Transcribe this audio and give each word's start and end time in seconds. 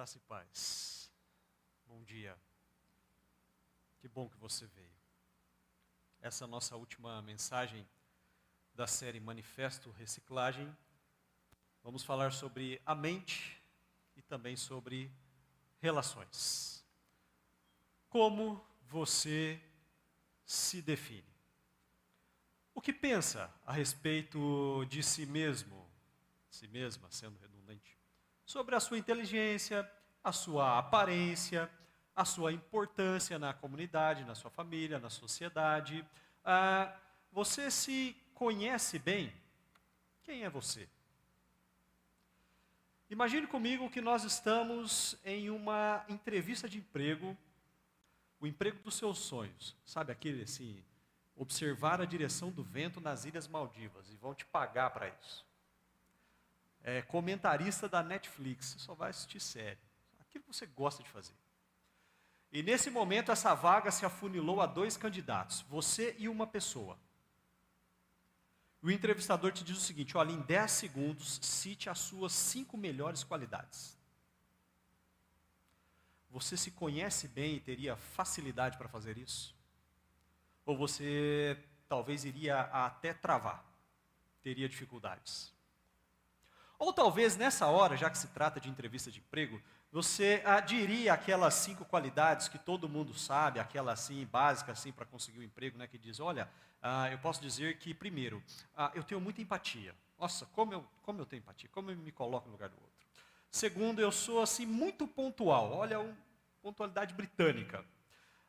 Graça 0.00 0.16
e 0.16 0.20
paz. 0.20 1.12
Bom 1.84 2.02
dia. 2.02 2.34
Que 3.98 4.08
bom 4.08 4.30
que 4.30 4.38
você 4.38 4.66
veio. 4.68 4.96
Essa 6.22 6.44
é 6.44 6.46
a 6.46 6.48
nossa 6.48 6.74
última 6.74 7.20
mensagem 7.20 7.86
da 8.72 8.86
série 8.86 9.20
Manifesto 9.20 9.90
Reciclagem. 9.90 10.74
Vamos 11.82 12.02
falar 12.02 12.32
sobre 12.32 12.80
a 12.86 12.94
mente 12.94 13.62
e 14.16 14.22
também 14.22 14.56
sobre 14.56 15.12
relações. 15.82 16.82
Como 18.08 18.58
você 18.80 19.62
se 20.46 20.80
define? 20.80 21.28
O 22.74 22.80
que 22.80 22.94
pensa 22.94 23.52
a 23.66 23.74
respeito 23.74 24.82
de 24.86 25.02
si 25.02 25.26
mesmo, 25.26 25.86
si 26.48 26.66
mesma, 26.68 27.06
sendo 27.10 27.38
redundante? 27.38 27.49
Sobre 28.50 28.74
a 28.74 28.80
sua 28.80 28.98
inteligência, 28.98 29.88
a 30.24 30.32
sua 30.32 30.76
aparência, 30.76 31.70
a 32.16 32.24
sua 32.24 32.52
importância 32.52 33.38
na 33.38 33.54
comunidade, 33.54 34.24
na 34.24 34.34
sua 34.34 34.50
família, 34.50 34.98
na 34.98 35.08
sociedade. 35.08 36.04
Ah, 36.44 36.92
você 37.30 37.70
se 37.70 38.16
conhece 38.34 38.98
bem? 38.98 39.32
Quem 40.24 40.42
é 40.42 40.50
você? 40.50 40.88
Imagine 43.08 43.46
comigo 43.46 43.88
que 43.88 44.00
nós 44.00 44.24
estamos 44.24 45.16
em 45.24 45.48
uma 45.48 46.04
entrevista 46.08 46.68
de 46.68 46.78
emprego, 46.78 47.38
o 48.40 48.48
emprego 48.48 48.82
dos 48.82 48.96
seus 48.96 49.20
sonhos. 49.20 49.76
Sabe 49.84 50.10
aquele 50.10 50.42
assim, 50.42 50.82
observar 51.36 52.00
a 52.00 52.04
direção 52.04 52.50
do 52.50 52.64
vento 52.64 53.00
nas 53.00 53.24
Ilhas 53.24 53.46
Maldivas 53.46 54.10
e 54.10 54.16
vão 54.16 54.34
te 54.34 54.44
pagar 54.44 54.90
para 54.90 55.08
isso. 55.08 55.48
É 56.82 57.02
comentarista 57.02 57.88
da 57.88 58.02
Netflix, 58.02 58.66
você 58.66 58.78
só 58.78 58.94
vai 58.94 59.10
assistir 59.10 59.40
série. 59.40 59.78
Aquilo 60.20 60.44
que 60.44 60.54
você 60.54 60.66
gosta 60.66 61.02
de 61.02 61.08
fazer. 61.10 61.34
E 62.52 62.62
nesse 62.62 62.90
momento 62.90 63.30
essa 63.30 63.54
vaga 63.54 63.90
se 63.90 64.04
afunilou 64.04 64.60
a 64.60 64.66
dois 64.66 64.96
candidatos, 64.96 65.60
você 65.62 66.16
e 66.18 66.28
uma 66.28 66.46
pessoa. 66.46 66.98
O 68.82 68.90
entrevistador 68.90 69.52
te 69.52 69.62
diz 69.62 69.76
o 69.76 69.80
seguinte: 69.80 70.16
olha, 70.16 70.32
em 70.32 70.40
10 70.40 70.70
segundos, 70.70 71.38
cite 71.42 71.90
as 71.90 71.98
suas 71.98 72.32
cinco 72.32 72.76
melhores 72.76 73.22
qualidades. 73.22 73.98
Você 76.30 76.56
se 76.56 76.70
conhece 76.70 77.28
bem 77.28 77.56
e 77.56 77.60
teria 77.60 77.96
facilidade 77.96 78.78
para 78.78 78.88
fazer 78.88 79.18
isso? 79.18 79.54
Ou 80.64 80.76
você 80.76 81.58
talvez 81.88 82.24
iria 82.24 82.60
até 82.60 83.12
travar, 83.12 83.64
teria 84.40 84.68
dificuldades? 84.68 85.52
Ou 86.80 86.94
talvez 86.94 87.36
nessa 87.36 87.66
hora, 87.66 87.94
já 87.94 88.08
que 88.08 88.16
se 88.16 88.28
trata 88.28 88.58
de 88.58 88.70
entrevista 88.70 89.10
de 89.10 89.18
emprego, 89.18 89.60
você 89.92 90.40
ah, 90.46 90.60
diria 90.60 91.12
aquelas 91.12 91.52
cinco 91.52 91.84
qualidades 91.84 92.48
que 92.48 92.58
todo 92.58 92.88
mundo 92.88 93.12
sabe, 93.12 93.60
aquela 93.60 93.92
assim 93.92 94.24
básica 94.24 94.72
assim 94.72 94.90
para 94.90 95.04
conseguir 95.04 95.40
um 95.40 95.42
emprego, 95.42 95.76
né? 95.76 95.86
Que 95.86 95.98
diz, 95.98 96.20
olha, 96.20 96.48
ah, 96.80 97.10
eu 97.12 97.18
posso 97.18 97.38
dizer 97.38 97.76
que 97.76 97.92
primeiro, 97.92 98.42
ah, 98.74 98.90
eu 98.94 99.04
tenho 99.04 99.20
muita 99.20 99.42
empatia. 99.42 99.94
Nossa, 100.18 100.46
como 100.46 100.72
eu, 100.72 100.82
como 101.02 101.20
eu 101.20 101.26
tenho 101.26 101.40
empatia, 101.40 101.68
como 101.70 101.90
eu 101.90 101.96
me 101.98 102.10
coloco 102.10 102.46
no 102.46 102.52
lugar 102.52 102.70
do 102.70 102.76
outro. 102.76 103.06
Segundo, 103.50 104.00
eu 104.00 104.10
sou 104.10 104.40
assim 104.40 104.64
muito 104.64 105.06
pontual. 105.06 105.72
Olha, 105.72 106.00
um, 106.00 106.16
pontualidade 106.62 107.12
britânica. 107.12 107.84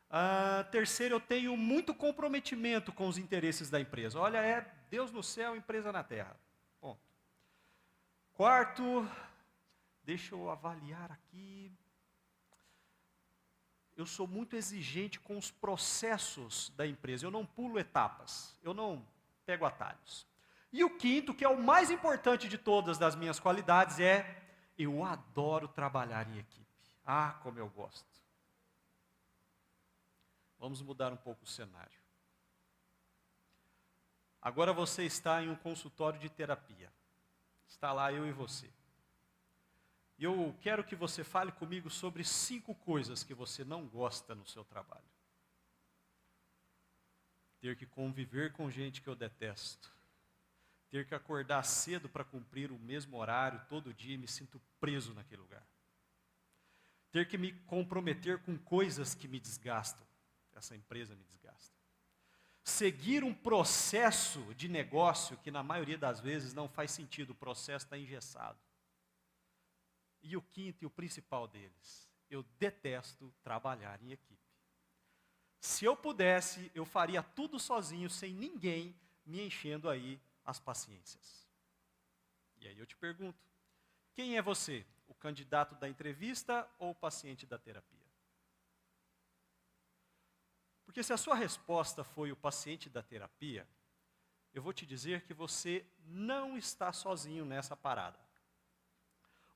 Ah, 0.08 0.64
terceiro, 0.70 1.16
eu 1.16 1.20
tenho 1.20 1.54
muito 1.54 1.94
comprometimento 1.94 2.92
com 2.92 3.06
os 3.08 3.18
interesses 3.18 3.68
da 3.68 3.78
empresa. 3.78 4.18
Olha, 4.18 4.38
é 4.38 4.66
Deus 4.88 5.12
no 5.12 5.22
céu, 5.22 5.54
empresa 5.54 5.92
na 5.92 6.02
terra. 6.02 6.34
Quarto, 8.42 9.08
Deixa 10.02 10.34
eu 10.34 10.50
avaliar 10.50 11.12
aqui. 11.12 11.72
Eu 13.96 14.04
sou 14.04 14.26
muito 14.26 14.56
exigente 14.56 15.20
com 15.20 15.38
os 15.38 15.52
processos 15.52 16.70
da 16.70 16.84
empresa. 16.84 17.24
Eu 17.24 17.30
não 17.30 17.46
pulo 17.46 17.78
etapas. 17.78 18.58
Eu 18.60 18.74
não 18.74 19.06
pego 19.46 19.64
atalhos. 19.64 20.26
E 20.72 20.82
o 20.82 20.98
quinto, 20.98 21.32
que 21.32 21.44
é 21.44 21.48
o 21.48 21.62
mais 21.62 21.88
importante 21.88 22.48
de 22.48 22.58
todas 22.58 22.98
das 22.98 23.14
minhas 23.14 23.38
qualidades, 23.38 24.00
é 24.00 24.42
eu 24.76 25.04
adoro 25.04 25.68
trabalhar 25.68 26.28
em 26.28 26.38
equipe. 26.38 26.98
Ah, 27.06 27.38
como 27.44 27.60
eu 27.60 27.68
gosto. 27.68 28.10
Vamos 30.58 30.82
mudar 30.82 31.12
um 31.12 31.16
pouco 31.16 31.44
o 31.44 31.48
cenário. 31.48 32.00
Agora 34.40 34.72
você 34.72 35.04
está 35.04 35.40
em 35.40 35.48
um 35.48 35.54
consultório 35.54 36.18
de 36.18 36.28
terapia. 36.28 36.92
Está 37.72 37.90
lá 37.90 38.12
eu 38.12 38.26
e 38.26 38.32
você. 38.32 38.70
E 40.18 40.24
eu 40.24 40.54
quero 40.60 40.84
que 40.84 40.94
você 40.94 41.24
fale 41.24 41.50
comigo 41.50 41.90
sobre 41.90 42.22
cinco 42.22 42.74
coisas 42.74 43.24
que 43.24 43.34
você 43.34 43.64
não 43.64 43.88
gosta 43.88 44.34
no 44.34 44.46
seu 44.46 44.62
trabalho. 44.62 45.10
Ter 47.60 47.74
que 47.74 47.86
conviver 47.86 48.52
com 48.52 48.70
gente 48.70 49.00
que 49.00 49.08
eu 49.08 49.16
detesto. 49.16 49.90
Ter 50.90 51.06
que 51.06 51.14
acordar 51.14 51.62
cedo 51.64 52.08
para 52.08 52.22
cumprir 52.22 52.70
o 52.70 52.78
mesmo 52.78 53.16
horário 53.16 53.60
todo 53.68 53.94
dia 53.94 54.14
e 54.14 54.18
me 54.18 54.28
sinto 54.28 54.60
preso 54.78 55.14
naquele 55.14 55.40
lugar. 55.40 55.66
Ter 57.10 57.26
que 57.26 57.38
me 57.38 57.52
comprometer 57.62 58.38
com 58.42 58.56
coisas 58.58 59.14
que 59.14 59.26
me 59.26 59.40
desgastam. 59.40 60.06
Essa 60.54 60.76
empresa 60.76 61.16
me 61.16 61.24
desgasta. 61.24 61.71
Seguir 62.64 63.24
um 63.24 63.34
processo 63.34 64.54
de 64.54 64.68
negócio 64.68 65.36
que 65.38 65.50
na 65.50 65.62
maioria 65.62 65.98
das 65.98 66.20
vezes 66.20 66.54
não 66.54 66.68
faz 66.68 66.90
sentido, 66.90 67.30
o 67.30 67.34
processo 67.34 67.86
está 67.86 67.98
engessado 67.98 68.58
e 70.22 70.36
o 70.36 70.42
quinto 70.42 70.84
e 70.84 70.86
o 70.86 70.90
principal 70.90 71.48
deles, 71.48 72.08
eu 72.30 72.42
detesto 72.58 73.34
trabalhar 73.42 74.00
em 74.02 74.12
equipe. 74.12 74.40
Se 75.60 75.84
eu 75.84 75.96
pudesse, 75.96 76.70
eu 76.74 76.84
faria 76.84 77.22
tudo 77.22 77.58
sozinho, 77.58 78.08
sem 78.08 78.32
ninguém 78.32 78.94
me 79.24 79.44
enchendo 79.44 79.88
aí 79.88 80.20
as 80.44 80.58
paciências. 80.58 81.48
E 82.56 82.66
aí 82.66 82.78
eu 82.78 82.86
te 82.86 82.96
pergunto: 82.96 83.38
quem 84.14 84.36
é 84.36 84.42
você? 84.42 84.86
O 85.06 85.14
candidato 85.14 85.74
da 85.76 85.88
entrevista 85.88 86.68
ou 86.78 86.90
o 86.90 86.94
paciente 86.94 87.46
da 87.46 87.58
terapia? 87.58 88.01
Porque 90.92 91.02
se 91.02 91.14
a 91.14 91.16
sua 91.16 91.34
resposta 91.34 92.04
foi 92.04 92.30
o 92.32 92.36
paciente 92.36 92.90
da 92.90 93.02
terapia, 93.02 93.66
eu 94.52 94.60
vou 94.60 94.74
te 94.74 94.84
dizer 94.84 95.22
que 95.22 95.32
você 95.32 95.86
não 96.04 96.54
está 96.54 96.92
sozinho 96.92 97.46
nessa 97.46 97.74
parada. 97.74 98.18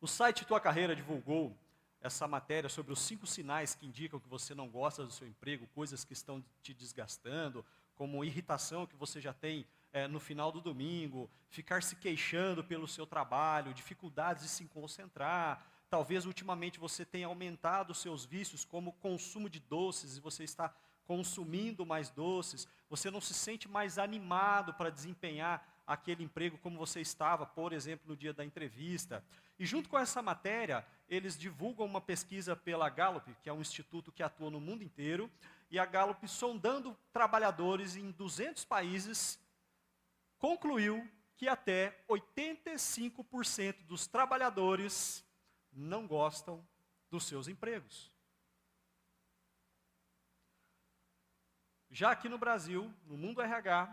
O 0.00 0.06
site 0.06 0.46
Tua 0.46 0.58
Carreira 0.58 0.96
divulgou 0.96 1.54
essa 2.00 2.26
matéria 2.26 2.70
sobre 2.70 2.90
os 2.90 3.00
cinco 3.00 3.26
sinais 3.26 3.74
que 3.74 3.84
indicam 3.84 4.18
que 4.18 4.30
você 4.30 4.54
não 4.54 4.66
gosta 4.66 5.04
do 5.04 5.12
seu 5.12 5.28
emprego, 5.28 5.66
coisas 5.74 6.06
que 6.06 6.14
estão 6.14 6.42
te 6.62 6.72
desgastando, 6.72 7.62
como 7.96 8.24
irritação 8.24 8.86
que 8.86 8.96
você 8.96 9.20
já 9.20 9.34
tem 9.34 9.66
é, 9.92 10.08
no 10.08 10.18
final 10.18 10.50
do 10.50 10.62
domingo, 10.62 11.28
ficar 11.50 11.82
se 11.82 11.96
queixando 11.96 12.64
pelo 12.64 12.88
seu 12.88 13.06
trabalho, 13.06 13.74
dificuldades 13.74 14.42
de 14.42 14.48
se 14.48 14.64
concentrar. 14.64 15.70
Talvez 15.90 16.24
ultimamente 16.24 16.80
você 16.80 17.04
tenha 17.04 17.26
aumentado 17.26 17.90
os 17.90 17.98
seus 17.98 18.24
vícios, 18.24 18.64
como 18.64 18.94
consumo 18.94 19.50
de 19.50 19.60
doces, 19.60 20.16
e 20.16 20.20
você 20.20 20.42
está 20.42 20.74
consumindo 21.06 21.86
mais 21.86 22.10
doces, 22.10 22.66
você 22.88 23.10
não 23.10 23.20
se 23.20 23.32
sente 23.32 23.68
mais 23.68 23.98
animado 23.98 24.74
para 24.74 24.90
desempenhar 24.90 25.66
aquele 25.86 26.24
emprego 26.24 26.58
como 26.58 26.78
você 26.78 27.00
estava, 27.00 27.46
por 27.46 27.72
exemplo, 27.72 28.08
no 28.08 28.16
dia 28.16 28.32
da 28.32 28.44
entrevista. 28.44 29.24
E 29.58 29.64
junto 29.64 29.88
com 29.88 29.98
essa 29.98 30.20
matéria, 30.20 30.84
eles 31.08 31.38
divulgam 31.38 31.86
uma 31.86 32.00
pesquisa 32.00 32.56
pela 32.56 32.88
Gallup, 32.88 33.32
que 33.42 33.48
é 33.48 33.52
um 33.52 33.60
instituto 33.60 34.10
que 34.10 34.22
atua 34.22 34.50
no 34.50 34.60
mundo 34.60 34.82
inteiro, 34.82 35.30
e 35.70 35.78
a 35.78 35.86
Gallup, 35.86 36.26
sondando 36.28 36.96
trabalhadores 37.12 37.96
em 37.96 38.10
200 38.10 38.64
países, 38.64 39.38
concluiu 40.38 41.08
que 41.36 41.48
até 41.48 42.02
85% 42.08 43.84
dos 43.86 44.06
trabalhadores 44.06 45.24
não 45.72 46.06
gostam 46.06 46.66
dos 47.10 47.24
seus 47.24 47.46
empregos. 47.46 48.15
Já 51.96 52.10
aqui 52.10 52.28
no 52.28 52.36
Brasil, 52.36 52.92
no 53.06 53.16
Mundo 53.16 53.40
RH, 53.40 53.90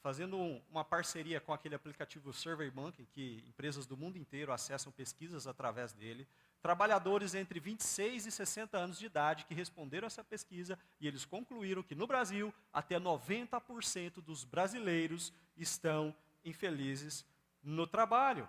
fazendo 0.00 0.38
uma 0.70 0.84
parceria 0.84 1.40
com 1.40 1.52
aquele 1.52 1.74
aplicativo 1.74 2.32
SurveyMonkey, 2.32 3.04
que 3.06 3.42
empresas 3.48 3.84
do 3.84 3.96
mundo 3.96 4.16
inteiro 4.16 4.52
acessam 4.52 4.92
pesquisas 4.92 5.48
através 5.48 5.92
dele. 5.92 6.28
Trabalhadores 6.62 7.34
entre 7.34 7.58
26 7.58 8.26
e 8.26 8.30
60 8.30 8.78
anos 8.78 8.96
de 8.96 9.06
idade 9.06 9.44
que 9.44 9.54
responderam 9.54 10.06
essa 10.06 10.22
pesquisa 10.22 10.78
e 11.00 11.08
eles 11.08 11.24
concluíram 11.24 11.82
que 11.82 11.96
no 11.96 12.06
Brasil 12.06 12.54
até 12.72 13.00
90% 13.00 14.22
dos 14.22 14.44
brasileiros 14.44 15.32
estão 15.56 16.14
infelizes 16.44 17.26
no 17.60 17.88
trabalho. 17.88 18.48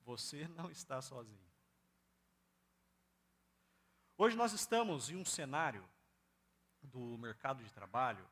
Você 0.00 0.48
não 0.56 0.70
está 0.70 1.02
sozinho. 1.02 1.46
Hoje 4.16 4.34
nós 4.34 4.54
estamos 4.54 5.10
em 5.10 5.16
um 5.16 5.26
cenário 5.26 5.86
do 6.82 7.18
mercado 7.18 7.62
de 7.62 7.72
trabalho 7.72 8.24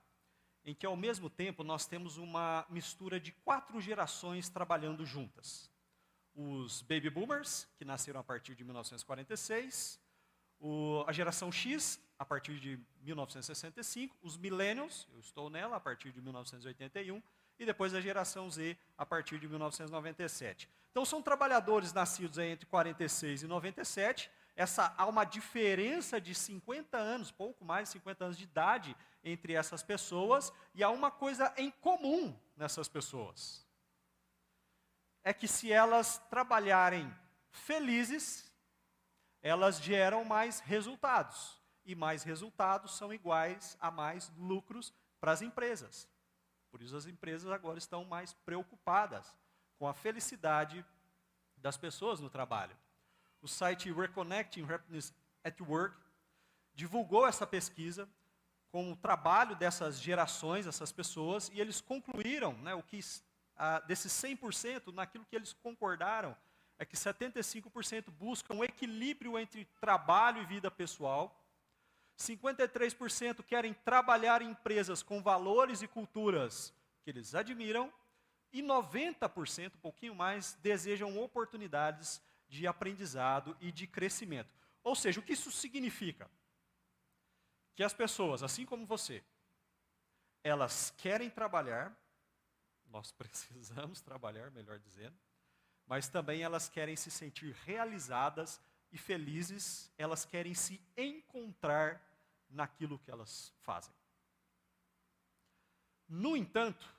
em 0.67 0.75
que 0.75 0.85
ao 0.85 0.97
mesmo 0.97 1.31
tempo 1.31 1.63
nós 1.63 1.87
temos 1.87 2.19
uma 2.19 2.67
mistura 2.69 3.21
de 3.21 3.31
quatro 3.31 3.81
gerações 3.81 4.49
trabalhando 4.49 5.07
juntas. 5.07 5.71
os 6.35 6.83
baby 6.83 7.09
boomers, 7.09 7.67
que 7.79 7.85
nasceram 7.85 8.21
a 8.21 8.25
partir 8.25 8.55
de 8.55 8.63
1946, 8.63 9.99
o, 10.59 11.03
a 11.07 11.13
geração 11.13 11.51
X, 11.51 11.99
a 12.19 12.27
partir 12.27 12.61
de 12.61 12.79
1965, 13.01 14.15
os 14.21 14.37
millennials, 14.37 15.09
eu 15.15 15.21
estou 15.21 15.49
nela, 15.49 15.77
a 15.77 15.81
partir 15.81 16.13
de 16.13 16.21
1981, 16.21 17.23
e 17.59 17.65
depois 17.65 17.95
a 17.95 18.03
geração 18.03 18.51
Z, 18.51 18.77
a 18.99 19.07
partir 19.07 19.39
de 19.39 19.49
1997. 19.49 20.69
Então, 20.91 21.07
são 21.07 21.23
trabalhadores 21.23 21.95
nascidos 21.95 22.37
entre 22.37 22.67
46 22.67 23.45
e 23.45 23.47
97, 23.47 24.31
essa, 24.56 24.94
há 24.97 25.06
uma 25.06 25.25
diferença 25.25 26.19
de 26.19 26.35
50 26.35 26.97
anos, 26.97 27.31
pouco 27.31 27.62
mais 27.62 27.88
de 27.88 27.93
50 27.93 28.25
anos 28.25 28.38
de 28.38 28.44
idade 28.44 28.97
entre 29.23 29.53
essas 29.53 29.82
pessoas, 29.82 30.50
e 30.75 30.82
há 30.82 30.88
uma 30.88 31.11
coisa 31.11 31.53
em 31.58 31.70
comum 31.70 32.35
nessas 32.56 32.88
pessoas. 32.88 33.67
É 35.23 35.35
que 35.35 35.47
se 35.47 35.70
elas 35.70 36.19
trabalharem 36.31 37.14
felizes, 37.50 38.50
elas 39.43 39.79
geram 39.79 40.25
mais 40.25 40.61
resultados. 40.61 41.61
E 41.85 41.94
mais 41.94 42.23
resultados 42.23 42.97
são 42.97 43.12
iguais 43.12 43.76
a 43.79 43.91
mais 43.91 44.32
lucros 44.38 44.93
para 45.20 45.32
as 45.32 45.43
empresas. 45.43 46.09
Por 46.70 46.81
isso 46.81 46.97
as 46.97 47.06
empresas 47.06 47.50
agora 47.52 47.79
estão 47.79 48.05
mais 48.05 48.32
preocupadas 48.32 49.37
com 49.79 49.87
a 49.87 49.94
felicidade 49.94 50.85
das 51.59 51.76
pessoas 51.76 52.20
no 52.20 52.31
trabalho. 52.31 52.76
O 53.43 53.49
site 53.49 53.93
Reconnecting 53.93 54.65
Happiness 54.71 55.12
at 55.44 55.61
Work 55.61 55.97
divulgou 56.75 57.27
essa 57.27 57.47
pesquisa 57.47 58.09
com 58.71 58.93
o 58.93 58.97
trabalho 58.97 59.56
dessas 59.56 60.00
gerações, 60.00 60.67
essas 60.67 60.93
pessoas, 60.93 61.50
e 61.55 61.61
eles 61.61 61.81
concluíram, 61.81 62.53
né, 62.59 62.75
o 62.75 62.83
que 62.83 63.00
ah, 63.56 63.81
desses 63.81 64.12
100%, 64.12 64.93
naquilo 64.93 65.25
que 65.25 65.35
eles 65.35 65.53
concordaram, 65.55 66.37
é 66.79 66.85
que 66.85 66.97
75% 66.97 68.11
buscam 68.11 68.55
um 68.55 68.65
equilíbrio 68.65 69.38
entre 69.38 69.65
trabalho 69.81 70.43
e 70.43 70.47
vida 70.47 70.71
pessoal, 70.71 71.43
53% 72.19 73.43
querem 73.43 73.73
trabalhar 73.73 74.43
em 74.43 74.50
empresas 74.50 75.03
com 75.03 75.23
valores 75.23 75.81
e 75.81 75.88
culturas 75.88 76.75
que 77.03 77.11
eles 77.11 77.35
admiram, 77.35 77.93
e 78.53 78.62
90%, 78.62 79.75
um 79.75 79.79
pouquinho 79.79 80.15
mais, 80.15 80.55
desejam 80.62 81.19
oportunidades 81.19 82.23
de 82.49 82.67
aprendizado 82.67 83.57
e 83.61 83.71
de 83.73 83.87
crescimento. 83.87 84.55
Ou 84.83 84.95
seja, 84.95 85.21
o 85.21 85.23
que 85.23 85.33
isso 85.33 85.51
significa? 85.51 86.31
Que 87.75 87.83
as 87.83 87.93
pessoas, 87.93 88.43
assim 88.43 88.65
como 88.65 88.87
você, 88.87 89.25
elas 90.43 90.91
querem 90.97 91.29
trabalhar, 91.29 91.97
nós 92.87 93.11
precisamos 93.19 94.01
trabalhar, 94.01 94.51
melhor 94.51 94.79
dizendo, 94.79 95.17
mas 95.87 96.09
também 96.09 96.43
elas 96.43 96.69
querem 96.69 96.97
se 96.97 97.11
sentir 97.11 97.53
realizadas 97.65 98.61
e 98.91 98.99
felizes, 98.99 99.93
elas 99.99 100.25
querem 100.25 100.55
se 100.55 100.81
encontrar 100.97 102.03
naquilo 102.49 102.99
que 102.99 103.11
elas 103.11 103.53
fazem. 103.61 103.95
No 106.09 106.37
entanto, 106.37 106.95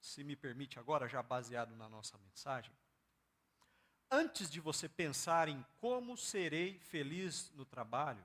se 0.00 0.22
me 0.22 0.36
permite 0.36 0.78
agora, 0.78 1.08
já 1.08 1.22
baseado 1.22 1.74
na 1.76 1.88
nossa 1.88 2.18
mensagem, 2.18 2.74
antes 4.10 4.50
de 4.50 4.60
você 4.60 4.88
pensar 4.88 5.48
em 5.48 5.64
como 5.80 6.16
serei 6.16 6.78
feliz 6.78 7.50
no 7.54 7.64
trabalho, 7.64 8.24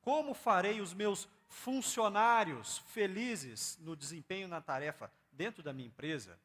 como 0.00 0.34
farei 0.34 0.80
os 0.80 0.92
meus 0.92 1.28
funcionários 1.48 2.78
felizes 2.78 3.78
no 3.80 3.94
desempenho 3.94 4.48
na 4.48 4.60
tarefa 4.60 5.12
dentro 5.30 5.62
da 5.62 5.72
minha 5.72 5.88
empresa, 5.88 6.38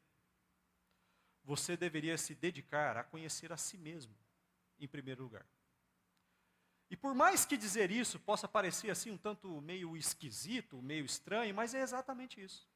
você 1.42 1.76
deveria 1.76 2.16
se 2.18 2.34
dedicar 2.34 2.96
a 2.96 3.04
conhecer 3.04 3.52
a 3.52 3.56
si 3.56 3.78
mesmo, 3.78 4.14
em 4.78 4.86
primeiro 4.86 5.22
lugar. 5.22 5.46
E 6.90 6.96
por 6.96 7.14
mais 7.14 7.44
que 7.44 7.56
dizer 7.56 7.90
isso 7.90 8.18
possa 8.18 8.48
parecer 8.48 8.90
assim 8.90 9.10
um 9.10 9.18
tanto 9.18 9.60
meio 9.60 9.96
esquisito, 9.96 10.80
meio 10.80 11.04
estranho, 11.04 11.54
mas 11.54 11.74
é 11.74 11.80
exatamente 11.80 12.40
isso. 12.40 12.66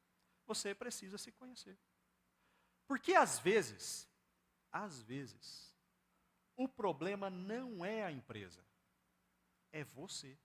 Você 0.45 0.75
precisa 0.75 1.17
se 1.17 1.31
conhecer. 1.31 1.77
Porque 2.87 3.13
às 3.13 3.39
vezes, 3.39 4.07
às 4.71 5.01
vezes, 5.01 5.72
o 6.55 6.67
problema 6.67 7.29
não 7.29 7.83
é 7.83 8.03
a 8.03 8.11
empresa, 8.11 8.63
é 9.71 9.83
você. 9.83 10.37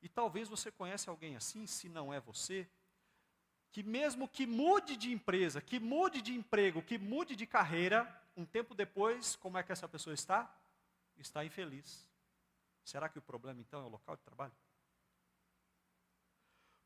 E 0.00 0.08
talvez 0.08 0.48
você 0.48 0.70
conhece 0.70 1.08
alguém 1.08 1.36
assim, 1.36 1.66
se 1.66 1.88
não 1.88 2.12
é 2.12 2.20
você, 2.20 2.68
que 3.72 3.82
mesmo 3.82 4.28
que 4.28 4.46
mude 4.46 4.96
de 4.96 5.12
empresa, 5.12 5.60
que 5.60 5.78
mude 5.78 6.22
de 6.22 6.34
emprego, 6.34 6.82
que 6.82 6.98
mude 6.98 7.34
de 7.34 7.46
carreira, 7.46 8.06
um 8.36 8.46
tempo 8.46 8.74
depois, 8.74 9.36
como 9.36 9.58
é 9.58 9.62
que 9.62 9.72
essa 9.72 9.88
pessoa 9.88 10.14
está? 10.14 10.52
Está 11.16 11.44
infeliz. 11.44 12.08
Será 12.84 13.08
que 13.08 13.18
o 13.18 13.22
problema 13.22 13.60
então 13.60 13.82
é 13.82 13.84
o 13.84 13.88
local 13.88 14.16
de 14.16 14.22
trabalho? 14.22 14.52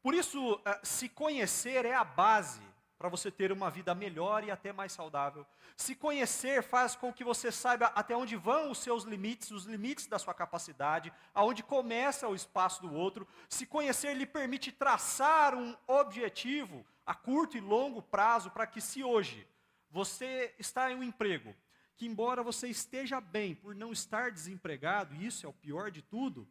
Por 0.03 0.15
isso, 0.15 0.61
eh, 0.65 0.81
se 0.83 1.09
conhecer 1.09 1.85
é 1.85 1.95
a 1.95 2.03
base 2.03 2.63
para 3.03 3.09
você 3.09 3.33
ter 3.33 3.51
uma 3.51 3.69
vida 3.69 3.97
melhor 3.97 4.45
e 4.45 4.51
até 4.53 4.73
mais 4.73 4.93
saudável. 4.93 5.45
Se 5.77 5.93
conhecer 5.93 6.63
faz 6.63 6.95
com 6.95 7.13
que 7.13 7.25
você 7.25 7.51
saiba 7.51 7.87
até 7.87 8.17
onde 8.17 8.37
vão 8.37 8.71
os 8.71 8.79
seus 8.79 9.03
limites, 9.03 9.51
os 9.51 9.65
limites 9.65 10.07
da 10.07 10.21
sua 10.21 10.33
capacidade, 10.33 11.13
aonde 11.35 11.65
começa 11.65 12.29
o 12.29 12.35
espaço 12.35 12.81
do 12.81 12.95
outro. 12.95 13.27
Se 13.49 13.67
conhecer 13.67 14.15
lhe 14.15 14.25
permite 14.25 14.71
traçar 14.71 15.53
um 15.53 15.77
objetivo 15.89 16.87
a 17.05 17.13
curto 17.13 17.57
e 17.57 17.61
longo 17.61 18.01
prazo 18.01 18.53
para 18.53 18.69
que 18.69 18.81
se 18.81 19.03
hoje 19.03 19.49
você 19.91 20.55
está 20.57 20.89
em 20.89 20.95
um 20.95 21.03
emprego, 21.03 21.53
que 21.97 22.07
embora 22.07 22.41
você 22.41 22.69
esteja 22.69 23.21
bem 23.21 23.53
por 23.53 23.75
não 23.75 23.91
estar 23.91 24.31
desempregado, 24.31 25.17
isso 25.17 25.45
é 25.45 25.49
o 25.49 25.53
pior 25.53 25.91
de 25.91 26.03
tudo, 26.03 26.49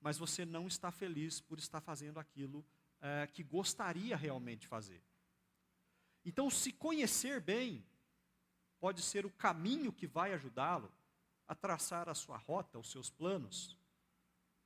mas 0.00 0.16
você 0.16 0.46
não 0.46 0.66
está 0.66 0.90
feliz 0.90 1.38
por 1.38 1.58
estar 1.58 1.82
fazendo 1.82 2.18
aquilo 2.18 2.64
é, 2.98 3.28
que 3.30 3.42
gostaria 3.42 4.16
realmente 4.16 4.60
de 4.60 4.68
fazer. 4.68 5.02
Então, 6.26 6.50
se 6.50 6.72
conhecer 6.72 7.40
bem, 7.40 7.86
pode 8.80 9.00
ser 9.00 9.24
o 9.24 9.30
caminho 9.30 9.92
que 9.92 10.08
vai 10.08 10.32
ajudá-lo 10.32 10.92
a 11.46 11.54
traçar 11.54 12.08
a 12.08 12.14
sua 12.14 12.36
rota, 12.36 12.80
os 12.80 12.90
seus 12.90 13.08
planos, 13.08 13.78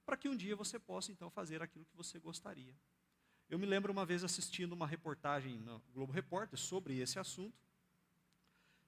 para 0.07 0.17
que 0.17 0.27
um 0.27 0.35
dia 0.35 0.57
você 0.57 0.79
possa 0.79 1.13
então 1.13 1.29
fazer 1.29 1.61
aquilo 1.61 1.85
que 1.85 1.95
você 1.95 2.19
gostaria. 2.19 2.75
Eu 3.51 3.59
me 3.59 3.67
lembro 3.67 3.93
uma 3.93 4.07
vez 4.07 4.25
assistindo 4.25 4.73
uma 4.73 4.87
reportagem 4.87 5.59
no 5.59 5.81
Globo 5.93 6.15
Repórter 6.15 6.59
sobre 6.59 6.99
esse 6.99 7.19
assunto, 7.19 7.61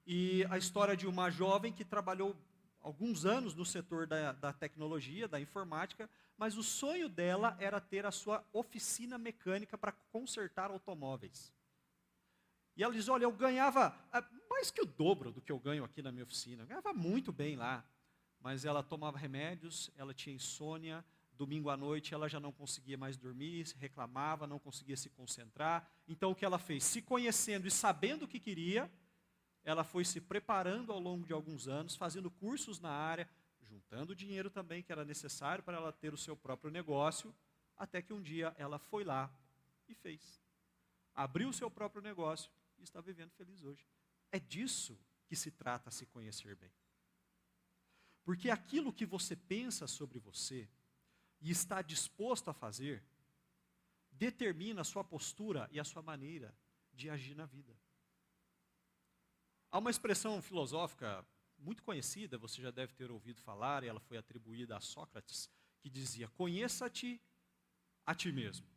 e 0.07 0.43
a 0.49 0.57
história 0.57 0.97
de 0.97 1.07
uma 1.07 1.31
jovem 1.31 1.75
que 1.75 1.85
trabalhou 1.85 2.35
alguns 2.81 3.27
anos 3.27 3.55
no 3.55 3.67
setor 3.67 4.07
da, 4.07 4.33
da 4.33 4.51
tecnologia, 4.51 5.29
da 5.29 5.39
informática, 5.39 6.09
mas 6.39 6.57
o 6.57 6.63
sonho 6.63 7.07
dela 7.11 7.55
era 7.61 7.83
ter 7.83 8.07
a 8.07 8.11
sua 8.11 8.43
oficina 8.51 9.19
mecânica 9.19 9.77
para 9.77 9.93
consertar 9.93 10.71
automóveis. 10.71 11.53
E 12.77 12.83
ela 12.83 12.93
diz: 12.93 13.09
Olha, 13.09 13.25
eu 13.25 13.33
ganhava 13.33 13.97
ah, 14.13 14.25
mais 14.49 14.71
que 14.71 14.81
o 14.81 14.87
dobro 14.87 15.33
do 15.33 15.41
que 15.41 15.51
eu 15.51 15.59
ganho 15.59 15.85
aqui 15.85 16.03
na 16.03 16.13
minha 16.13 16.25
oficina. 16.25 16.63
Eu 16.63 16.67
ganhava 16.67 16.93
muito 16.93 17.33
bem 17.33 17.57
lá. 17.57 17.85
Mas 18.41 18.65
ela 18.65 18.83
tomava 18.83 19.19
remédios, 19.19 19.91
ela 19.97 20.13
tinha 20.13 20.35
insônia. 20.35 21.05
Domingo 21.37 21.71
à 21.71 21.77
noite 21.77 22.15
ela 22.15 22.29
já 22.29 22.39
não 22.39 22.53
conseguia 22.53 22.97
mais 22.97 23.17
dormir, 23.17 23.67
reclamava, 23.79 24.47
não 24.47 24.59
conseguia 24.59 24.97
se 24.97 25.09
concentrar. 25.11 25.91
Então 26.07 26.31
o 26.31 26.35
que 26.35 26.45
ela 26.45 26.59
fez? 26.59 26.85
Se 26.85 27.01
conhecendo 27.01 27.67
e 27.67 27.71
sabendo 27.71 28.25
o 28.25 28.29
que 28.29 28.39
queria, 28.39 28.91
ela 29.65 29.83
foi 29.83 30.05
se 30.05 30.21
preparando 30.21 30.93
ao 30.93 31.01
longo 31.01 31.27
de 31.27 31.33
alguns 31.33 31.69
anos, 31.69 31.97
fazendo 31.97 32.31
cursos 32.31 32.81
na 32.81 32.91
área, 32.91 33.29
juntando 33.61 34.15
dinheiro 34.15 34.51
também 34.51 34.83
que 34.83 34.93
era 34.93 35.05
necessário 35.05 35.65
para 35.65 35.77
ela 35.77 35.93
ter 35.93 36.13
o 36.13 36.19
seu 36.19 36.37
próprio 36.37 36.71
negócio, 36.71 37.35
até 37.77 38.03
que 38.03 38.13
um 38.13 38.21
dia 38.21 38.55
ela 38.59 38.79
foi 38.79 39.03
lá 39.03 39.33
e 39.89 39.95
fez. 39.95 40.41
Abriu 41.15 41.49
o 41.49 41.53
seu 41.53 41.71
próprio 41.71 42.03
negócio 42.03 42.51
e 42.83 42.85
está 42.85 43.01
vivendo 43.01 43.31
feliz 43.33 43.63
hoje. 43.63 43.87
É 44.31 44.39
disso 44.39 44.99
que 45.27 45.37
se 45.37 45.51
trata 45.51 45.91
se 45.91 46.07
conhecer 46.07 46.55
bem. 46.57 46.73
Porque 48.25 48.51
aquilo 48.51 48.93
que 48.93 49.07
você 49.07 49.35
pensa 49.35 49.87
sobre 49.87 50.19
você 50.19 50.69
e 51.41 51.51
está 51.51 51.83
disposto 51.83 52.49
a 52.49 52.55
fazer, 52.55 53.05
determina 54.11 54.83
a 54.83 54.85
sua 54.85 55.03
postura 55.03 55.69
e 55.73 55.81
a 55.81 55.85
sua 55.85 56.03
maneira 56.03 56.57
de 56.93 57.11
agir 57.11 57.35
na 57.35 57.47
vida. 57.47 57.77
Há 59.71 59.79
uma 59.79 59.91
expressão 59.91 60.41
filosófica 60.43 61.27
muito 61.59 61.83
conhecida, 61.83 62.37
você 62.37 62.61
já 62.61 62.71
deve 62.71 62.93
ter 62.93 63.11
ouvido 63.11 63.41
falar, 63.41 63.83
e 63.83 63.89
ela 63.89 64.01
foi 64.01 64.19
atribuída 64.19 64.77
a 64.77 64.81
Sócrates, 64.81 65.51
que 65.81 65.89
dizia: 65.89 66.29
Conheça-te 66.29 67.21
a 68.05 68.15
ti 68.15 68.31
mesmo. 68.31 68.72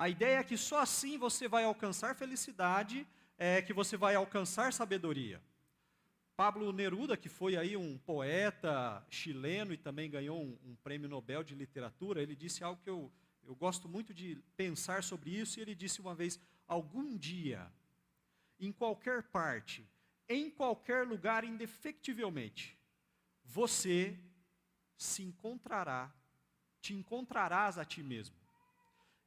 A 0.00 0.08
ideia 0.08 0.38
é 0.38 0.42
que 0.42 0.56
só 0.56 0.78
assim 0.78 1.18
você 1.18 1.46
vai 1.46 1.62
alcançar 1.62 2.14
felicidade, 2.14 3.06
é, 3.36 3.60
que 3.60 3.74
você 3.74 3.98
vai 3.98 4.14
alcançar 4.14 4.72
sabedoria. 4.72 5.42
Pablo 6.34 6.72
Neruda, 6.72 7.18
que 7.18 7.28
foi 7.28 7.54
aí 7.54 7.76
um 7.76 7.98
poeta 7.98 9.06
chileno 9.10 9.74
e 9.74 9.76
também 9.76 10.08
ganhou 10.08 10.42
um, 10.42 10.58
um 10.64 10.74
prêmio 10.76 11.06
Nobel 11.06 11.42
de 11.42 11.54
literatura, 11.54 12.22
ele 12.22 12.34
disse 12.34 12.64
algo 12.64 12.80
que 12.82 12.88
eu, 12.88 13.12
eu 13.44 13.54
gosto 13.54 13.90
muito 13.90 14.14
de 14.14 14.42
pensar 14.56 15.04
sobre 15.04 15.38
isso, 15.38 15.58
e 15.58 15.62
ele 15.62 15.74
disse 15.74 16.00
uma 16.00 16.14
vez: 16.14 16.40
algum 16.66 17.14
dia, 17.14 17.70
em 18.58 18.72
qualquer 18.72 19.24
parte, 19.24 19.86
em 20.26 20.48
qualquer 20.48 21.06
lugar 21.06 21.44
indefectivelmente, 21.44 22.74
você 23.44 24.18
se 24.96 25.22
encontrará, 25.22 26.10
te 26.80 26.94
encontrarás 26.94 27.76
a 27.76 27.84
ti 27.84 28.02
mesmo. 28.02 28.39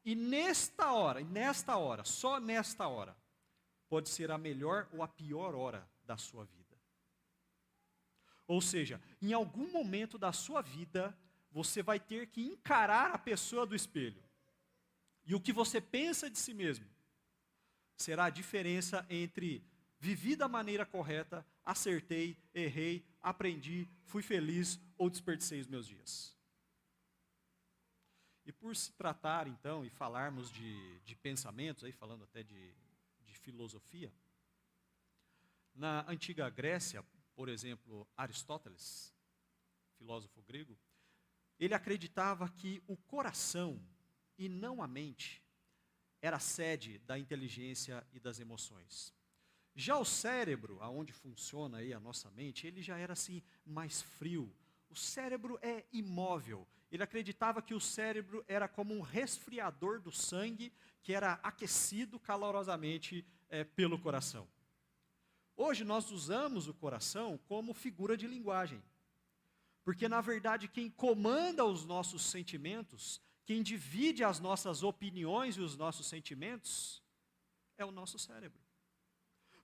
E 0.05 0.15
nesta 0.15 0.91
hora, 0.91 1.21
nesta 1.21 1.77
hora, 1.77 2.03
só 2.03 2.39
nesta 2.39 2.87
hora, 2.87 3.15
pode 3.87 4.09
ser 4.09 4.31
a 4.31 4.37
melhor 4.37 4.87
ou 4.91 5.01
a 5.01 5.07
pior 5.07 5.55
hora 5.55 5.87
da 6.05 6.17
sua 6.17 6.43
vida. 6.45 6.63
Ou 8.45 8.61
seja, 8.61 9.01
em 9.21 9.31
algum 9.31 9.71
momento 9.71 10.17
da 10.17 10.33
sua 10.33 10.61
vida, 10.61 11.17
você 11.51 11.81
vai 11.81 11.99
ter 11.99 12.27
que 12.27 12.43
encarar 12.43 13.11
a 13.11 13.17
pessoa 13.17 13.65
do 13.65 13.75
espelho. 13.75 14.21
E 15.25 15.33
o 15.33 15.39
que 15.39 15.53
você 15.53 15.79
pensa 15.79 16.29
de 16.29 16.37
si 16.37 16.53
mesmo 16.53 16.85
será 17.95 18.25
a 18.25 18.29
diferença 18.29 19.05
entre 19.09 19.63
vivi 19.99 20.35
da 20.35 20.49
maneira 20.49 20.85
correta, 20.85 21.45
acertei, 21.63 22.37
errei, 22.53 23.05
aprendi, 23.21 23.87
fui 24.03 24.21
feliz 24.21 24.77
ou 24.97 25.09
desperdicei 25.09 25.61
os 25.61 25.67
meus 25.67 25.87
dias. 25.87 26.35
Por 28.63 28.77
se 28.77 28.93
tratar, 28.93 29.45
então, 29.45 29.83
e 29.83 29.89
falarmos 29.89 30.49
de, 30.49 31.01
de 31.01 31.17
pensamentos, 31.17 31.83
aí 31.83 31.91
falando 31.91 32.23
até 32.23 32.43
de, 32.43 32.73
de 33.25 33.37
filosofia, 33.39 34.09
na 35.75 36.09
antiga 36.09 36.49
Grécia, 36.49 37.03
por 37.35 37.49
exemplo, 37.49 38.07
Aristóteles, 38.15 39.13
filósofo 39.97 40.41
grego, 40.43 40.79
ele 41.59 41.73
acreditava 41.73 42.47
que 42.47 42.81
o 42.87 42.95
coração 42.95 43.85
e 44.37 44.47
não 44.47 44.81
a 44.81 44.87
mente 44.87 45.43
era 46.21 46.37
a 46.37 46.39
sede 46.39 46.99
da 46.99 47.19
inteligência 47.19 48.01
e 48.13 48.19
das 48.19 48.39
emoções. 48.39 49.13
Já 49.75 49.97
o 49.97 50.05
cérebro, 50.05 50.81
aonde 50.81 51.11
funciona 51.11 51.79
aí 51.79 51.93
a 51.93 51.99
nossa 51.99 52.31
mente, 52.31 52.65
ele 52.65 52.81
já 52.81 52.97
era 52.97 53.11
assim 53.11 53.43
mais 53.65 54.01
frio. 54.01 54.55
O 54.89 54.95
cérebro 54.95 55.59
é 55.61 55.83
imóvel. 55.91 56.65
Ele 56.93 57.01
acreditava 57.01 57.59
que 57.59 57.73
o 57.73 57.79
cérebro 57.79 58.45
era 58.47 58.67
como 58.67 58.93
um 58.93 59.01
resfriador 59.01 59.99
do 59.99 60.11
sangue 60.11 60.71
que 61.01 61.11
era 61.11 61.39
aquecido 61.41 62.19
calorosamente 62.19 63.25
é, 63.49 63.63
pelo 63.63 63.97
coração. 63.97 64.47
Hoje 65.57 65.83
nós 65.83 66.11
usamos 66.11 66.67
o 66.67 66.73
coração 66.73 67.39
como 67.47 67.73
figura 67.73 68.15
de 68.15 68.27
linguagem. 68.27 68.79
Porque, 69.83 70.07
na 70.07 70.21
verdade, 70.21 70.67
quem 70.67 70.87
comanda 70.87 71.65
os 71.65 71.83
nossos 71.83 72.21
sentimentos, 72.21 73.19
quem 73.43 73.63
divide 73.63 74.23
as 74.23 74.39
nossas 74.39 74.83
opiniões 74.83 75.57
e 75.57 75.61
os 75.61 75.75
nossos 75.75 76.05
sentimentos, 76.05 77.01
é 77.75 77.83
o 77.83 77.91
nosso 77.91 78.19
cérebro. 78.19 78.61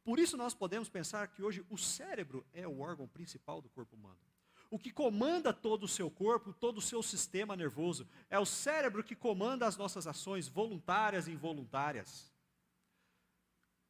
Por 0.03 0.17
isso, 0.17 0.35
nós 0.35 0.55
podemos 0.55 0.89
pensar 0.89 1.27
que 1.27 1.43
hoje 1.43 1.63
o 1.69 1.77
cérebro 1.77 2.43
é 2.51 2.67
o 2.67 2.79
órgão 2.79 3.07
principal 3.07 3.61
do 3.61 3.69
corpo 3.69 3.95
humano. 3.95 4.28
O 4.69 4.77
que 4.77 4.91
comanda 4.91 5.51
todo 5.51 5.83
o 5.83 5.87
seu 5.87 6.11
corpo, 6.11 6.53
todo 6.53 6.77
o 6.77 6.81
seu 6.81 7.01
sistema 7.01 7.55
nervoso, 7.55 8.07
é 8.29 8.37
o 8.37 8.45
cérebro 8.45 9.03
que 9.03 9.15
comanda 9.15 9.65
as 9.65 9.75
nossas 9.75 10.05
ações 10.05 10.47
voluntárias 10.47 11.27
e 11.27 11.31
involuntárias. 11.31 12.31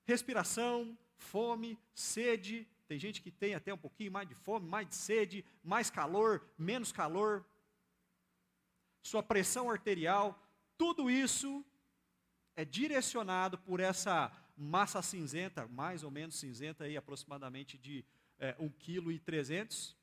Respiração, 0.06 0.98
fome, 1.18 1.78
sede. 1.94 2.66
Tem 2.88 2.98
gente 2.98 3.22
que 3.22 3.30
tem 3.30 3.54
até 3.54 3.74
um 3.74 3.78
pouquinho 3.78 4.12
mais 4.12 4.28
de 4.28 4.36
fome, 4.36 4.68
mais 4.68 4.88
de 4.88 4.96
sede, 4.96 5.46
mais 5.62 5.90
calor, 5.90 6.42
menos 6.58 6.92
calor. 6.92 7.46
Sua 9.04 9.22
pressão 9.22 9.70
arterial, 9.70 10.42
tudo 10.78 11.12
isso 11.12 11.64
é 12.56 12.64
direcionado 12.64 13.58
por 13.58 13.80
essa 13.80 14.32
massa 14.56 15.02
cinzenta, 15.02 15.68
mais 15.68 16.04
ou 16.04 16.12
menos 16.12 16.36
cinzenta, 16.36 16.86
aí, 16.86 16.98
aproximadamente 16.98 17.78
de 17.78 18.04
é, 18.38 18.54
1,3 18.56 19.20
kg. 19.20 19.99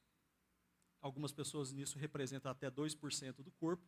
Algumas 1.00 1.32
pessoas 1.32 1.72
nisso 1.72 1.98
representam 1.98 2.50
até 2.50 2.70
2% 2.70 3.42
do 3.42 3.50
corpo. 3.52 3.84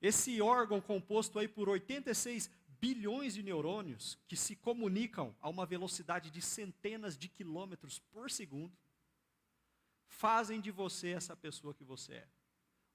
Esse 0.00 0.40
órgão 0.40 0.80
composto 0.80 1.38
aí 1.38 1.46
por 1.46 1.68
86 1.68 2.50
bilhões 2.80 3.34
de 3.34 3.42
neurônios 3.42 4.18
que 4.26 4.36
se 4.36 4.56
comunicam 4.56 5.36
a 5.40 5.48
uma 5.48 5.66
velocidade 5.66 6.30
de 6.30 6.40
centenas 6.40 7.16
de 7.16 7.28
quilômetros 7.28 7.98
por 7.98 8.30
segundo, 8.30 8.72
fazem 10.08 10.60
de 10.60 10.70
você 10.70 11.10
essa 11.10 11.36
pessoa 11.36 11.74
que 11.74 11.84
você 11.84 12.14
é. 12.14 12.28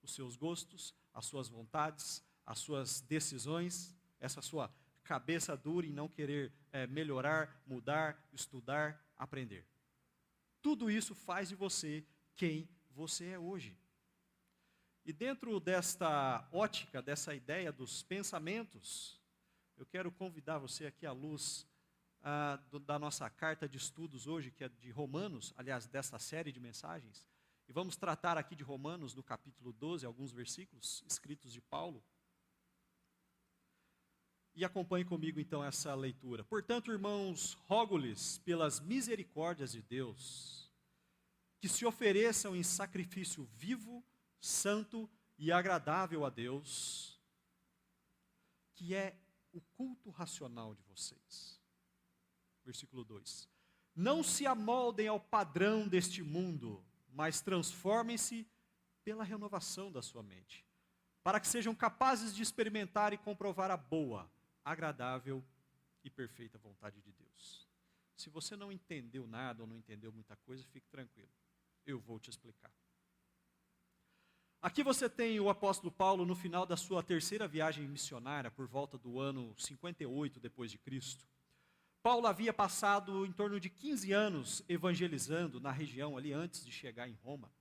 Os 0.02 0.14
seus 0.14 0.36
gostos, 0.36 0.94
as 1.14 1.26
suas 1.26 1.48
vontades, 1.48 2.24
as 2.46 2.60
suas 2.60 3.02
decisões, 3.02 3.96
essa 4.20 4.42
sua 4.42 4.74
cabeça 5.04 5.56
dura 5.56 5.86
em 5.86 5.94
não 5.94 6.10
querer 6.10 6.52
é, 6.72 6.88
melhorar, 6.88 7.62
mudar, 7.66 8.28
estudar, 8.34 9.00
aprender. 9.18 9.66
Tudo 10.62 10.90
isso 10.90 11.14
faz 11.14 11.50
de 11.50 11.56
você 11.56 12.04
quem 12.36 12.68
você 12.96 13.26
é 13.32 13.40
hoje. 13.40 13.78
E 15.04 15.12
dentro 15.12 15.60
desta 15.60 16.48
ótica, 16.52 17.02
dessa 17.02 17.36
ideia 17.36 17.72
dos 17.72 18.02
pensamentos, 18.02 19.22
eu 19.78 19.86
quero 19.86 20.12
convidar 20.12 20.58
você 20.58 20.88
aqui 20.88 21.06
à 21.06 21.12
luz 21.12 21.68
ah, 22.22 22.56
do, 22.72 22.80
da 22.80 22.98
nossa 22.98 23.30
carta 23.30 23.68
de 23.68 23.78
estudos 23.78 24.26
hoje, 24.26 24.50
que 24.50 24.64
é 24.64 24.70
de 24.70 24.90
Romanos, 24.90 25.54
aliás, 25.58 25.86
desta 25.86 26.18
série 26.18 26.52
de 26.52 26.60
mensagens. 26.60 27.28
E 27.68 27.74
vamos 27.74 27.96
tratar 27.98 28.38
aqui 28.38 28.56
de 28.56 28.64
Romanos, 28.64 29.14
no 29.14 29.22
capítulo 29.22 29.74
12, 29.74 30.06
alguns 30.06 30.32
versículos 30.32 31.04
escritos 31.06 31.52
de 31.52 31.62
Paulo. 31.62 32.04
E 34.56 34.64
acompanhe 34.64 35.04
comigo 35.04 35.40
então 35.40 35.64
essa 35.64 35.94
leitura. 35.94 36.46
Portanto, 36.46 36.92
irmãos, 36.92 37.56
rogo-lhes 37.68 38.38
pelas 38.40 38.80
misericórdias 38.80 39.74
de 39.74 39.82
Deus, 39.82 40.65
que 41.60 41.70
se 41.70 41.86
ofereçam 41.86 42.56
em 42.56 42.64
sacrifício 42.64 43.46
vivo, 43.56 44.04
santo 44.40 45.10
e 45.38 45.52
agradável 45.52 46.26
a 46.26 46.30
Deus, 46.30 47.20
que 48.76 48.94
é 48.94 49.18
o 49.52 49.62
culto 49.62 50.10
racional 50.10 50.76
de 50.76 50.84
vocês. 50.84 51.62
Versículo 52.64 53.04
2: 53.04 53.50
Não 53.96 54.24
se 54.24 54.46
amoldem 54.46 55.08
ao 55.08 55.20
padrão 55.20 55.88
deste 55.88 56.22
mundo, 56.22 56.84
mas 57.08 57.42
transformem-se 57.42 58.48
pela 59.04 59.24
renovação 59.24 59.92
da 59.92 60.02
sua 60.02 60.24
mente, 60.24 60.66
para 61.24 61.40
que 61.40 61.48
sejam 61.48 61.74
capazes 61.74 62.36
de 62.36 62.42
experimentar 62.42 63.14
e 63.14 63.18
comprovar 63.18 63.72
a 63.72 63.78
boa, 63.78 64.30
agradável 64.64 65.44
e 66.04 66.10
perfeita 66.10 66.58
vontade 66.58 67.02
de 67.02 67.12
Deus. 67.14 67.68
Se 68.16 68.30
você 68.30 68.56
não 68.56 68.72
entendeu 68.72 69.28
nada 69.28 69.62
ou 69.62 69.68
não 69.68 69.76
entendeu 69.76 70.12
muita 70.12 70.36
coisa, 70.38 70.64
fique 70.68 70.88
tranquilo. 70.88 71.30
Eu 71.86 72.00
vou 72.00 72.20
te 72.20 72.30
explicar. 72.30 72.72
Aqui 74.62 74.82
você 74.82 75.08
tem 75.08 75.40
o 75.40 75.48
apóstolo 75.50 75.92
Paulo 75.92 76.26
no 76.26 76.36
final 76.36 76.66
da 76.66 76.76
sua 76.76 77.04
terceira 77.04 77.48
viagem 77.48 77.88
missionária, 77.88 78.50
por 78.50 78.66
volta 78.66 78.98
do 78.98 79.20
ano 79.20 79.54
58 79.58 80.40
depois 80.40 80.72
de 80.72 80.80
Cristo. 80.80 81.24
Paulo 82.02 82.26
havia 82.26 82.52
passado 82.52 83.26
em 83.26 83.32
torno 83.32 83.60
de 83.60 83.70
15 83.70 84.12
anos 84.12 84.64
evangelizando 84.68 85.60
na 85.60 85.72
região 85.72 86.18
ali 86.18 86.34
antes 86.34 86.66
de 86.66 86.72
chegar 86.72 87.08
em 87.08 87.18
Roma. 87.24 87.52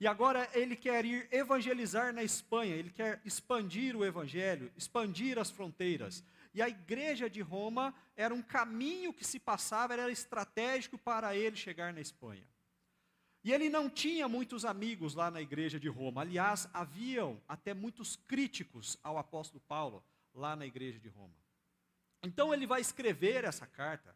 E 0.00 0.06
agora 0.06 0.48
ele 0.54 0.76
quer 0.76 1.04
ir 1.04 1.28
evangelizar 1.30 2.12
na 2.14 2.22
Espanha, 2.22 2.74
ele 2.74 2.90
quer 2.90 3.20
expandir 3.24 3.96
o 3.96 4.04
evangelho, 4.04 4.72
expandir 4.76 5.38
as 5.38 5.50
fronteiras. 5.50 6.24
E 6.54 6.62
a 6.62 6.68
igreja 6.68 7.28
de 7.28 7.42
Roma 7.42 7.94
era 8.16 8.32
um 8.32 8.42
caminho 8.42 9.12
que 9.12 9.24
se 9.24 9.38
passava, 9.38 9.92
era 9.92 10.10
estratégico 10.10 10.96
para 10.96 11.36
ele 11.36 11.56
chegar 11.56 11.92
na 11.92 12.00
Espanha. 12.00 12.46
E 13.48 13.52
ele 13.54 13.70
não 13.70 13.88
tinha 13.88 14.28
muitos 14.28 14.66
amigos 14.66 15.14
lá 15.14 15.30
na 15.30 15.40
igreja 15.40 15.80
de 15.80 15.88
Roma. 15.88 16.20
Aliás, 16.20 16.68
haviam 16.70 17.40
até 17.48 17.72
muitos 17.72 18.14
críticos 18.14 18.98
ao 19.02 19.16
apóstolo 19.16 19.58
Paulo 19.66 20.04
lá 20.34 20.54
na 20.54 20.66
igreja 20.66 20.98
de 20.98 21.08
Roma. 21.08 21.34
Então 22.22 22.52
ele 22.52 22.66
vai 22.66 22.82
escrever 22.82 23.44
essa 23.44 23.66
carta 23.66 24.14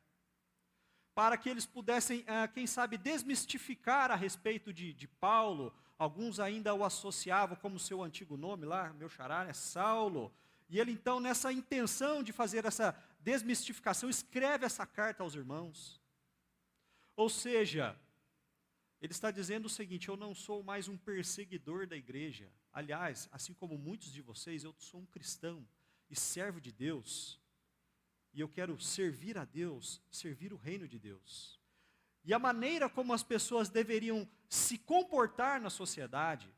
para 1.15 1.39
que 1.39 1.49
eles 1.49 1.65
pudessem, 1.65 2.23
ah, 2.27 2.47
quem 2.47 2.67
sabe, 2.67 2.99
desmistificar 2.99 4.11
a 4.11 4.17
respeito 4.17 4.71
de, 4.71 4.93
de 4.93 5.09
Paulo. 5.09 5.73
Alguns 5.99 6.39
ainda 6.39 6.75
o 6.75 6.85
associavam 6.85 7.57
como 7.57 7.79
seu 7.79 8.03
antigo 8.03 8.37
nome 8.37 8.67
lá, 8.67 8.93
meu 8.93 9.09
xará 9.09 9.47
é 9.49 9.55
Saulo. 9.55 10.31
E 10.69 10.79
ele 10.79 10.93
então, 10.93 11.19
nessa 11.19 11.51
intenção 11.51 12.23
de 12.23 12.35
fazer 12.35 12.67
essa 12.67 12.95
desmistificação, 13.21 14.11
escreve 14.11 14.67
essa 14.67 14.85
carta 14.85 15.23
aos 15.23 15.35
irmãos. 15.35 15.99
Ou 17.17 17.31
seja, 17.31 17.99
ele 19.03 19.13
está 19.13 19.33
dizendo 19.33 19.67
o 19.67 19.69
seguinte: 19.69 20.09
eu 20.09 20.17
não 20.17 20.33
sou 20.33 20.63
mais 20.63 20.87
um 20.87 20.97
perseguidor 20.97 21.89
da 21.89 21.97
igreja. 21.97 22.49
Aliás, 22.73 23.29
assim 23.33 23.53
como 23.53 23.77
muitos 23.77 24.13
de 24.13 24.23
vocês, 24.23 24.63
eu 24.63 24.73
sou 24.79 25.01
um 25.01 25.07
cristão 25.07 25.67
e 26.09 26.15
servo 26.15 26.61
de 26.61 26.71
Deus. 26.71 27.41
E 28.33 28.41
eu 28.41 28.49
quero 28.49 28.81
servir 28.81 29.37
a 29.37 29.45
Deus, 29.45 30.01
servir 30.09 30.53
o 30.53 30.57
reino 30.57 30.87
de 30.87 31.01
Deus. 31.01 31.61
E 32.25 32.33
a 32.33 32.39
maneira 32.39 32.89
como 32.89 33.13
as 33.13 33.25
pessoas 33.25 33.69
deveriam 33.69 34.27
se 34.49 34.79
comportar 34.79 35.61
na 35.61 35.69
sociedade, 35.69 36.49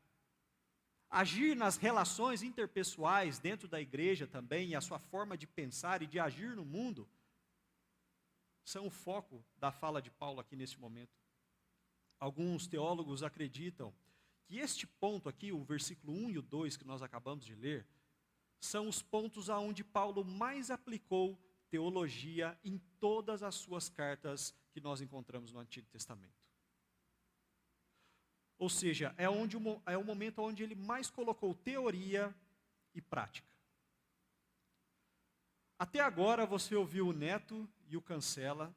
agir 1.09 1.55
nas 1.55 1.77
relações 1.77 2.43
interpessoais 2.43 3.39
dentro 3.39 3.67
da 3.67 3.81
igreja 3.81 4.27
também, 4.27 4.69
e 4.69 4.75
a 4.75 4.81
sua 4.81 4.99
forma 4.99 5.35
de 5.35 5.47
pensar 5.47 6.03
e 6.03 6.07
de 6.07 6.19
agir 6.19 6.55
no 6.55 6.63
mundo, 6.63 7.09
são 8.63 8.85
o 8.85 8.91
foco 8.91 9.43
da 9.57 9.71
fala 9.71 9.99
de 9.99 10.11
Paulo 10.11 10.39
aqui 10.39 10.55
neste 10.55 10.79
momento. 10.79 11.24
Alguns 12.19 12.67
teólogos 12.67 13.23
acreditam 13.23 13.93
que 14.45 14.57
este 14.57 14.85
ponto 14.85 15.27
aqui, 15.27 15.51
o 15.51 15.63
versículo 15.63 16.13
1 16.13 16.29
e 16.31 16.37
o 16.37 16.41
2 16.41 16.77
que 16.77 16.85
nós 16.85 17.01
acabamos 17.01 17.45
de 17.45 17.55
ler, 17.55 17.85
são 18.59 18.87
os 18.87 19.01
pontos 19.01 19.49
aonde 19.49 19.83
Paulo 19.83 20.23
mais 20.23 20.71
aplicou 20.71 21.37
teologia 21.69 22.57
em 22.63 22.77
todas 22.99 23.43
as 23.43 23.55
suas 23.55 23.89
cartas 23.89 24.55
que 24.71 24.79
nós 24.79 25.01
encontramos 25.01 25.51
no 25.51 25.59
Antigo 25.59 25.87
Testamento. 25.89 26.45
Ou 28.57 28.69
seja, 28.69 29.13
é, 29.17 29.29
onde, 29.29 29.57
é 29.85 29.97
o 29.97 30.03
momento 30.03 30.41
onde 30.41 30.63
ele 30.63 30.75
mais 30.75 31.09
colocou 31.09 31.53
teoria 31.53 32.33
e 32.93 33.01
prática. 33.01 33.47
Até 35.77 35.99
agora 35.99 36.45
você 36.45 36.73
ouviu 36.73 37.09
o 37.09 37.13
Neto 37.13 37.69
e 37.87 37.97
o 37.97 38.01
Cancela, 38.01 38.73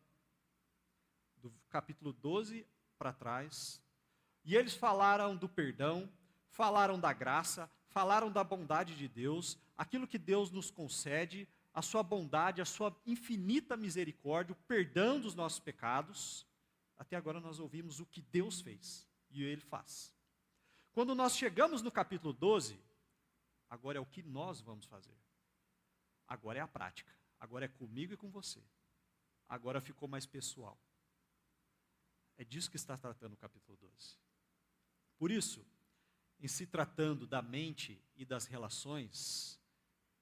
do 1.37 1.53
capítulo 1.71 2.13
12 2.13 2.67
para 2.99 3.13
trás, 3.13 3.81
e 4.45 4.57
eles 4.57 4.75
falaram 4.75 5.37
do 5.37 5.49
perdão, 5.49 6.11
falaram 6.51 6.99
da 6.99 7.13
graça, 7.13 7.71
falaram 7.89 8.31
da 8.31 8.43
bondade 8.43 8.97
de 8.97 9.09
Deus, 9.09 9.59
aquilo 9.77 10.07
que 10.07 10.19
Deus 10.19 10.51
nos 10.51 10.71
concede, 10.71 11.49
a 11.73 11.83
sua 11.83 12.03
bondade, 12.03 12.61
a 12.61 12.65
sua 12.65 12.95
infinita 13.07 13.77
misericórdia, 13.77 14.53
o 14.53 14.67
perdão 14.67 15.21
dos 15.21 15.35
nossos 15.35 15.61
pecados. 15.61 16.47
Até 16.97 17.15
agora 17.17 17.41
nós 17.41 17.61
ouvimos 17.61 18.01
o 18.01 18.07
que 18.07 18.21
Deus 18.21 18.61
fez 18.61 19.07
e 19.31 19.45
ele 19.45 19.61
faz. 19.61 20.13
Quando 20.93 21.15
nós 21.15 21.37
chegamos 21.37 21.81
no 21.81 21.93
capítulo 21.93 22.33
12, 22.33 22.81
agora 23.71 23.99
é 23.99 24.01
o 24.01 24.07
que 24.07 24.23
nós 24.23 24.61
vamos 24.61 24.87
fazer. 24.87 25.17
Agora 26.27 26.59
é 26.59 26.63
a 26.63 26.69
prática. 26.69 27.13
Agora 27.39 27.67
é 27.67 27.69
comigo 27.69 28.13
e 28.13 28.17
com 28.17 28.31
você. 28.31 28.61
Agora 29.49 29.81
ficou 29.81 30.09
mais 30.09 30.27
pessoal. 30.27 30.77
É 32.39 32.45
disso 32.45 32.71
que 32.71 32.77
está 32.77 32.97
tratando 32.97 33.35
o 33.35 33.37
capítulo 33.37 33.77
12. 33.77 34.17
Por 35.19 35.31
isso, 35.31 35.67
em 36.39 36.47
se 36.47 36.67
tratando 36.67 37.27
da 37.27 37.43
mente 37.43 38.01
e 38.17 38.25
das 38.25 38.47
relações, 38.47 39.61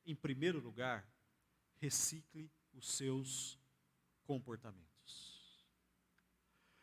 em 0.05 0.15
primeiro 0.15 0.59
lugar, 0.59 1.07
recicle 1.77 2.51
os 2.73 2.91
seus 2.93 3.59
comportamentos. 4.25 4.87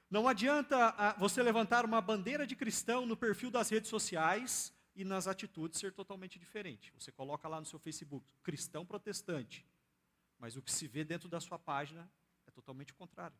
Não 0.07 0.27
adianta 0.27 0.89
ah, 0.89 1.13
você 1.17 1.41
levantar 1.41 1.83
uma 1.83 1.99
bandeira 1.99 2.45
de 2.45 2.55
cristão 2.55 3.03
no 3.03 3.17
perfil 3.17 3.49
das 3.49 3.69
redes 3.69 3.89
sociais 3.89 4.71
e 4.95 5.03
nas 5.03 5.25
atitudes 5.25 5.79
ser 5.79 5.91
totalmente 5.91 6.37
diferente. 6.37 6.93
Você 6.93 7.11
coloca 7.11 7.47
lá 7.47 7.59
no 7.59 7.65
seu 7.65 7.79
Facebook, 7.79 8.31
cristão 8.43 8.85
protestante, 8.85 9.65
mas 10.37 10.55
o 10.55 10.61
que 10.61 10.71
se 10.71 10.87
vê 10.87 11.03
dentro 11.03 11.27
da 11.27 11.39
sua 11.39 11.57
página 11.57 12.07
é 12.45 12.51
totalmente 12.51 12.93
contrário. 12.93 13.35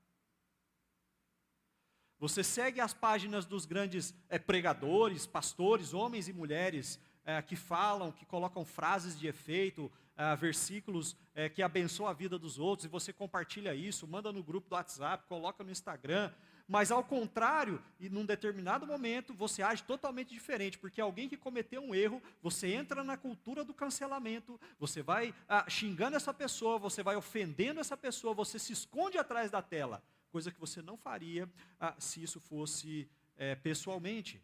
Você 2.24 2.42
segue 2.42 2.80
as 2.80 2.94
páginas 2.94 3.46
dos 3.46 3.65
grandes 3.65 4.15
é, 4.30 4.39
pregadores, 4.39 5.25
pastores, 5.25 5.94
homens 5.94 6.30
e 6.30 6.32
mulheres 6.32 6.98
é, 7.25 7.42
que 7.42 7.58
falam, 7.58 8.13
que 8.13 8.25
colocam 8.25 8.63
frases 8.63 9.20
de 9.20 9.27
efeito, 9.27 9.92
é, 10.15 10.34
versículos 10.34 11.18
que 11.53 11.62
abençoam 11.62 12.08
a 12.08 12.13
vida 12.13 12.38
dos 12.38 12.60
outros, 12.60 12.86
e 12.86 12.88
você 12.88 13.12
compartilha 13.12 13.74
isso, 13.75 14.08
manda 14.08 14.32
no 14.32 14.44
grupo 14.44 14.70
do 14.70 14.75
WhatsApp, 14.75 15.25
coloca 15.27 15.63
no 15.63 15.72
Instagram, 15.72 16.32
mas 16.68 16.92
ao 16.92 17.03
contrário, 17.03 17.82
e 18.00 18.08
num 18.08 18.24
determinado 18.24 18.86
momento, 18.86 19.34
você 19.34 19.63
age 19.63 19.84
totalmente 19.84 20.30
diferente, 20.30 20.77
porque 20.77 21.01
alguém 21.01 21.27
que 21.27 21.36
cometeu 21.36 21.82
um 21.82 21.94
erro, 21.94 22.22
você 22.42 22.72
entra 22.72 23.03
na 23.03 23.18
cultura 23.18 23.65
do 23.65 23.74
cancelamento, 23.74 24.62
você 24.80 25.01
vai 25.01 25.34
ah, 25.50 25.65
xingando 25.68 26.15
essa 26.15 26.34
pessoa, 26.34 26.77
você 26.77 27.01
vai 27.01 27.15
ofendendo 27.15 27.82
essa 27.82 27.98
pessoa, 27.98 28.34
você 28.34 28.60
se 28.60 28.72
esconde 28.72 29.18
atrás 29.18 29.50
da 29.50 29.62
tela, 29.62 30.01
coisa 30.34 30.52
que 30.52 30.60
você 30.60 30.82
não 30.82 30.98
faria 30.98 31.48
ah, 31.80 31.96
se 32.00 32.24
isso 32.24 32.40
fosse 32.40 33.08
é, 33.38 33.54
pessoalmente. 33.54 34.42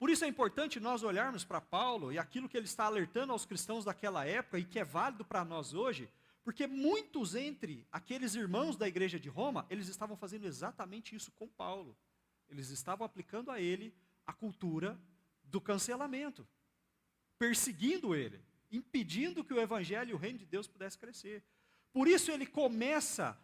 Por 0.00 0.10
isso 0.10 0.24
é 0.24 0.28
importante 0.28 0.80
nós 0.80 1.04
olharmos 1.04 1.44
para 1.44 1.60
Paulo 1.60 2.12
e 2.12 2.18
aquilo 2.18 2.48
que 2.48 2.56
ele 2.56 2.66
está 2.66 2.86
alertando 2.86 3.32
aos 3.32 3.46
cristãos 3.46 3.84
daquela 3.84 4.26
época 4.26 4.58
e 4.58 4.64
que 4.64 4.80
é 4.80 4.84
válido 4.84 5.24
para 5.24 5.44
nós 5.44 5.74
hoje, 5.74 6.10
porque 6.42 6.66
muitos 6.66 7.36
entre 7.36 7.86
aqueles 7.92 8.34
irmãos 8.34 8.76
da 8.76 8.88
igreja 8.88 9.18
de 9.20 9.28
Roma, 9.28 9.64
eles 9.70 9.86
estavam 9.86 10.16
fazendo 10.16 10.44
exatamente 10.44 11.14
isso 11.14 11.30
com 11.30 11.46
Paulo. 11.46 11.96
Eles 12.48 12.70
estavam 12.70 13.06
aplicando 13.06 13.52
a 13.52 13.60
ele 13.60 13.94
a 14.26 14.32
cultura 14.32 14.98
do 15.44 15.60
cancelamento, 15.60 16.44
perseguindo 17.38 18.12
ele, 18.12 18.40
impedindo 18.72 19.44
que 19.44 19.54
o 19.54 19.60
evangelho 19.60 20.10
e 20.10 20.14
o 20.14 20.18
reino 20.18 20.40
de 20.40 20.46
Deus 20.46 20.66
pudesse 20.66 20.98
crescer. 20.98 21.44
Por 21.92 22.08
isso 22.08 22.32
ele 22.32 22.44
começa 22.44 23.38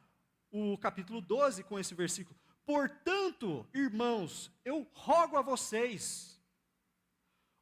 o 0.52 0.76
capítulo 0.76 1.20
12 1.20 1.64
com 1.64 1.78
esse 1.78 1.94
versículo: 1.94 2.38
Portanto, 2.64 3.66
irmãos, 3.74 4.52
eu 4.64 4.86
rogo 4.92 5.36
a 5.36 5.42
vocês. 5.42 6.40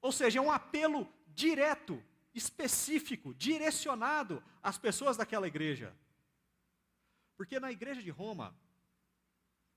Ou 0.02 0.12
seja, 0.12 0.38
é 0.38 0.42
um 0.42 0.50
apelo 0.50 1.08
direto 1.28 2.02
específico, 2.34 3.34
direcionado 3.34 4.42
às 4.62 4.76
pessoas 4.76 5.16
daquela 5.16 5.46
igreja. 5.46 5.96
Porque 7.36 7.60
na 7.60 7.70
igreja 7.70 8.02
de 8.02 8.10
Roma, 8.10 8.54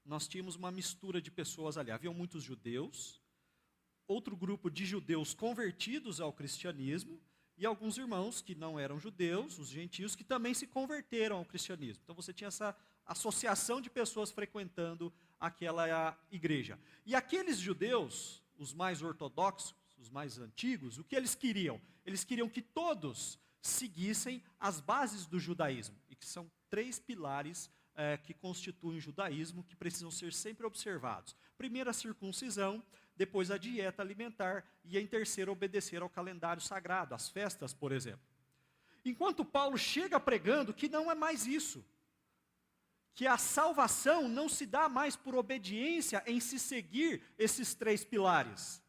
nós 0.03 0.27
tínhamos 0.27 0.55
uma 0.55 0.71
mistura 0.71 1.21
de 1.21 1.31
pessoas 1.31 1.77
ali. 1.77 1.91
Havia 1.91 2.11
muitos 2.11 2.43
judeus, 2.43 3.21
outro 4.07 4.35
grupo 4.35 4.69
de 4.69 4.85
judeus 4.85 5.33
convertidos 5.33 6.19
ao 6.19 6.33
cristianismo, 6.33 7.21
e 7.55 7.65
alguns 7.65 7.97
irmãos 7.97 8.41
que 8.41 8.55
não 8.55 8.79
eram 8.79 8.99
judeus, 8.99 9.59
os 9.59 9.69
gentios, 9.69 10.15
que 10.15 10.23
também 10.23 10.53
se 10.53 10.65
converteram 10.65 11.37
ao 11.37 11.45
cristianismo. 11.45 12.01
Então 12.03 12.15
você 12.15 12.33
tinha 12.33 12.47
essa 12.47 12.75
associação 13.05 13.81
de 13.81 13.89
pessoas 13.89 14.31
frequentando 14.31 15.13
aquela 15.39 16.17
igreja. 16.31 16.79
E 17.05 17.15
aqueles 17.15 17.57
judeus, 17.57 18.41
os 18.57 18.73
mais 18.73 19.01
ortodoxos, 19.01 19.75
os 19.97 20.09
mais 20.09 20.37
antigos, 20.37 20.97
o 20.97 21.03
que 21.03 21.15
eles 21.15 21.35
queriam? 21.35 21.81
Eles 22.05 22.23
queriam 22.23 22.49
que 22.49 22.61
todos 22.61 23.39
seguissem 23.61 24.43
as 24.59 24.81
bases 24.81 25.25
do 25.25 25.39
judaísmo, 25.39 25.95
e 26.09 26.15
que 26.15 26.25
são 26.25 26.51
três 26.69 26.99
pilares 26.99 27.69
é, 27.95 28.17
que 28.17 28.33
constituem 28.33 28.97
o 28.97 29.01
judaísmo 29.01 29.63
que 29.63 29.75
precisam 29.75 30.11
ser 30.11 30.33
sempre 30.33 30.65
observados. 30.65 31.35
Primeiro, 31.57 31.89
a 31.89 31.93
circuncisão, 31.93 32.83
depois, 33.15 33.51
a 33.51 33.57
dieta 33.57 34.01
alimentar, 34.01 34.65
e 34.83 34.97
em 34.97 35.07
terceiro, 35.07 35.51
obedecer 35.51 36.01
ao 36.01 36.09
calendário 36.09 36.61
sagrado, 36.61 37.15
às 37.15 37.29
festas, 37.29 37.73
por 37.73 37.91
exemplo. 37.91 38.25
Enquanto 39.05 39.45
Paulo 39.45 39.77
chega 39.77 40.19
pregando 40.19 40.73
que 40.73 40.89
não 40.89 41.11
é 41.11 41.15
mais 41.15 41.45
isso, 41.45 41.85
que 43.13 43.27
a 43.27 43.37
salvação 43.37 44.27
não 44.27 44.49
se 44.49 44.65
dá 44.65 44.89
mais 44.89 45.15
por 45.15 45.35
obediência 45.35 46.23
em 46.25 46.39
se 46.39 46.57
seguir 46.57 47.21
esses 47.37 47.73
três 47.73 48.03
pilares, 48.03 48.83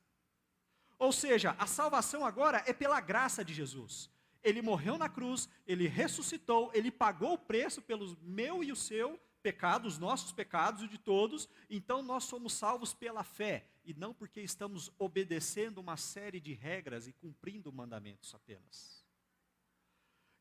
ou 0.99 1.13
seja, 1.13 1.55
a 1.59 1.67
salvação 1.67 2.25
agora 2.25 2.63
é 2.67 2.73
pela 2.73 3.01
graça 3.01 3.45
de 3.45 3.53
Jesus. 3.53 4.11
Ele 4.43 4.63
morreu 4.63 4.97
na 4.97 5.09
cruz, 5.09 5.49
ele 5.67 5.89
ressuscitou, 5.89 6.71
ele 6.75 6.91
pagou 6.91 7.35
o 7.35 7.39
preço 7.39 7.83
pelos 7.83 8.15
meu 8.23 8.63
e 8.63 8.71
o 8.71 8.77
seu 8.77 9.21
pecado, 9.43 9.87
os 9.87 9.99
nossos 9.99 10.33
pecados 10.33 10.83
e 10.83 10.89
de 10.89 10.97
todos, 10.97 11.49
então 11.69 12.03
nós 12.03 12.25
somos 12.25 12.55
salvos 12.55 12.95
pela 12.95 13.23
fé 13.23 13.67
e 13.85 13.93
não 13.93 14.15
porque 14.15 14.41
estamos 14.41 14.91
obedecendo 14.99 15.79
uma 15.79 15.99
série 15.99 16.41
de 16.41 16.55
regras 16.55 17.07
e 17.07 17.13
cumprindo 17.13 17.71
mandamentos 17.71 18.35
apenas. 18.35 19.04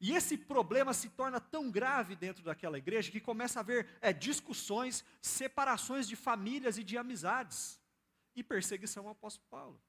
E 0.04 0.12
esse 0.12 0.38
problema 0.38 0.94
se 0.94 1.08
torna 1.08 1.40
tão 1.40 1.72
grave 1.72 2.14
dentro 2.14 2.44
daquela 2.44 2.78
igreja 2.78 3.10
que 3.10 3.22
começa 3.22 3.58
a 3.58 3.62
haver 3.62 3.88
é, 4.02 4.12
discussões, 4.12 5.02
separações 5.22 6.06
de 6.10 6.18
famílias 6.18 6.78
e 6.78 6.84
de 6.84 6.98
amizades 6.98 7.80
e 8.36 8.44
perseguição 8.44 9.06
ao 9.06 9.14
apóstolo 9.14 9.48
Paulo. 9.50 9.82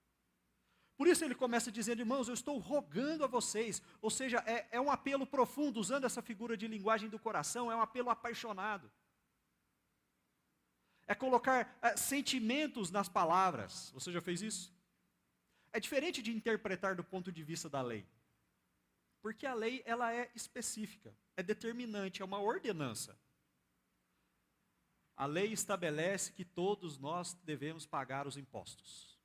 Por 0.96 1.08
isso 1.08 1.24
ele 1.24 1.34
começa 1.34 1.72
dizendo, 1.72 1.98
irmãos, 1.98 2.28
eu 2.28 2.34
estou 2.34 2.56
rogando 2.58 3.24
a 3.24 3.26
vocês. 3.26 3.82
Ou 4.00 4.08
seja, 4.08 4.40
é, 4.46 4.68
é 4.70 4.80
um 4.80 4.88
apelo 4.88 5.26
profundo, 5.26 5.80
usando 5.80 6.04
essa 6.04 6.22
figura 6.22 6.56
de 6.56 6.68
linguagem 6.68 7.08
do 7.08 7.18
coração, 7.18 7.72
é 7.72 7.74
um 7.74 7.82
apelo 7.82 8.08
apaixonado. 8.08 8.88
É 11.08 11.14
colocar 11.16 11.76
é, 11.82 11.96
sentimentos 11.96 12.92
nas 12.92 13.08
palavras. 13.08 13.90
Você 13.90 14.12
já 14.12 14.20
fez 14.20 14.42
isso? 14.42 14.72
É 15.72 15.80
diferente 15.80 16.22
de 16.22 16.30
interpretar 16.30 16.94
do 16.94 17.02
ponto 17.02 17.32
de 17.32 17.42
vista 17.42 17.68
da 17.68 17.82
lei. 17.82 18.06
Porque 19.24 19.46
a 19.46 19.54
lei 19.54 19.82
ela 19.86 20.12
é 20.12 20.30
específica, 20.34 21.16
é 21.34 21.42
determinante, 21.42 22.20
é 22.20 22.24
uma 22.26 22.38
ordenança. 22.38 23.18
A 25.16 25.24
lei 25.24 25.50
estabelece 25.50 26.30
que 26.30 26.44
todos 26.44 26.98
nós 26.98 27.32
devemos 27.42 27.86
pagar 27.86 28.26
os 28.26 28.36
impostos. 28.36 29.18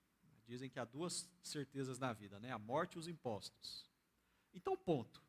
Dizem 0.47 0.69
que 0.69 0.79
há 0.79 0.85
duas 0.85 1.29
certezas 1.43 1.99
na 1.99 2.13
vida, 2.13 2.39
né? 2.39 2.49
A 2.49 2.57
morte 2.57 2.93
e 2.93 2.97
os 2.97 3.09
impostos. 3.09 3.91
Então, 4.53 4.77
ponto. 4.77 5.21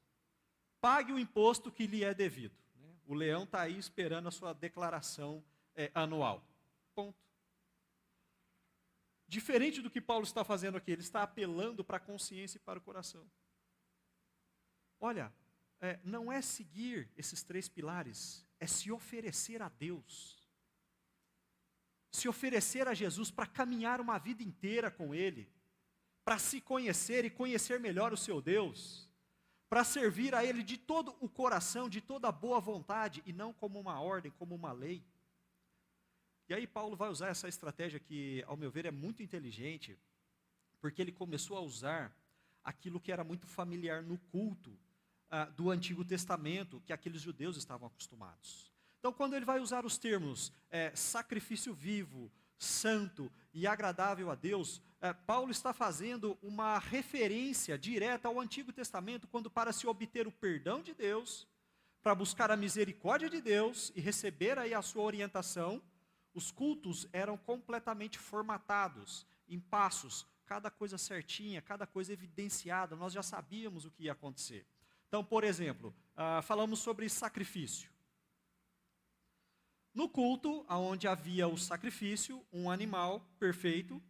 Pague 0.80 1.12
o 1.12 1.18
imposto 1.18 1.72
que 1.72 1.88
lhe 1.88 2.04
é 2.04 2.14
devido. 2.14 2.56
Né? 2.76 2.96
O 3.08 3.12
leão 3.12 3.42
está 3.42 3.62
aí 3.62 3.76
esperando 3.76 4.28
a 4.28 4.30
sua 4.30 4.52
declaração 4.52 5.44
é, 5.74 5.90
anual. 5.92 6.46
Ponto. 6.94 7.18
Diferente 9.26 9.82
do 9.82 9.90
que 9.90 10.00
Paulo 10.00 10.22
está 10.22 10.44
fazendo 10.44 10.76
aqui, 10.76 10.92
ele 10.92 11.02
está 11.02 11.24
apelando 11.24 11.82
para 11.82 11.96
a 11.96 12.00
consciência 12.00 12.56
e 12.58 12.60
para 12.60 12.78
o 12.78 12.82
coração. 12.82 13.28
Olha, 15.00 15.32
é, 15.80 15.98
não 16.04 16.30
é 16.30 16.42
seguir 16.42 17.10
esses 17.16 17.42
três 17.42 17.68
pilares 17.68 18.46
é 18.60 18.66
se 18.66 18.92
oferecer 18.92 19.62
a 19.62 19.70
Deus. 19.70 20.38
Se 22.12 22.28
oferecer 22.28 22.86
a 22.86 22.92
Jesus 22.92 23.30
para 23.30 23.46
caminhar 23.46 24.00
uma 24.00 24.18
vida 24.18 24.42
inteira 24.42 24.90
com 24.90 25.14
Ele, 25.14 25.50
para 26.22 26.38
se 26.38 26.60
conhecer 26.60 27.24
e 27.24 27.30
conhecer 27.30 27.80
melhor 27.80 28.12
o 28.12 28.18
seu 28.18 28.42
Deus, 28.42 29.08
para 29.68 29.82
servir 29.82 30.34
a 30.34 30.44
Ele 30.44 30.62
de 30.62 30.76
todo 30.76 31.16
o 31.20 31.28
coração, 31.28 31.88
de 31.88 32.02
toda 32.02 32.28
a 32.28 32.32
boa 32.32 32.60
vontade, 32.60 33.22
e 33.24 33.32
não 33.32 33.52
como 33.54 33.80
uma 33.80 33.98
ordem, 34.00 34.30
como 34.32 34.54
uma 34.54 34.72
lei. 34.72 35.02
E 36.48 36.52
aí 36.52 36.66
Paulo 36.66 36.96
vai 36.96 37.08
usar 37.08 37.28
essa 37.28 37.48
estratégia 37.48 37.98
que, 37.98 38.44
ao 38.46 38.56
meu 38.56 38.70
ver, 38.70 38.84
é 38.84 38.90
muito 38.90 39.22
inteligente, 39.22 39.98
porque 40.80 41.00
ele 41.00 41.12
começou 41.12 41.56
a 41.56 41.60
usar 41.60 42.14
aquilo 42.62 43.00
que 43.00 43.12
era 43.12 43.24
muito 43.24 43.46
familiar 43.46 44.02
no 44.02 44.18
culto 44.18 44.76
ah, 45.30 45.44
do 45.44 45.70
Antigo 45.70 46.04
Testamento, 46.04 46.82
que 46.84 46.92
aqueles 46.92 47.20
judeus 47.22 47.56
estavam 47.56 47.86
acostumados. 47.86 48.70
Então, 48.98 49.12
quando 49.12 49.34
ele 49.34 49.44
vai 49.44 49.60
usar 49.60 49.86
os 49.86 49.96
termos 49.96 50.52
é, 50.70 50.94
sacrifício 50.94 51.72
vivo, 51.72 52.30
santo 52.58 53.32
e 53.54 53.66
agradável 53.66 54.30
a 54.30 54.34
Deus, 54.34 54.82
é, 55.00 55.12
Paulo 55.12 55.50
está 55.50 55.72
fazendo 55.72 56.36
uma 56.42 56.78
referência 56.78 57.78
direta 57.78 58.28
ao 58.28 58.38
Antigo 58.38 58.72
Testamento, 58.72 59.26
quando 59.26 59.50
para 59.50 59.72
se 59.72 59.86
obter 59.86 60.26
o 60.26 60.32
perdão 60.32 60.82
de 60.82 60.92
Deus, 60.92 61.48
para 62.02 62.14
buscar 62.14 62.50
a 62.50 62.56
misericórdia 62.56 63.30
de 63.30 63.40
Deus 63.40 63.90
e 63.94 64.00
receber 64.00 64.58
aí 64.58 64.74
a 64.74 64.82
sua 64.82 65.02
orientação, 65.02 65.82
os 66.34 66.50
cultos 66.50 67.08
eram 67.12 67.36
completamente 67.36 68.18
formatados, 68.18 69.26
em 69.48 69.58
passos, 69.58 70.26
cada 70.46 70.70
coisa 70.70 70.98
certinha, 70.98 71.62
cada 71.62 71.86
coisa 71.86 72.12
evidenciada, 72.12 72.94
nós 72.94 73.12
já 73.12 73.22
sabíamos 73.22 73.84
o 73.84 73.90
que 73.90 74.04
ia 74.04 74.12
acontecer. 74.12 74.66
Então, 75.10 75.24
por 75.24 75.42
exemplo, 75.42 75.92
ah, 76.14 76.40
falamos 76.40 76.78
sobre 76.78 77.08
sacrifício. 77.08 77.90
No 79.92 80.08
culto, 80.08 80.64
onde 80.68 81.08
havia 81.08 81.48
o 81.48 81.58
sacrifício, 81.58 82.46
um 82.52 82.70
animal 82.70 83.18
perfeito 83.36 84.00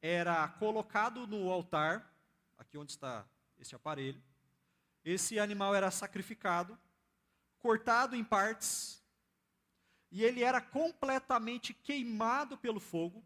era 0.00 0.46
colocado 0.46 1.26
no 1.26 1.50
altar, 1.50 2.08
aqui 2.56 2.78
onde 2.78 2.92
está 2.92 3.26
esse 3.58 3.74
aparelho. 3.74 4.22
Esse 5.04 5.40
animal 5.40 5.74
era 5.74 5.90
sacrificado, 5.90 6.78
cortado 7.58 8.14
em 8.14 8.22
partes, 8.22 9.02
e 10.08 10.22
ele 10.22 10.44
era 10.44 10.60
completamente 10.60 11.74
queimado 11.74 12.56
pelo 12.56 12.78
fogo, 12.78 13.24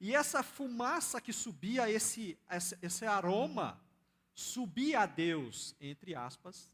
e 0.00 0.16
essa 0.16 0.42
fumaça 0.42 1.20
que 1.20 1.32
subia, 1.32 1.88
esse, 1.88 2.36
esse, 2.50 2.76
esse 2.82 3.06
aroma, 3.06 3.80
subia 4.36 5.00
a 5.00 5.06
Deus, 5.06 5.74
entre 5.80 6.14
aspas, 6.14 6.70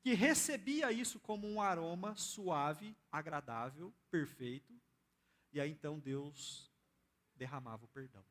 que 0.00 0.14
recebia 0.14 0.90
isso 0.90 1.20
como 1.20 1.48
um 1.48 1.60
aroma 1.60 2.16
suave, 2.16 2.96
agradável, 3.10 3.94
perfeito, 4.10 4.74
e 5.52 5.60
aí 5.60 5.70
então 5.70 6.00
Deus 6.00 6.68
derramava 7.36 7.84
o 7.84 7.88
perdão. 7.88 8.24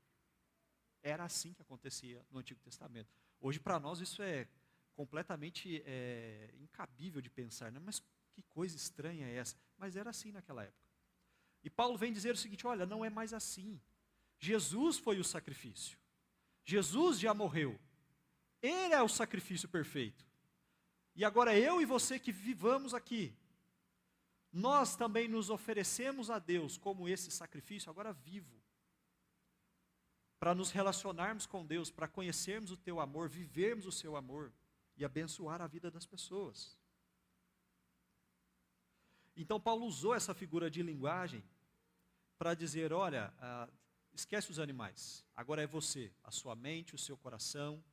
Era 1.02 1.24
assim 1.24 1.54
que 1.54 1.62
acontecia 1.62 2.24
no 2.30 2.40
Antigo 2.40 2.60
Testamento. 2.60 3.10
Hoje, 3.40 3.60
para 3.60 3.80
nós, 3.80 4.02
isso 4.02 4.22
é 4.22 4.48
completamente 4.94 5.82
é, 5.86 6.54
incabível 6.60 7.22
de 7.22 7.30
pensar, 7.30 7.72
né? 7.72 7.80
mas 7.80 8.04
que 8.34 8.44
coisa 8.44 8.76
estranha 8.76 9.28
é 9.28 9.36
essa? 9.36 9.56
Mas 9.78 9.96
era 9.96 10.10
assim 10.10 10.32
naquela 10.32 10.64
época. 10.64 10.92
E 11.64 11.70
Paulo 11.70 11.98
vem 11.98 12.12
dizer 12.12 12.34
o 12.34 12.38
seguinte: 12.38 12.68
olha, 12.68 12.86
não 12.86 13.04
é 13.04 13.10
mais 13.10 13.34
assim. 13.34 13.80
Jesus 14.38 14.98
foi 14.98 15.20
o 15.20 15.24
sacrifício. 15.24 15.98
Jesus 16.66 17.20
já 17.20 17.34
morreu. 17.34 17.80
Ele 18.62 18.94
é 18.94 19.02
o 19.02 19.08
sacrifício 19.08 19.68
perfeito. 19.68 20.26
E 21.16 21.26
agora 21.26 21.58
eu 21.58 21.82
e 21.82 21.86
você 21.86 22.20
que 22.20 22.32
vivamos 22.32 22.94
aqui, 22.94 23.36
nós 24.52 24.96
também 24.96 25.28
nos 25.28 25.50
oferecemos 25.50 26.30
a 26.30 26.38
Deus 26.38 26.78
como 26.78 27.08
esse 27.08 27.32
sacrifício 27.32 27.90
agora 27.90 28.14
vivo. 28.14 28.62
Para 30.40 30.56
nos 30.56 30.72
relacionarmos 30.72 31.46
com 31.46 31.66
Deus, 31.66 31.92
para 31.92 32.08
conhecermos 32.08 32.72
o 32.72 32.78
teu 32.78 33.00
amor, 33.00 33.30
vivermos 33.30 33.86
o 33.86 33.92
seu 33.92 34.16
amor 34.16 34.52
e 34.98 35.06
abençoar 35.06 35.62
a 35.62 35.68
vida 35.68 35.90
das 35.90 36.06
pessoas. 36.06 36.78
Então, 39.36 39.60
Paulo 39.60 39.86
usou 39.86 40.14
essa 40.14 40.34
figura 40.34 40.70
de 40.70 40.84
linguagem 40.84 41.44
para 42.38 42.54
dizer: 42.54 42.92
olha, 42.92 43.34
ah, 43.40 43.70
esquece 44.14 44.52
os 44.52 44.60
animais, 44.60 45.26
agora 45.36 45.62
é 45.62 45.68
você, 45.68 46.12
a 46.24 46.32
sua 46.32 46.56
mente, 46.56 46.96
o 46.96 46.98
seu 46.98 47.16
coração, 47.16 47.84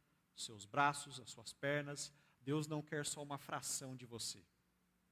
seus 0.42 0.64
braços, 0.64 1.20
as 1.20 1.30
suas 1.30 1.52
pernas. 1.52 2.12
Deus 2.40 2.66
não 2.66 2.82
quer 2.82 3.04
só 3.04 3.22
uma 3.22 3.38
fração 3.38 3.96
de 3.96 4.06
você. 4.06 4.42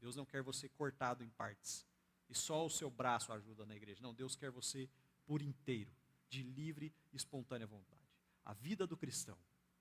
Deus 0.01 0.17
não 0.17 0.25
quer 0.25 0.43
você 0.43 0.69
cortado 0.69 1.25
em 1.25 1.29
partes. 1.29 1.87
E 2.29 2.35
só 2.35 2.65
o 2.65 2.71
seu 2.71 2.91
braço 2.91 3.33
ajuda 3.33 3.65
na 3.65 3.77
igreja. 3.77 4.03
Não, 4.03 4.15
Deus 4.15 4.37
quer 4.37 4.51
você 4.51 4.89
por 5.27 5.43
inteiro, 5.43 5.91
de 6.29 6.43
livre 6.43 6.93
e 7.13 7.17
espontânea 7.17 7.67
vontade. 7.67 8.01
A 8.45 8.53
vida 8.53 8.87
do 8.87 8.97
cristão 8.97 9.37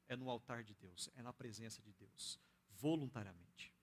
é 0.08 0.16
no 0.16 0.30
altar 0.30 0.64
de 0.64 0.74
Deus, 0.76 1.10
é 1.16 1.22
na 1.22 1.34
presença 1.34 1.82
de 1.82 1.92
Deus, 1.94 2.40
voluntariamente. 2.70 3.74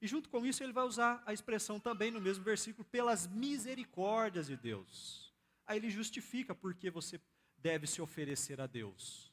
E 0.00 0.06
junto 0.06 0.28
com 0.28 0.44
isso, 0.44 0.62
ele 0.62 0.72
vai 0.72 0.84
usar 0.84 1.22
a 1.24 1.32
expressão 1.32 1.78
também 1.78 2.10
no 2.10 2.20
mesmo 2.20 2.42
versículo, 2.42 2.84
pelas 2.84 3.26
misericórdias 3.26 4.48
de 4.48 4.56
Deus. 4.56 5.32
Aí 5.66 5.78
ele 5.78 5.90
justifica 5.90 6.54
por 6.54 6.74
que 6.74 6.90
você 6.90 7.20
deve 7.58 7.86
se 7.86 8.02
oferecer 8.02 8.60
a 8.60 8.66
Deus. 8.66 9.31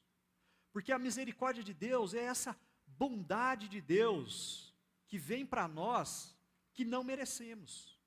Porque 0.72 0.92
a 0.92 1.00
misericórdia 1.00 1.64
de 1.64 1.74
Deus 1.74 2.14
é 2.14 2.24
essa 2.24 2.60
bondade 2.86 3.68
de 3.68 3.82
Deus 3.82 4.74
que 5.08 5.18
vem 5.18 5.46
para 5.46 5.68
nós 5.68 6.38
que 6.74 6.86
não 6.86 7.04
merecemos. 7.04 8.00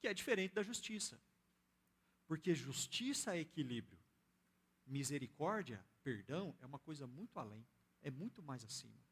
Que 0.00 0.08
é 0.08 0.14
diferente 0.14 0.54
da 0.54 0.62
justiça. 0.62 1.20
Porque 2.26 2.54
justiça 2.54 3.36
é 3.36 3.40
equilíbrio. 3.40 3.98
Misericórdia, 4.86 5.84
perdão, 6.02 6.54
é 6.60 6.66
uma 6.66 6.78
coisa 6.78 7.06
muito 7.06 7.38
além, 7.38 7.66
é 8.02 8.10
muito 8.10 8.42
mais 8.42 8.64
acima 8.64 9.02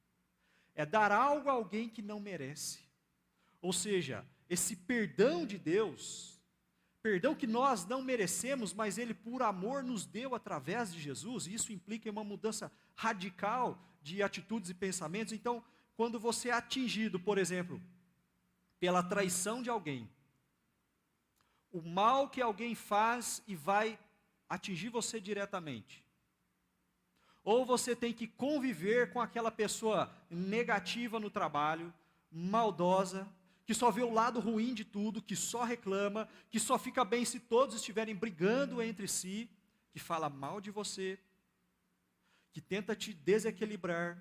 é 0.75 0.87
dar 0.87 1.12
algo 1.12 1.49
a 1.49 1.53
alguém 1.53 1.88
que 1.88 2.03
não 2.03 2.20
merece. 2.20 2.81
Ou 3.61 3.73
seja, 3.73 4.27
esse 4.49 4.75
perdão 4.75 5.46
de 5.46 5.59
Deus, 5.59 6.39
perdão 7.03 7.35
que 7.35 7.47
nós 7.47 7.87
não 7.87 8.03
merecemos, 8.03 8.73
mas 8.73 8.99
Ele, 8.99 9.15
por 9.15 9.43
amor, 9.43 9.83
nos 9.83 10.07
deu 10.07 10.35
através 10.35 10.93
de 10.93 11.01
Jesus, 11.01 11.47
e 11.47 11.55
isso 11.55 11.73
implica 11.73 12.11
uma 12.11 12.25
mudança 12.25 12.71
radical 12.95 13.79
de 14.03 14.23
atitudes 14.23 14.71
e 14.71 14.75
pensamentos. 14.75 15.33
Então, 15.33 15.65
quando 15.97 16.19
você 16.19 16.49
é 16.49 16.53
atingido, 16.53 17.19
por 17.19 17.39
exemplo, 17.39 17.81
pela 18.79 19.03
traição 19.03 19.63
de 19.63 19.71
alguém, 19.71 20.09
o 21.71 21.81
mal 21.83 22.29
que 22.29 22.41
alguém 22.41 22.75
faz 22.75 23.43
e 23.47 23.55
vai 23.55 23.99
atingir 24.49 24.89
você 24.89 25.21
diretamente, 25.21 26.05
ou 27.43 27.65
você 27.65 27.97
tem 27.97 28.13
que 28.13 28.27
conviver 28.27 29.13
com 29.13 29.21
aquela 29.21 29.51
pessoa 29.51 30.13
negativa 30.29 31.19
no 31.19 31.31
trabalho, 31.31 31.93
maldosa, 32.31 33.27
que 33.70 33.74
só 33.74 33.88
vê 33.88 34.02
o 34.02 34.12
lado 34.12 34.40
ruim 34.40 34.74
de 34.74 34.85
tudo, 34.85 35.22
que 35.22 35.37
só 35.37 35.62
reclama, 35.62 36.28
que 36.50 36.59
só 36.59 36.76
fica 36.76 37.04
bem 37.04 37.24
se 37.24 37.38
todos 37.38 37.76
estiverem 37.76 38.16
brigando 38.16 38.83
entre 38.83 39.06
si, 39.06 39.48
que 39.92 40.00
fala 40.00 40.28
mal 40.28 40.61
de 40.61 40.72
você, 40.72 41.16
que 42.50 42.61
tenta 42.61 42.96
te 42.96 43.14
desequilibrar, 43.14 44.20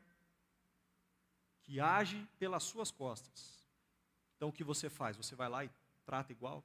que 1.63 1.79
age 1.79 2.27
pelas 2.37 2.61
suas 2.61 2.91
costas. 2.91 3.65
Então 4.35 4.49
o 4.49 4.53
que 4.53 4.63
você 4.63 4.87
faz? 4.87 5.17
Você 5.17 5.33
vai 5.33 5.49
lá 5.49 5.65
e 5.65 5.71
trata 6.05 6.31
igual? 6.31 6.63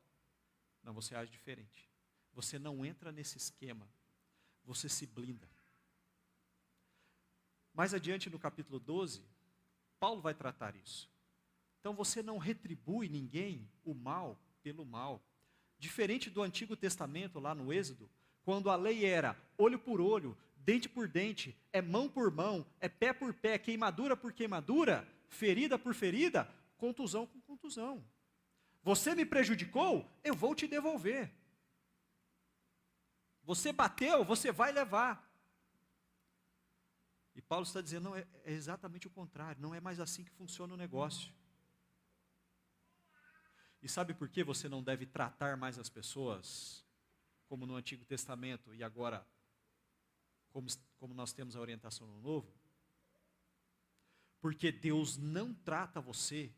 Não, 0.83 0.93
você 0.93 1.15
age 1.15 1.33
diferente. 1.33 1.91
Você 2.35 2.59
não 2.59 2.85
entra 2.85 3.11
nesse 3.11 3.39
esquema. 3.39 3.89
Você 4.63 4.91
se 4.91 5.07
blinda. 5.07 5.49
Mais 7.73 7.95
adiante 7.95 8.29
no 8.29 8.39
capítulo 8.39 8.79
12, 8.79 9.25
Paulo 9.99 10.21
vai 10.21 10.35
tratar 10.35 10.77
isso. 10.77 11.14
Então 11.85 11.93
você 11.93 12.23
não 12.23 12.39
retribui 12.39 13.11
ninguém 13.11 13.69
o 13.85 13.93
mal 13.93 14.41
pelo 14.63 14.87
mal. 14.87 15.23
Diferente 15.79 16.31
do 16.31 16.41
Antigo 16.41 16.75
Testamento, 16.75 17.39
lá 17.39 17.55
no 17.55 17.71
Êxodo, 17.71 18.11
quando 18.43 18.71
a 18.71 18.75
lei 18.75 19.05
era 19.05 19.37
olho 19.59 19.79
por 19.79 20.01
olho, 20.01 20.35
dente 20.57 20.89
por 20.89 21.07
dente, 21.07 21.55
é 21.71 21.83
mão 21.83 22.09
por 22.09 22.31
mão, 22.31 22.67
é 22.81 22.89
pé 22.89 23.13
por 23.13 23.35
pé, 23.35 23.59
queimadura 23.59 24.17
por 24.17 24.33
queimadura, 24.33 25.07
ferida 25.29 25.79
por 25.79 25.95
ferida, 25.95 26.51
contusão 26.79 27.27
com 27.27 27.39
contusão. 27.43 28.03
Você 28.83 29.15
me 29.15 29.27
prejudicou, 29.27 30.11
eu 30.25 30.35
vou 30.35 30.55
te 30.55 30.67
devolver. 30.67 31.31
Você 33.43 33.75
bateu, 33.75 34.25
você 34.25 34.51
vai 34.51 34.73
levar. 34.73 35.31
E 37.37 37.43
Paulo 37.43 37.67
está 37.67 37.83
dizendo, 37.83 38.05
não, 38.05 38.17
é, 38.17 38.27
é 38.43 38.53
exatamente 38.53 39.07
o 39.07 39.11
contrário, 39.11 39.61
não 39.61 39.75
é 39.75 39.83
mais 39.83 40.01
assim 40.01 40.25
que 40.25 40.31
funciona 40.31 40.73
o 40.73 40.79
negócio. 40.79 41.31
E 43.85 43.89
sabe 43.89 44.15
por 44.15 44.31
que 44.31 44.43
você 44.43 44.67
não 44.67 44.83
deve 44.83 45.05
tratar 45.05 45.59
mais 45.59 45.79
as 45.79 45.91
pessoas 45.91 46.83
como 47.47 47.67
no 47.67 47.77
Antigo 47.77 48.03
Testamento 48.03 48.75
e 48.75 48.83
agora 48.83 49.27
como, 50.49 50.67
como 50.99 51.13
nós 51.13 51.35
temos 51.35 51.55
a 51.55 51.61
orientação 51.61 52.07
no 52.07 52.19
Novo? 52.23 52.51
Porque 54.41 54.73
Deus 54.73 55.19
não 55.19 55.53
trata 55.53 56.01
você 56.01 56.51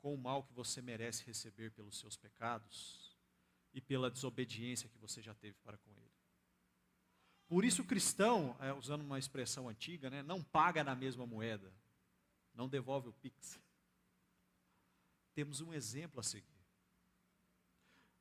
com 0.00 0.12
o 0.12 0.18
mal 0.18 0.42
que 0.42 0.52
você 0.52 0.82
merece 0.82 1.24
receber 1.24 1.70
pelos 1.70 2.00
seus 2.00 2.16
pecados 2.16 3.16
e 3.72 3.80
pela 3.80 4.10
desobediência 4.10 4.88
que 4.88 4.98
você 4.98 5.22
já 5.22 5.34
teve 5.36 5.56
para 5.62 5.78
com 5.78 5.92
ele. 5.92 6.10
Por 7.46 7.64
isso, 7.64 7.82
o 7.82 7.86
cristão, 7.86 8.56
é, 8.58 8.72
usando 8.72 9.02
uma 9.02 9.20
expressão 9.20 9.68
antiga, 9.68 10.10
né, 10.10 10.20
não 10.20 10.42
paga 10.42 10.82
na 10.82 10.96
mesma 10.96 11.24
moeda, 11.24 11.72
não 12.52 12.68
devolve 12.68 13.08
o 13.08 13.12
pix. 13.12 13.60
Temos 15.32 15.60
um 15.60 15.72
exemplo 15.72 16.18
a 16.18 16.24
seguir. 16.24 16.55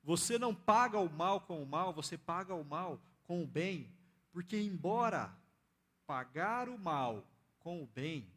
Você 0.05 0.37
não 0.37 0.53
paga 0.53 0.99
o 0.99 1.09
mal 1.09 1.41
com 1.41 1.63
o 1.63 1.65
mal, 1.65 1.91
você 1.91 2.15
paga 2.15 2.53
o 2.53 2.63
mal 2.63 3.01
com 3.23 3.41
o 3.41 3.47
bem, 3.47 3.91
porque, 4.31 4.55
embora 4.55 5.35
pagar 6.05 6.69
o 6.69 6.77
mal 6.77 7.25
com 7.57 7.81
o 7.81 7.87
bem, 7.87 8.27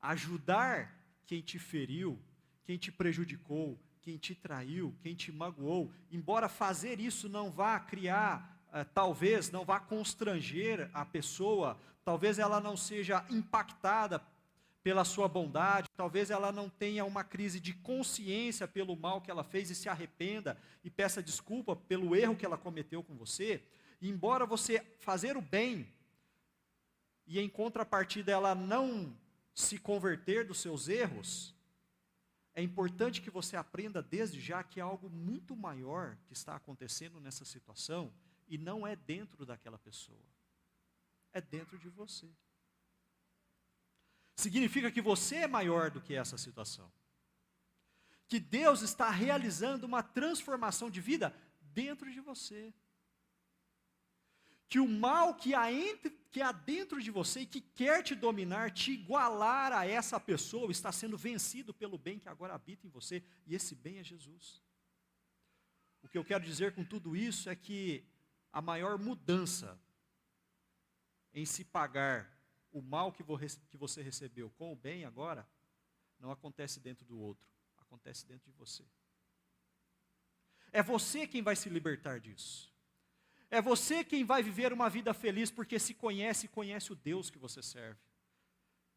ajudar 0.00 0.96
quem 1.26 1.42
te 1.42 1.58
feriu, 1.58 2.16
quem 2.64 2.78
te 2.78 2.92
prejudicou, 2.92 3.76
quem 4.00 4.16
te 4.16 4.32
traiu, 4.32 4.94
quem 5.02 5.12
te 5.16 5.32
magoou, 5.32 5.92
embora 6.08 6.48
fazer 6.48 7.00
isso 7.00 7.28
não 7.28 7.50
vá 7.50 7.80
criar, 7.80 8.64
eh, 8.72 8.84
talvez 8.84 9.50
não 9.50 9.64
vá 9.64 9.80
constranger 9.80 10.88
a 10.94 11.04
pessoa, 11.04 11.76
talvez 12.04 12.38
ela 12.38 12.60
não 12.60 12.76
seja 12.76 13.26
impactada 13.28 14.22
pela 14.82 15.04
sua 15.04 15.28
bondade, 15.28 15.88
talvez 15.94 16.30
ela 16.30 16.50
não 16.50 16.68
tenha 16.68 17.04
uma 17.04 17.22
crise 17.22 17.60
de 17.60 17.74
consciência 17.74 18.66
pelo 18.66 18.96
mal 18.96 19.20
que 19.20 19.30
ela 19.30 19.44
fez 19.44 19.70
e 19.70 19.74
se 19.74 19.88
arrependa 19.88 20.56
e 20.82 20.90
peça 20.90 21.22
desculpa 21.22 21.76
pelo 21.76 22.16
erro 22.16 22.36
que 22.36 22.46
ela 22.46 22.56
cometeu 22.56 23.02
com 23.02 23.14
você, 23.14 23.62
e 24.00 24.08
embora 24.08 24.46
você 24.46 24.80
fazer 24.98 25.36
o 25.36 25.42
bem 25.42 25.86
e 27.26 27.38
em 27.38 27.48
contrapartida 27.48 28.32
ela 28.32 28.54
não 28.54 29.14
se 29.54 29.78
converter 29.78 30.46
dos 30.46 30.58
seus 30.58 30.88
erros, 30.88 31.54
é 32.54 32.62
importante 32.62 33.20
que 33.20 33.30
você 33.30 33.56
aprenda 33.56 34.02
desde 34.02 34.40
já 34.40 34.62
que 34.64 34.80
há 34.80 34.84
algo 34.84 35.10
muito 35.10 35.54
maior 35.54 36.16
que 36.26 36.32
está 36.32 36.56
acontecendo 36.56 37.20
nessa 37.20 37.44
situação 37.44 38.12
e 38.48 38.56
não 38.56 38.86
é 38.86 38.96
dentro 38.96 39.44
daquela 39.44 39.78
pessoa, 39.78 40.24
é 41.32 41.40
dentro 41.40 41.78
de 41.78 41.88
você 41.90 42.26
significa 44.40 44.90
que 44.90 45.00
você 45.00 45.36
é 45.36 45.46
maior 45.46 45.90
do 45.90 46.00
que 46.00 46.14
essa 46.14 46.36
situação. 46.36 46.90
Que 48.26 48.40
Deus 48.40 48.82
está 48.82 49.10
realizando 49.10 49.84
uma 49.84 50.02
transformação 50.02 50.90
de 50.90 51.00
vida 51.00 51.34
dentro 51.60 52.10
de 52.10 52.20
você. 52.20 52.72
Que 54.68 54.78
o 54.78 54.88
mal 54.88 55.34
que 55.34 55.54
há, 55.54 55.72
entre, 55.72 56.10
que 56.30 56.40
há 56.40 56.52
dentro 56.52 57.02
de 57.02 57.10
você 57.10 57.40
e 57.40 57.46
que 57.46 57.60
quer 57.60 58.02
te 58.02 58.14
dominar, 58.14 58.70
te 58.70 58.92
igualar 58.92 59.72
a 59.72 59.86
essa 59.86 60.18
pessoa, 60.18 60.70
está 60.70 60.92
sendo 60.92 61.18
vencido 61.18 61.74
pelo 61.74 61.98
bem 61.98 62.18
que 62.18 62.28
agora 62.28 62.54
habita 62.54 62.86
em 62.86 62.90
você, 62.90 63.22
e 63.46 63.54
esse 63.54 63.74
bem 63.74 63.98
é 63.98 64.04
Jesus. 64.04 64.62
O 66.02 66.08
que 66.08 66.16
eu 66.16 66.24
quero 66.24 66.44
dizer 66.44 66.74
com 66.74 66.84
tudo 66.84 67.16
isso 67.16 67.50
é 67.50 67.56
que 67.56 68.04
a 68.52 68.62
maior 68.62 68.98
mudança 68.98 69.78
em 71.34 71.44
se 71.44 71.64
pagar 71.64 72.39
o 72.72 72.80
mal 72.80 73.12
que 73.12 73.22
você 73.22 74.02
recebeu 74.02 74.50
com 74.50 74.72
o 74.72 74.76
bem 74.76 75.04
agora, 75.04 75.48
não 76.18 76.30
acontece 76.30 76.78
dentro 76.80 77.04
do 77.04 77.18
outro, 77.18 77.48
acontece 77.76 78.26
dentro 78.26 78.50
de 78.50 78.56
você. 78.56 78.84
É 80.72 80.82
você 80.82 81.26
quem 81.26 81.42
vai 81.42 81.56
se 81.56 81.68
libertar 81.68 82.20
disso. 82.20 82.72
É 83.50 83.60
você 83.60 84.04
quem 84.04 84.24
vai 84.24 84.42
viver 84.42 84.72
uma 84.72 84.88
vida 84.88 85.12
feliz 85.12 85.50
porque 85.50 85.78
se 85.78 85.92
conhece 85.94 86.46
e 86.46 86.48
conhece 86.48 86.92
o 86.92 86.96
Deus 86.96 87.30
que 87.30 87.38
você 87.38 87.60
serve. 87.62 88.00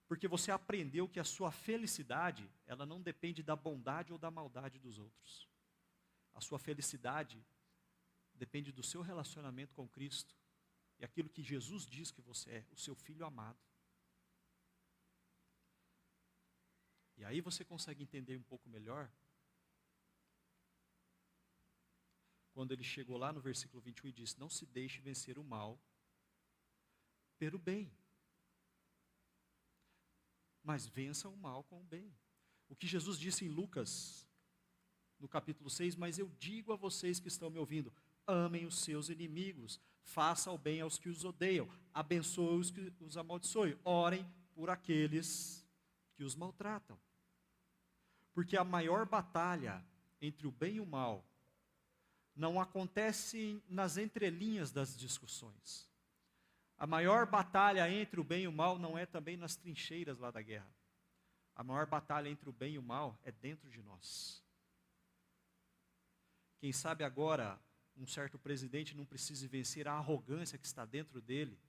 Porque 0.08 0.28
você 0.28 0.52
aprendeu 0.52 1.10
que 1.10 1.20
a 1.20 1.24
sua 1.24 1.52
felicidade, 1.52 2.48
ela 2.68 2.86
não 2.86 3.02
depende 3.02 3.42
da 3.42 3.56
bondade 3.56 4.14
ou 4.14 4.20
da 4.20 4.30
maldade 4.30 4.78
dos 4.78 5.00
outros. 5.00 5.50
A 6.36 6.42
sua 6.42 6.60
felicidade 6.60 7.44
depende 8.36 8.72
do 8.72 8.84
seu 8.84 9.02
relacionamento 9.02 9.74
com 9.74 9.88
Cristo 9.88 10.36
e 11.04 11.06
aquilo 11.06 11.28
que 11.28 11.44
Jesus 11.44 11.86
diz 11.86 12.12
que 12.12 12.22
você 12.22 12.50
é, 12.50 12.66
o 12.72 12.78
seu 12.78 12.96
filho 12.96 13.26
amado. 13.26 13.60
E 17.18 17.26
aí 17.26 17.42
você 17.42 17.66
consegue 17.66 18.02
entender 18.02 18.38
um 18.38 18.44
pouco 18.44 18.70
melhor 18.70 19.12
quando 22.54 22.72
ele 22.72 22.86
chegou 22.86 23.18
lá 23.18 23.34
no 23.34 23.42
versículo 23.42 23.82
21 23.82 24.08
e 24.08 24.14
disse: 24.14 24.40
Não 24.40 24.50
se 24.50 24.66
deixe 24.66 25.02
vencer 25.02 25.38
o 25.38 25.44
mal 25.44 25.78
pelo 27.38 27.60
bem, 27.60 27.92
mas 30.64 30.88
vença 30.88 31.28
o 31.28 31.36
mal 31.36 31.66
com 31.66 31.82
o 31.82 31.84
bem. 31.84 32.16
O 32.70 32.78
que 32.78 32.88
Jesus 32.88 33.20
disse 33.20 33.44
em 33.44 33.50
Lucas, 33.50 34.26
no 35.20 35.28
capítulo 35.28 35.70
6, 35.70 35.98
mas 35.98 36.18
eu 36.18 36.30
digo 36.40 36.72
a 36.72 36.78
vocês 36.78 37.20
que 37.20 37.28
estão 37.28 37.50
me 37.50 37.60
ouvindo: 37.60 37.94
amem 38.26 38.66
os 38.66 38.80
seus 38.80 39.10
inimigos, 39.10 39.82
façam 40.04 40.56
o 40.56 40.58
bem 40.58 40.82
aos 40.82 40.98
que 40.98 41.10
os 41.10 41.24
odeiam, 41.24 41.70
abençoem 41.94 42.60
os 42.60 42.72
que 42.72 42.94
os 43.00 43.18
amaldiçoem, 43.18 43.78
orem 43.84 44.26
por 44.54 44.70
aqueles 44.70 45.66
que 46.16 46.24
os 46.24 46.36
maltratam. 46.36 47.00
Porque 48.34 48.58
a 48.58 48.64
maior 48.64 49.06
batalha 49.06 49.84
entre 50.22 50.48
o 50.48 50.52
bem 50.52 50.76
e 50.76 50.80
o 50.80 50.86
mal 50.86 51.26
não 52.36 52.60
acontece 52.60 53.62
nas 53.68 53.98
entrelinhas 53.98 54.72
das 54.72 54.98
discussões. 54.98 55.90
A 56.78 56.88
maior 56.88 57.28
batalha 57.28 57.90
entre 57.90 58.20
o 58.20 58.24
bem 58.24 58.44
e 58.44 58.48
o 58.48 58.52
mal 58.52 58.80
não 58.80 58.98
é 58.98 59.06
também 59.06 59.38
nas 59.38 59.56
trincheiras 59.56 60.18
lá 60.18 60.32
da 60.32 60.42
guerra. 60.42 60.74
A 61.56 61.64
maior 61.64 61.86
batalha 61.86 62.30
entre 62.30 62.50
o 62.50 62.54
bem 62.54 62.74
e 62.74 62.80
o 62.80 62.84
mal 62.84 63.20
é 63.24 63.32
dentro 63.32 63.70
de 63.70 63.82
nós. 63.84 64.44
Quem 66.58 66.74
sabe 66.74 67.04
agora 67.04 67.60
um 67.96 68.08
certo 68.08 68.40
presidente 68.40 68.96
não 68.96 69.06
precise 69.06 69.48
vencer 69.48 69.88
a 69.88 69.94
arrogância 69.94 70.58
que 70.58 70.66
está 70.66 70.86
dentro 70.86 71.22
dele 71.22 71.60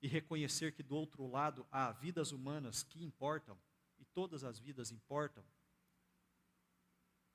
e 0.00 0.06
reconhecer 0.06 0.72
que 0.72 0.82
do 0.82 0.96
outro 0.96 1.26
lado 1.26 1.66
há 1.70 1.90
vidas 1.92 2.32
humanas 2.32 2.82
que 2.82 3.02
importam 3.02 3.58
e 3.98 4.04
todas 4.04 4.44
as 4.44 4.58
vidas 4.58 4.90
importam. 4.90 5.44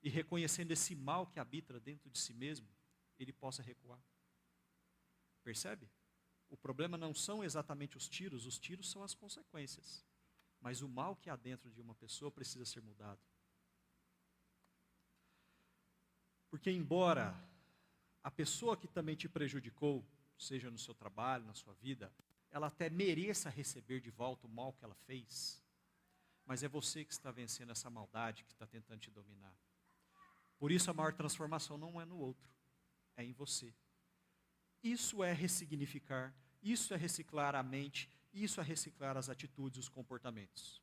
E 0.02 0.10
reconhecendo 0.10 0.72
esse 0.72 0.96
mal 0.96 1.28
que 1.28 1.40
habita 1.40 1.80
dentro 1.80 2.10
de 2.10 2.20
si 2.20 2.34
mesmo, 2.34 2.68
ele 3.18 3.34
possa 3.34 3.64
recuar. 3.64 4.02
Percebe? 5.44 5.90
O 6.50 6.58
problema 6.58 6.98
não 6.98 7.14
são 7.14 7.44
exatamente 7.44 7.98
os 7.98 8.08
tiros, 8.08 8.46
os 8.46 8.60
tiros 8.60 8.90
são 8.90 9.04
as 9.04 9.14
consequências. 9.14 10.06
Mas 10.60 10.82
o 10.82 10.88
mal 10.88 11.16
que 11.16 11.30
há 11.30 11.36
dentro 11.36 11.70
de 11.72 11.82
uma 11.82 11.96
pessoa 11.96 12.32
precisa 12.32 12.66
ser 12.66 12.82
mudado. 12.82 13.20
Porque, 16.50 16.70
embora 16.70 17.34
a 18.24 18.32
pessoa 18.32 18.78
que 18.78 18.88
também 18.88 19.16
te 19.16 19.28
prejudicou, 19.28 20.06
seja 20.38 20.72
no 20.72 20.78
seu 20.78 20.94
trabalho, 20.94 21.46
na 21.46 21.54
sua 21.54 21.74
vida, 21.74 22.12
ela 22.50 22.68
até 22.68 22.90
mereça 22.90 23.50
receber 23.50 24.00
de 24.00 24.10
volta 24.10 24.48
o 24.48 24.50
mal 24.50 24.74
que 24.74 24.86
ela 24.86 24.96
fez, 24.96 25.62
mas 26.46 26.64
é 26.64 26.68
você 26.68 27.04
que 27.04 27.12
está 27.12 27.32
vencendo 27.32 27.72
essa 27.72 27.90
maldade 27.90 28.44
que 28.44 28.52
está 28.52 28.66
tentando 28.66 29.00
te 29.00 29.12
dominar. 29.12 29.56
Por 30.58 30.72
isso 30.72 30.90
a 30.90 30.94
maior 30.94 31.14
transformação 31.14 31.78
não 31.78 32.00
é 32.00 32.06
no 32.06 32.18
outro, 32.18 32.50
é 33.18 33.24
em 33.24 33.34
você. 33.34 33.74
Isso 34.82 35.24
é 35.24 35.34
ressignificar, 35.34 36.34
isso 36.62 36.94
é 36.94 36.98
reciclar 36.98 37.56
a 37.56 37.64
mente, 37.64 38.10
isso 38.34 38.62
é 38.62 38.64
reciclar 38.64 39.18
as 39.18 39.30
atitudes, 39.30 39.80
os 39.80 39.90
comportamentos. 39.90 40.82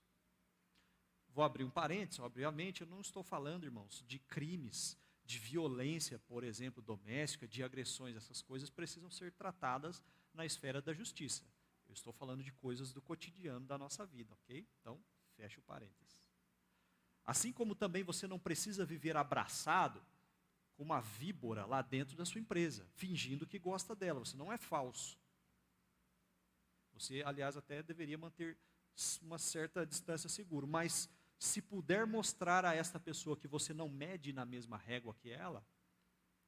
Vou 1.32 1.44
abrir 1.44 1.64
um 1.64 1.70
parênteses, 1.70 2.18
obviamente, 2.18 2.80
eu 2.80 2.86
não 2.86 3.00
estou 3.00 3.22
falando, 3.22 3.64
irmãos, 3.64 4.04
de 4.06 4.18
crimes, 4.18 4.98
de 5.30 5.38
violência, 5.38 6.18
por 6.18 6.42
exemplo, 6.42 6.82
doméstica, 6.82 7.46
de 7.46 7.62
agressões, 7.62 8.16
essas 8.16 8.42
coisas 8.42 8.68
precisam 8.68 9.08
ser 9.08 9.30
tratadas 9.30 10.02
na 10.34 10.44
esfera 10.44 10.82
da 10.82 10.92
justiça. 10.92 11.44
Eu 11.86 11.94
estou 11.94 12.12
falando 12.12 12.42
de 12.42 12.50
coisas 12.50 12.92
do 12.92 13.00
cotidiano 13.00 13.64
da 13.64 13.78
nossa 13.78 14.04
vida, 14.04 14.34
ok? 14.34 14.66
Então, 14.80 15.00
fecha 15.36 15.60
o 15.60 15.62
parênteses. 15.62 16.20
Assim 17.24 17.52
como 17.52 17.76
também 17.76 18.02
você 18.02 18.26
não 18.26 18.40
precisa 18.40 18.84
viver 18.84 19.16
abraçado 19.16 20.04
com 20.74 20.82
uma 20.82 21.00
víbora 21.00 21.64
lá 21.64 21.80
dentro 21.80 22.16
da 22.16 22.24
sua 22.24 22.40
empresa, 22.40 22.84
fingindo 22.96 23.46
que 23.46 23.58
gosta 23.58 23.94
dela. 23.94 24.18
Você 24.18 24.36
não 24.36 24.52
é 24.52 24.58
falso. 24.58 25.16
Você, 26.92 27.22
aliás, 27.24 27.56
até 27.56 27.84
deveria 27.84 28.18
manter 28.18 28.58
uma 29.22 29.38
certa 29.38 29.86
distância 29.86 30.28
segura, 30.28 30.66
mas 30.66 31.08
se 31.40 31.62
puder 31.62 32.06
mostrar 32.06 32.66
a 32.66 32.74
esta 32.74 33.00
pessoa 33.00 33.34
que 33.34 33.48
você 33.48 33.72
não 33.72 33.88
mede 33.88 34.30
na 34.30 34.44
mesma 34.44 34.76
régua 34.76 35.14
que 35.14 35.30
ela, 35.30 35.66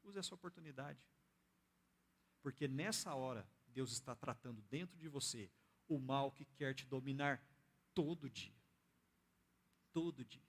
use 0.05 0.19
essa 0.19 0.35
oportunidade. 0.35 1.03
Porque 2.43 2.69
nessa 2.69 3.15
hora, 3.15 3.49
Deus 3.69 3.91
está 3.91 4.15
tratando 4.15 4.61
dentro 4.69 4.99
de 4.99 5.09
você 5.09 5.51
o 5.89 5.99
mal 5.99 6.31
que 6.31 6.45
quer 6.45 6.75
te 6.75 6.85
dominar 6.85 7.43
todo 7.95 8.29
dia. 8.29 8.55
Todo 9.95 10.23
dia. 10.27 10.45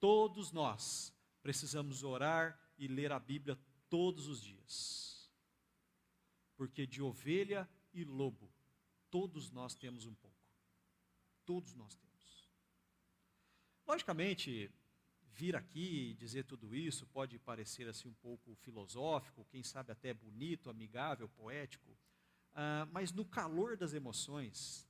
Todos 0.00 0.50
nós 0.50 1.12
precisamos 1.42 2.02
orar 2.02 2.58
e 2.78 2.88
ler 2.88 3.12
a 3.12 3.18
Bíblia 3.18 3.58
todos 3.90 4.26
os 4.26 4.40
dias. 4.40 5.30
Porque 6.56 6.86
de 6.86 7.02
ovelha 7.02 7.68
e 7.92 8.04
lobo, 8.04 8.50
todos 9.10 9.50
nós 9.50 9.74
temos 9.74 10.06
um 10.06 10.14
pouco. 10.14 10.36
Todos 11.44 11.74
nós 11.74 11.94
temos. 11.94 12.11
Logicamente, 13.92 14.70
vir 15.34 15.54
aqui 15.54 16.12
e 16.12 16.14
dizer 16.14 16.44
tudo 16.44 16.74
isso 16.74 17.06
pode 17.08 17.38
parecer 17.38 17.86
assim 17.86 18.08
um 18.08 18.14
pouco 18.14 18.54
filosófico, 18.54 19.46
quem 19.50 19.62
sabe 19.62 19.92
até 19.92 20.14
bonito, 20.14 20.70
amigável, 20.70 21.28
poético, 21.28 21.90
uh, 21.90 22.88
mas 22.90 23.12
no 23.12 23.22
calor 23.22 23.76
das 23.76 23.92
emoções, 23.92 24.88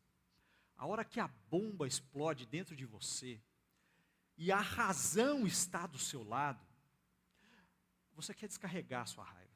a 0.77 0.87
hora 0.87 1.05
que 1.05 1.19
a 1.19 1.27
bomba 1.27 1.85
explode 1.85 2.47
dentro 2.47 2.77
de 2.77 2.87
você 2.87 3.41
e 4.39 4.53
a 4.53 4.61
razão 4.61 5.49
está 5.49 5.85
do 5.85 5.99
seu 5.99 6.23
lado, 6.23 6.65
você 8.15 8.33
quer 8.33 8.47
descarregar 8.47 9.03
a 9.03 9.07
sua 9.07 9.25
raiva. 9.25 9.51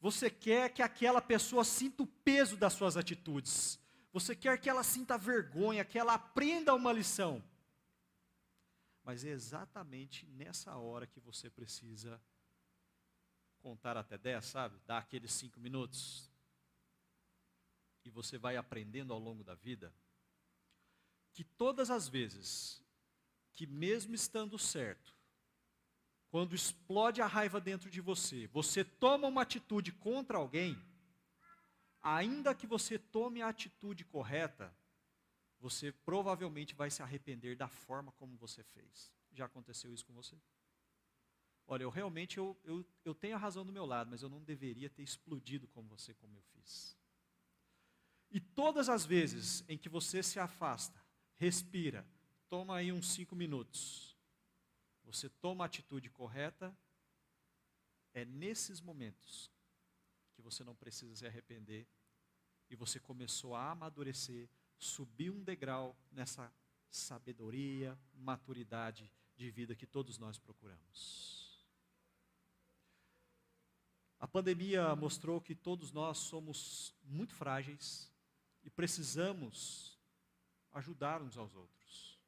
Você 0.00 0.30
quer 0.30 0.70
que 0.70 0.80
aquela 0.80 1.20
pessoa 1.20 1.64
sinta 1.64 2.02
o 2.02 2.06
peso 2.06 2.56
das 2.56 2.72
suas 2.72 2.96
atitudes. 2.96 3.78
Você 4.10 4.34
quer 4.34 4.58
que 4.58 4.70
ela 4.70 4.82
sinta 4.82 5.18
vergonha, 5.18 5.84
que 5.84 5.98
ela 5.98 6.14
aprenda 6.14 6.74
uma 6.74 6.94
lição. 6.94 7.44
Mas 9.06 9.24
é 9.24 9.28
exatamente 9.28 10.26
nessa 10.26 10.74
hora 10.74 11.06
que 11.06 11.20
você 11.20 11.48
precisa 11.48 12.20
contar 13.60 13.96
até 13.96 14.18
10, 14.18 14.44
sabe? 14.44 14.80
Dar 14.84 14.98
aqueles 14.98 15.32
cinco 15.32 15.60
minutos. 15.60 16.28
E 18.04 18.10
você 18.10 18.36
vai 18.36 18.56
aprendendo 18.56 19.12
ao 19.12 19.20
longo 19.20 19.44
da 19.44 19.54
vida 19.54 19.94
que 21.32 21.44
todas 21.44 21.88
as 21.88 22.08
vezes 22.08 22.84
que, 23.52 23.64
mesmo 23.64 24.12
estando 24.12 24.58
certo, 24.58 25.14
quando 26.28 26.56
explode 26.56 27.22
a 27.22 27.28
raiva 27.28 27.60
dentro 27.60 27.88
de 27.88 28.00
você, 28.00 28.48
você 28.48 28.84
toma 28.84 29.28
uma 29.28 29.42
atitude 29.42 29.92
contra 29.92 30.36
alguém, 30.36 30.76
ainda 32.02 32.52
que 32.56 32.66
você 32.66 32.98
tome 32.98 33.40
a 33.40 33.50
atitude 33.50 34.04
correta, 34.04 34.76
você 35.66 35.90
provavelmente 35.90 36.76
vai 36.76 36.88
se 36.92 37.02
arrepender 37.02 37.56
da 37.56 37.66
forma 37.66 38.12
como 38.12 38.36
você 38.36 38.62
fez. 38.62 39.12
Já 39.32 39.46
aconteceu 39.46 39.92
isso 39.92 40.06
com 40.06 40.14
você? 40.14 40.40
Olha, 41.66 41.82
eu 41.82 41.90
realmente 41.90 42.38
eu, 42.38 42.56
eu, 42.62 42.86
eu 43.04 43.12
tenho 43.12 43.34
a 43.34 43.38
razão 43.38 43.66
do 43.66 43.72
meu 43.72 43.84
lado, 43.84 44.08
mas 44.08 44.22
eu 44.22 44.28
não 44.28 44.44
deveria 44.44 44.88
ter 44.88 45.02
explodido 45.02 45.66
como 45.66 45.88
você, 45.88 46.14
como 46.14 46.36
eu 46.36 46.42
fiz. 46.52 46.96
E 48.30 48.38
todas 48.38 48.88
as 48.88 49.04
vezes 49.04 49.64
em 49.68 49.76
que 49.76 49.88
você 49.88 50.22
se 50.22 50.38
afasta, 50.38 51.04
respira, 51.34 52.06
toma 52.48 52.76
aí 52.76 52.92
uns 52.92 53.08
cinco 53.08 53.34
minutos, 53.34 54.16
você 55.02 55.28
toma 55.28 55.64
a 55.64 55.66
atitude 55.66 56.08
correta, 56.10 56.76
é 58.14 58.24
nesses 58.24 58.80
momentos 58.80 59.50
que 60.32 60.42
você 60.42 60.62
não 60.62 60.76
precisa 60.76 61.16
se 61.16 61.26
arrepender 61.26 61.88
e 62.70 62.76
você 62.76 63.00
começou 63.00 63.56
a 63.56 63.72
amadurecer 63.72 64.48
subir 64.78 65.30
um 65.30 65.42
degrau 65.42 65.96
nessa 66.12 66.52
sabedoria, 66.90 67.98
maturidade 68.14 69.10
de 69.36 69.50
vida 69.50 69.74
que 69.74 69.86
todos 69.86 70.18
nós 70.18 70.38
procuramos. 70.38 71.64
A 74.18 74.26
pandemia 74.26 74.96
mostrou 74.96 75.40
que 75.40 75.54
todos 75.54 75.92
nós 75.92 76.18
somos 76.18 76.94
muito 77.02 77.34
frágeis 77.34 78.10
e 78.64 78.70
precisamos 78.70 79.98
ajudar 80.72 81.20
uns 81.22 81.36
aos 81.36 81.54
outros. 81.54 82.18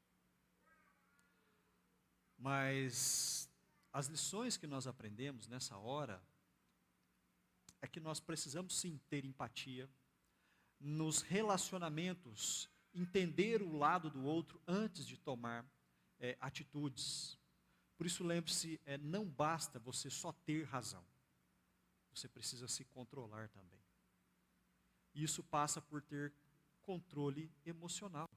Mas 2.36 3.50
as 3.92 4.06
lições 4.06 4.56
que 4.56 4.66
nós 4.66 4.86
aprendemos 4.86 5.48
nessa 5.48 5.76
hora 5.76 6.22
é 7.80 7.88
que 7.88 7.98
nós 7.98 8.20
precisamos 8.20 8.78
sim 8.78 8.98
ter 9.08 9.24
empatia 9.24 9.88
nos 10.80 11.22
relacionamentos, 11.22 12.68
entender 12.94 13.62
o 13.62 13.76
lado 13.76 14.10
do 14.10 14.24
outro 14.24 14.60
antes 14.66 15.06
de 15.06 15.16
tomar 15.16 15.64
é, 16.18 16.36
atitudes. 16.40 17.38
Por 17.96 18.06
isso, 18.06 18.24
lembre-se: 18.24 18.80
é, 18.84 18.96
não 18.98 19.24
basta 19.24 19.78
você 19.78 20.10
só 20.10 20.32
ter 20.32 20.64
razão, 20.64 21.04
você 22.10 22.28
precisa 22.28 22.68
se 22.68 22.84
controlar 22.84 23.48
também. 23.48 23.80
Isso 25.14 25.42
passa 25.42 25.80
por 25.80 26.02
ter 26.02 26.32
controle 26.82 27.50
emocional. 27.64 28.28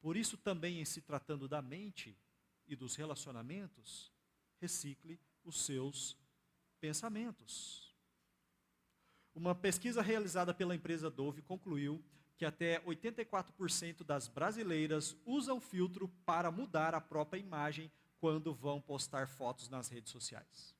Por 0.00 0.16
isso, 0.16 0.36
também, 0.36 0.80
em 0.80 0.84
se 0.84 1.00
tratando 1.00 1.48
da 1.48 1.60
mente 1.60 2.16
e 2.66 2.76
dos 2.76 2.96
relacionamentos, 2.96 4.12
recicle 4.60 5.20
os 5.44 5.60
seus 5.64 6.16
pensamentos. 6.80 7.91
Uma 9.34 9.54
pesquisa 9.54 10.02
realizada 10.02 10.52
pela 10.52 10.74
empresa 10.74 11.10
Dove 11.10 11.42
concluiu 11.42 12.04
que 12.36 12.44
até 12.44 12.80
84% 12.80 14.02
das 14.04 14.28
brasileiras 14.28 15.16
usam 15.24 15.60
filtro 15.60 16.08
para 16.24 16.50
mudar 16.50 16.94
a 16.94 17.00
própria 17.00 17.38
imagem 17.38 17.90
quando 18.18 18.54
vão 18.54 18.80
postar 18.80 19.28
fotos 19.28 19.68
nas 19.68 19.88
redes 19.88 20.12
sociais. 20.12 20.74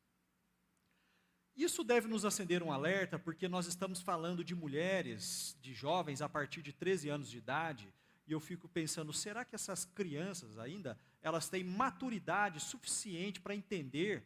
Isso 1.55 1.85
deve 1.85 2.09
nos 2.09 2.25
acender 2.25 2.63
um 2.63 2.73
alerta, 2.73 3.19
porque 3.19 3.47
nós 3.47 3.67
estamos 3.67 4.01
falando 4.01 4.43
de 4.43 4.55
mulheres, 4.55 5.57
de 5.61 5.75
jovens 5.75 6.23
a 6.23 6.29
partir 6.29 6.63
de 6.63 6.73
13 6.73 7.11
anos 7.11 7.29
de 7.29 7.39
idade, 7.39 7.93
e 8.27 8.33
eu 8.33 8.41
fico 8.41 8.69
pensando, 8.69 9.13
será 9.13 9.45
que 9.45 9.55
essas 9.55 9.85
crianças 9.85 10.59
ainda, 10.59 10.99
elas 11.21 11.49
têm 11.49 11.63
maturidade 11.63 12.61
suficiente 12.61 13.41
para 13.41 13.55
entender 13.55 14.25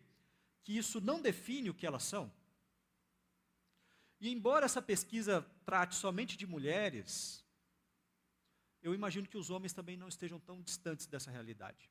que 0.62 0.77
isso 0.77 1.01
não 1.01 1.21
define 1.21 1.71
o 1.71 1.75
que 1.75 1.87
elas 1.87 2.05
são? 2.05 2.31
E 4.27 4.33
embora 4.33 4.67
essa 4.67 4.83
pesquisa 4.83 5.47
trate 5.65 5.95
somente 5.95 6.37
de 6.37 6.49
mulheres, 6.49 7.45
eu 8.83 8.93
imagino 8.93 9.29
que 9.29 9.39
os 9.39 9.51
homens 9.51 9.73
também 9.73 9.97
não 9.97 10.09
estejam 10.09 10.41
tão 10.41 10.61
distantes 10.61 11.07
dessa 11.07 11.31
realidade. 11.31 11.89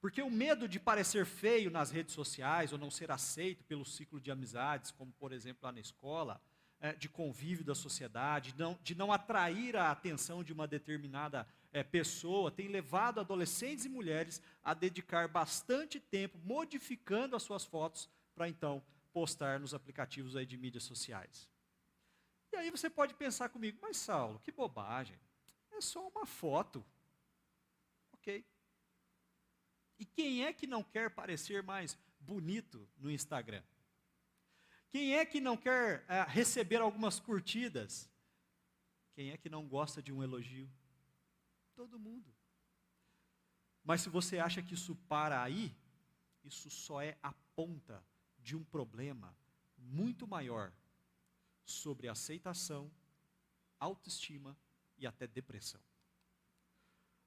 Porque 0.00 0.22
o 0.22 0.30
medo 0.30 0.66
de 0.66 0.80
parecer 0.80 1.26
feio 1.26 1.70
nas 1.70 1.90
redes 1.90 2.14
sociais 2.14 2.72
ou 2.72 2.78
não 2.78 2.90
ser 2.90 3.10
aceito 3.10 3.64
pelo 3.64 3.84
ciclo 3.84 4.18
de 4.18 4.30
amizades, 4.30 4.90
como 4.90 5.12
por 5.12 5.30
exemplo 5.30 5.60
lá 5.62 5.72
na 5.72 5.80
escola, 5.80 6.40
é, 6.80 6.94
de 6.94 7.06
convívio 7.06 7.66
da 7.66 7.74
sociedade, 7.74 8.52
de 8.52 8.58
não, 8.58 8.78
de 8.82 8.94
não 8.94 9.12
atrair 9.12 9.76
a 9.76 9.90
atenção 9.90 10.42
de 10.42 10.54
uma 10.54 10.66
determinada 10.66 11.46
é, 11.70 11.82
pessoa, 11.82 12.50
tem 12.50 12.68
levado 12.68 13.20
adolescentes 13.20 13.84
e 13.84 13.90
mulheres 13.90 14.40
a 14.64 14.72
dedicar 14.72 15.28
bastante 15.28 16.00
tempo 16.00 16.38
modificando 16.38 17.36
as 17.36 17.42
suas 17.42 17.66
fotos 17.66 18.08
para 18.34 18.48
então 18.48 18.82
postar 19.16 19.58
nos 19.58 19.72
aplicativos 19.72 20.36
aí 20.36 20.44
de 20.44 20.58
mídias 20.58 20.84
sociais. 20.84 21.48
E 22.52 22.56
aí 22.56 22.70
você 22.70 22.90
pode 22.90 23.14
pensar 23.14 23.48
comigo, 23.48 23.78
mas 23.80 23.96
Saulo, 23.96 24.38
que 24.40 24.52
bobagem. 24.52 25.18
É 25.70 25.80
só 25.80 26.06
uma 26.06 26.26
foto. 26.26 26.84
Ok. 28.12 28.44
E 29.98 30.04
quem 30.04 30.44
é 30.44 30.52
que 30.52 30.66
não 30.66 30.82
quer 30.84 31.08
parecer 31.08 31.62
mais 31.62 31.98
bonito 32.20 32.86
no 32.98 33.10
Instagram? 33.10 33.62
Quem 34.90 35.16
é 35.16 35.24
que 35.24 35.40
não 35.40 35.56
quer 35.56 36.04
é, 36.08 36.22
receber 36.24 36.82
algumas 36.82 37.18
curtidas? 37.18 38.10
Quem 39.14 39.30
é 39.30 39.38
que 39.38 39.48
não 39.48 39.66
gosta 39.66 40.02
de 40.02 40.12
um 40.12 40.22
elogio? 40.22 40.70
Todo 41.74 41.98
mundo. 41.98 42.36
Mas 43.82 44.02
se 44.02 44.10
você 44.10 44.38
acha 44.38 44.60
que 44.60 44.74
isso 44.74 44.94
para 45.08 45.42
aí, 45.42 45.74
isso 46.44 46.68
só 46.68 47.00
é 47.00 47.16
a 47.22 47.32
ponta 47.54 48.04
de 48.46 48.54
um 48.54 48.62
problema 48.62 49.36
muito 49.76 50.24
maior 50.24 50.72
sobre 51.64 52.06
aceitação, 52.06 52.88
autoestima 53.80 54.56
e 54.96 55.04
até 55.04 55.26
depressão. 55.26 55.80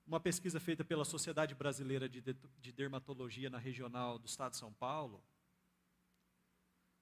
Uma 0.07 0.21
pesquisa 0.21 0.61
feita 0.61 0.85
pela 0.85 1.03
Sociedade 1.03 1.53
Brasileira 1.53 2.07
de, 2.07 2.21
de 2.21 2.71
Dermatologia 2.71 3.49
na 3.49 3.57
regional 3.57 4.17
do 4.17 4.27
estado 4.27 4.51
de 4.51 4.59
São 4.59 4.71
Paulo 4.71 5.21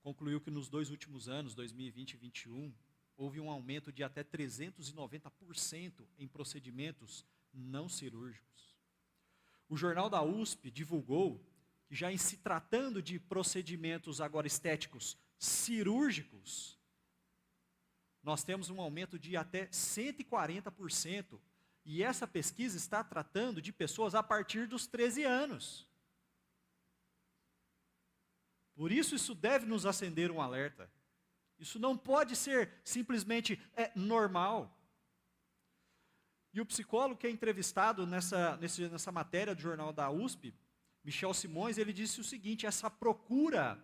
concluiu 0.01 0.41
que 0.41 0.49
nos 0.49 0.67
dois 0.67 0.89
últimos 0.89 1.29
anos, 1.29 1.53
2020 1.53 2.13
e 2.13 2.17
2021, 2.17 2.73
houve 3.15 3.39
um 3.39 3.51
aumento 3.51 3.91
de 3.91 4.03
até 4.03 4.23
390% 4.23 6.07
em 6.17 6.27
procedimentos 6.27 7.23
não 7.53 7.87
cirúrgicos. 7.87 8.75
O 9.69 9.77
jornal 9.77 10.09
da 10.09 10.23
USP 10.23 10.71
divulgou 10.71 11.39
já 11.89 12.11
em 12.11 12.17
se 12.17 12.37
tratando 12.37 13.01
de 13.01 13.19
procedimentos 13.19 14.19
agora 14.19 14.47
estéticos 14.47 15.17
cirúrgicos, 15.37 16.77
nós 18.21 18.43
temos 18.43 18.69
um 18.69 18.81
aumento 18.81 19.17
de 19.17 19.37
até 19.37 19.67
140%. 19.67 21.39
E 21.85 22.03
essa 22.03 22.27
pesquisa 22.27 22.75
está 22.75 23.01
tratando 23.01 23.61
de 23.61 23.71
pessoas 23.71 24.13
a 24.13 24.21
partir 24.21 24.67
dos 24.67 24.85
13 24.85 25.23
anos. 25.23 25.87
Por 28.75 28.91
isso, 28.91 29.15
isso 29.15 29.33
deve 29.33 29.65
nos 29.65 29.85
acender 29.85 30.29
um 30.29 30.41
alerta. 30.41 30.91
Isso 31.57 31.79
não 31.79 31.97
pode 31.97 32.35
ser 32.35 32.73
simplesmente 32.83 33.59
é, 33.73 33.91
normal. 33.95 34.77
E 36.53 36.59
o 36.59 36.65
psicólogo 36.65 37.17
que 37.17 37.27
é 37.27 37.29
entrevistado 37.29 38.05
nessa, 38.05 38.57
nessa 38.57 39.11
matéria 39.11 39.55
do 39.55 39.61
jornal 39.61 39.93
da 39.93 40.09
USP, 40.11 40.53
Michel 41.07 41.33
Simões, 41.33 41.77
ele 41.77 41.93
disse 41.93 42.19
o 42.19 42.23
seguinte: 42.23 42.65
essa 42.65 42.89
procura, 42.89 43.81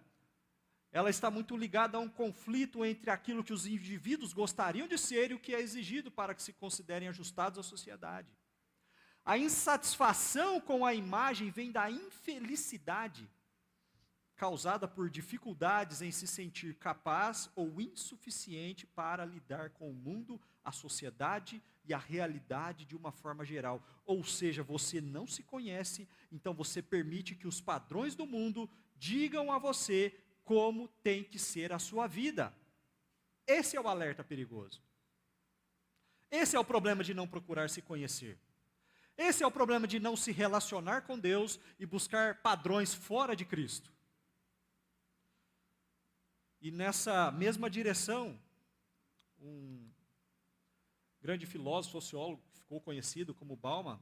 ela 0.92 1.10
está 1.10 1.32
muito 1.32 1.56
ligada 1.56 1.98
a 1.98 2.02
um 2.02 2.10
conflito 2.10 2.84
entre 2.84 3.10
aquilo 3.10 3.46
que 3.46 3.54
os 3.54 3.66
indivíduos 3.66 4.34
gostariam 4.34 4.90
de 4.90 4.98
ser 4.98 5.32
e 5.32 5.34
o 5.34 5.40
que 5.40 5.56
é 5.56 5.62
exigido 5.62 6.12
para 6.12 6.36
que 6.36 6.44
se 6.44 6.52
considerem 6.52 7.08
ajustados 7.08 7.58
à 7.58 7.64
sociedade. 7.64 8.28
A 9.24 9.38
insatisfação 9.38 10.60
com 10.60 10.86
a 10.86 10.94
imagem 10.94 11.50
vem 11.50 11.72
da 11.72 11.90
infelicidade 11.90 13.32
causada 14.44 14.90
por 14.90 15.10
dificuldades 15.10 16.02
em 16.02 16.12
se 16.12 16.28
sentir 16.28 16.76
capaz 16.76 17.50
ou 17.56 17.80
insuficiente 17.80 18.86
para 18.86 19.24
lidar 19.24 19.70
com 19.70 19.90
o 19.90 19.94
mundo, 19.94 20.38
a 20.66 20.70
sociedade 20.70 21.64
e 21.86 21.94
a 21.94 21.98
realidade 21.98 22.84
de 22.84 22.94
uma 22.94 23.10
forma 23.10 23.46
geral. 23.46 23.82
Ou 24.06 24.22
seja, 24.22 24.62
você 24.62 25.00
não 25.00 25.26
se 25.26 25.44
conhece, 25.44 26.10
então 26.30 26.54
você 26.54 26.82
permite 26.82 27.36
que 27.36 27.48
os 27.48 27.62
padrões 27.62 28.16
do 28.16 28.26
mundo 28.26 28.70
digam 28.98 29.50
a 29.50 29.58
você 29.58 30.14
como 30.44 30.90
tem 31.02 31.24
que 31.24 31.40
ser 31.40 31.72
a 31.72 31.80
sua 31.80 32.06
vida. 32.06 32.54
Esse 33.48 33.78
é 33.78 33.82
o 33.82 33.88
alerta 33.88 34.26
perigoso. 34.26 34.84
Esse 36.30 36.58
é 36.58 36.60
o 36.60 36.66
problema 36.66 37.02
de 37.02 37.14
não 37.14 37.30
procurar 37.30 37.70
se 37.70 37.82
conhecer. 37.82 38.38
Esse 39.18 39.42
é 39.42 39.48
o 39.48 39.52
problema 39.52 39.88
de 39.88 40.02
não 40.02 40.18
se 40.18 40.34
relacionar 40.34 41.04
com 41.04 41.18
Deus 41.18 41.62
e 41.80 41.86
buscar 41.86 42.42
padrões 42.42 42.94
fora 42.94 43.38
de 43.38 43.46
Cristo. 43.46 43.93
E 46.64 46.72
nessa 46.72 47.30
mesma 47.30 47.70
direção, 47.70 48.40
um 49.38 49.92
grande 51.20 51.46
filósofo, 51.46 52.00
sociólogo, 52.00 52.42
que 52.42 52.58
ficou 52.58 52.80
conhecido 52.80 53.36
como 53.36 53.58
Bauman, 53.58 54.00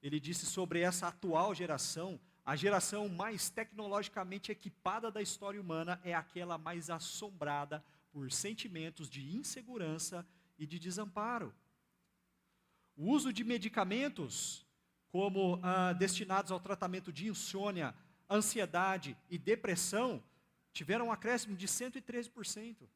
ele 0.00 0.18
disse 0.18 0.46
sobre 0.46 0.80
essa 0.80 1.08
atual 1.08 1.54
geração, 1.54 2.18
a 2.46 2.56
geração 2.56 3.10
mais 3.10 3.50
tecnologicamente 3.50 4.50
equipada 4.50 5.10
da 5.10 5.20
história 5.20 5.60
humana 5.60 6.00
é 6.02 6.14
aquela 6.14 6.56
mais 6.56 6.88
assombrada 6.88 7.84
por 8.10 8.32
sentimentos 8.32 9.06
de 9.10 9.36
insegurança 9.36 10.26
e 10.58 10.66
de 10.66 10.78
desamparo. 10.78 11.54
O 12.96 13.12
uso 13.12 13.34
de 13.34 13.44
medicamentos, 13.44 14.66
como 15.10 15.60
ah, 15.62 15.92
destinados 15.92 16.50
ao 16.50 16.58
tratamento 16.58 17.12
de 17.12 17.28
insônia, 17.28 17.94
ansiedade 18.30 19.14
e 19.28 19.36
depressão, 19.36 20.24
tiveram 20.72 21.06
um 21.06 21.12
acréscimo 21.12 21.56
de 21.56 21.66
113%. 21.66 22.88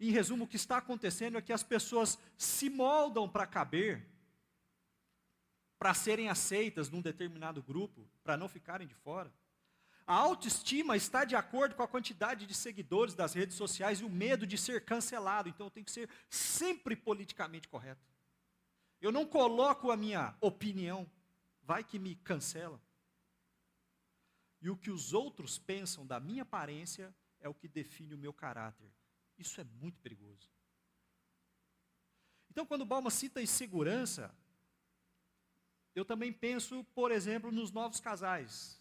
Em 0.00 0.10
resumo, 0.10 0.44
o 0.44 0.48
que 0.48 0.56
está 0.56 0.78
acontecendo 0.78 1.38
é 1.38 1.42
que 1.42 1.52
as 1.52 1.62
pessoas 1.62 2.18
se 2.36 2.68
moldam 2.68 3.28
para 3.28 3.46
caber, 3.46 4.04
para 5.78 5.94
serem 5.94 6.28
aceitas 6.28 6.90
num 6.90 7.00
determinado 7.00 7.62
grupo, 7.62 8.08
para 8.24 8.36
não 8.36 8.48
ficarem 8.48 8.86
de 8.86 8.94
fora. 8.94 9.32
A 10.04 10.14
autoestima 10.14 10.96
está 10.96 11.24
de 11.24 11.36
acordo 11.36 11.76
com 11.76 11.82
a 11.82 11.88
quantidade 11.88 12.46
de 12.46 12.54
seguidores 12.54 13.14
das 13.14 13.32
redes 13.34 13.56
sociais 13.56 14.00
e 14.00 14.04
o 14.04 14.10
medo 14.10 14.46
de 14.46 14.58
ser 14.58 14.84
cancelado. 14.84 15.48
Então 15.48 15.66
eu 15.66 15.70
tenho 15.70 15.86
que 15.86 15.92
ser 15.92 16.08
sempre 16.28 16.96
politicamente 16.96 17.68
correto. 17.68 18.04
Eu 19.00 19.12
não 19.12 19.24
coloco 19.24 19.90
a 19.90 19.96
minha 19.96 20.34
opinião, 20.40 21.08
vai 21.62 21.84
que 21.84 21.98
me 21.98 22.16
cancela 22.16 22.80
e 24.62 24.70
o 24.70 24.76
que 24.76 24.90
os 24.90 25.12
outros 25.12 25.58
pensam 25.58 26.06
da 26.06 26.20
minha 26.20 26.42
aparência 26.42 27.14
é 27.40 27.48
o 27.48 27.54
que 27.54 27.66
define 27.66 28.14
o 28.14 28.18
meu 28.18 28.32
caráter. 28.32 28.88
Isso 29.36 29.60
é 29.60 29.64
muito 29.64 30.00
perigoso. 30.00 30.48
Então, 32.48 32.64
quando 32.64 32.84
Balma 32.84 33.10
cita 33.10 33.42
insegurança, 33.42 34.32
eu 35.94 36.04
também 36.04 36.32
penso, 36.32 36.84
por 36.94 37.10
exemplo, 37.10 37.50
nos 37.50 37.72
novos 37.72 37.98
casais, 37.98 38.80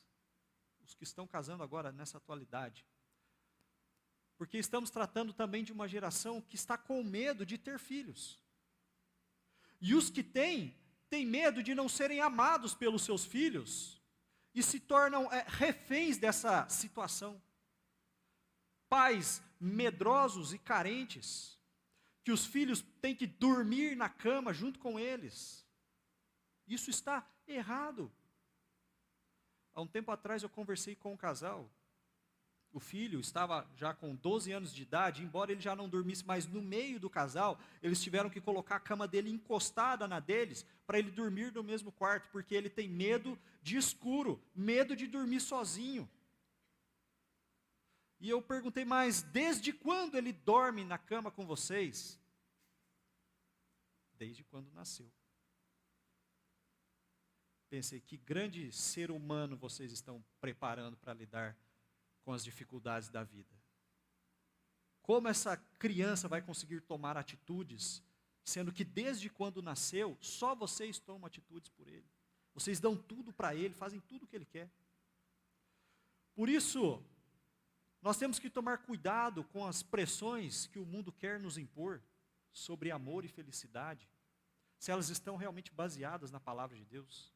os 0.83 0.93
que 0.93 1.03
estão 1.03 1.25
casando 1.25 1.63
agora 1.63 1.91
nessa 1.91 2.17
atualidade. 2.17 2.85
Porque 4.37 4.57
estamos 4.57 4.89
tratando 4.89 5.33
também 5.33 5.63
de 5.63 5.71
uma 5.71 5.87
geração 5.87 6.41
que 6.41 6.55
está 6.55 6.77
com 6.77 7.03
medo 7.03 7.45
de 7.45 7.57
ter 7.57 7.79
filhos. 7.79 8.39
E 9.79 9.95
os 9.95 10.09
que 10.09 10.21
têm, 10.21 10.77
têm 11.09 11.25
medo 11.25 11.63
de 11.63 11.73
não 11.73 11.89
serem 11.89 12.19
amados 12.19 12.75
pelos 12.75 13.03
seus 13.03 13.25
filhos, 13.25 14.00
e 14.53 14.61
se 14.61 14.79
tornam 14.79 15.31
é, 15.31 15.45
reféns 15.47 16.17
dessa 16.17 16.67
situação. 16.69 17.41
Pais 18.89 19.41
medrosos 19.59 20.53
e 20.53 20.57
carentes, 20.57 21.57
que 22.23 22.31
os 22.31 22.45
filhos 22.45 22.83
têm 23.01 23.15
que 23.15 23.27
dormir 23.27 23.95
na 23.95 24.09
cama 24.09 24.53
junto 24.53 24.79
com 24.79 24.99
eles. 24.99 25.65
Isso 26.67 26.89
está 26.89 27.25
errado. 27.47 28.11
Há 29.73 29.81
um 29.81 29.87
tempo 29.87 30.11
atrás 30.11 30.43
eu 30.43 30.49
conversei 30.49 30.95
com 30.95 31.13
um 31.13 31.17
casal 31.17 31.69
o 32.73 32.79
filho 32.79 33.19
estava 33.19 33.67
já 33.75 33.93
com 33.93 34.15
12 34.15 34.51
anos 34.51 34.73
de 34.73 34.81
idade, 34.81 35.23
embora 35.23 35.51
ele 35.51 35.61
já 35.61 35.75
não 35.75 35.89
dormisse 35.89 36.25
mais 36.25 36.47
no 36.47 36.61
meio 36.61 36.99
do 36.99 37.09
casal, 37.09 37.59
eles 37.81 38.01
tiveram 38.01 38.29
que 38.29 38.39
colocar 38.39 38.77
a 38.77 38.79
cama 38.79 39.07
dele 39.07 39.29
encostada 39.29 40.07
na 40.07 40.19
deles, 40.19 40.65
para 40.85 40.97
ele 40.99 41.11
dormir 41.11 41.53
no 41.53 41.63
mesmo 41.63 41.91
quarto, 41.91 42.29
porque 42.31 42.55
ele 42.55 42.69
tem 42.69 42.87
medo 42.87 43.37
de 43.61 43.77
escuro, 43.77 44.41
medo 44.55 44.95
de 44.95 45.07
dormir 45.07 45.41
sozinho. 45.41 46.09
E 48.19 48.29
eu 48.29 48.41
perguntei, 48.41 48.85
mas 48.85 49.21
desde 49.21 49.73
quando 49.73 50.15
ele 50.15 50.31
dorme 50.31 50.83
na 50.83 50.97
cama 50.97 51.31
com 51.31 51.45
vocês? 51.45 52.19
Desde 54.13 54.43
quando 54.43 54.71
nasceu. 54.71 55.11
Pensei, 57.67 57.99
que 57.99 58.17
grande 58.17 58.71
ser 58.71 59.09
humano 59.09 59.57
vocês 59.57 59.91
estão 59.91 60.23
preparando 60.39 60.97
para 60.97 61.13
lidar 61.13 61.55
com 61.55 61.70
as 62.29 62.43
dificuldades 62.43 63.09
da 63.09 63.23
vida. 63.23 63.55
Como 65.01 65.27
essa 65.27 65.57
criança 65.79 66.27
vai 66.27 66.41
conseguir 66.41 66.81
tomar 66.81 67.17
atitudes, 67.17 68.03
sendo 68.43 68.71
que 68.71 68.83
desde 68.83 69.29
quando 69.29 69.61
nasceu, 69.61 70.17
só 70.21 70.53
vocês 70.53 70.99
tomam 70.99 71.25
atitudes 71.25 71.69
por 71.69 71.87
ele. 71.87 72.05
Vocês 72.53 72.79
dão 72.79 72.95
tudo 72.95 73.31
para 73.31 73.55
ele, 73.55 73.73
fazem 73.73 73.99
tudo 74.01 74.23
o 74.23 74.27
que 74.27 74.35
ele 74.35 74.45
quer. 74.45 74.69
Por 76.35 76.49
isso, 76.49 77.03
nós 78.01 78.17
temos 78.17 78.39
que 78.39 78.49
tomar 78.49 78.79
cuidado 78.79 79.43
com 79.45 79.65
as 79.65 79.83
pressões 79.83 80.67
que 80.67 80.79
o 80.79 80.85
mundo 80.85 81.11
quer 81.11 81.39
nos 81.39 81.57
impor 81.57 82.01
sobre 82.51 82.91
amor 82.91 83.23
e 83.23 83.29
felicidade, 83.29 84.09
se 84.77 84.91
elas 84.91 85.09
estão 85.09 85.37
realmente 85.37 85.71
baseadas 85.71 86.31
na 86.31 86.39
palavra 86.39 86.75
de 86.75 86.83
Deus. 86.85 87.31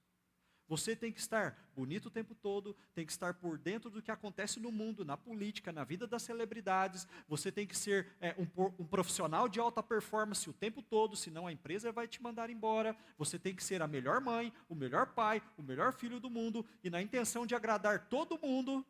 Você 0.67 0.95
tem 0.95 1.11
que 1.11 1.19
estar 1.19 1.57
bonito 1.75 2.07
o 2.07 2.11
tempo 2.11 2.33
todo, 2.33 2.75
tem 2.93 3.05
que 3.05 3.11
estar 3.11 3.35
por 3.35 3.57
dentro 3.57 3.89
do 3.89 4.01
que 4.01 4.09
acontece 4.09 4.59
no 4.59 4.71
mundo, 4.71 5.05
na 5.05 5.15
política, 5.15 5.71
na 5.71 5.83
vida 5.83 6.07
das 6.07 6.23
celebridades. 6.23 7.07
Você 7.27 7.51
tem 7.51 7.67
que 7.67 7.77
ser 7.77 8.07
é, 8.19 8.35
um, 8.37 8.47
um, 8.79 8.85
profissional 8.85 9.47
de 9.47 9.59
alta 9.59 9.83
performance 9.83 10.49
o 10.49 10.53
tempo 10.53 10.81
todo, 10.81 11.15
senão 11.15 11.45
a 11.45 11.51
empresa 11.51 11.91
vai 11.91 12.07
te 12.07 12.21
mandar 12.21 12.49
embora. 12.49 12.95
Você 13.17 13.37
tem 13.37 13.55
que 13.55 13.63
ser 13.63 13.81
a 13.81 13.87
melhor 13.87 14.19
mãe, 14.19 14.51
o 14.67 14.73
melhor 14.73 15.07
pai, 15.13 15.41
o 15.57 15.61
melhor 15.61 15.93
filho 15.93 16.19
do 16.19 16.29
mundo, 16.29 16.65
e 16.83 16.89
na 16.89 17.01
intenção 17.01 17.45
de 17.45 17.53
agradar 17.53 18.07
todo 18.07 18.39
mundo, 18.39 18.83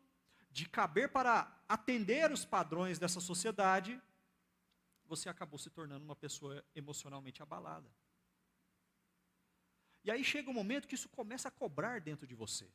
de 0.50 0.66
caber 0.66 1.10
para 1.10 1.54
atender 1.68 2.32
os 2.32 2.44
padrões 2.44 2.98
dessa 2.98 3.20
sociedade, 3.20 4.00
você 5.04 5.28
acabou 5.28 5.58
se 5.58 5.70
tornando 5.70 6.04
uma 6.04 6.16
pessoa 6.16 6.64
emocionalmente 6.74 7.42
abalada. 7.42 7.88
E 10.06 10.10
aí 10.10 10.22
chega 10.22 10.48
um 10.48 10.54
momento 10.54 10.86
que 10.86 10.94
isso 10.94 11.08
começa 11.08 11.48
a 11.48 11.50
cobrar 11.50 12.00
dentro 12.00 12.28
de 12.28 12.34
você. 12.34 12.70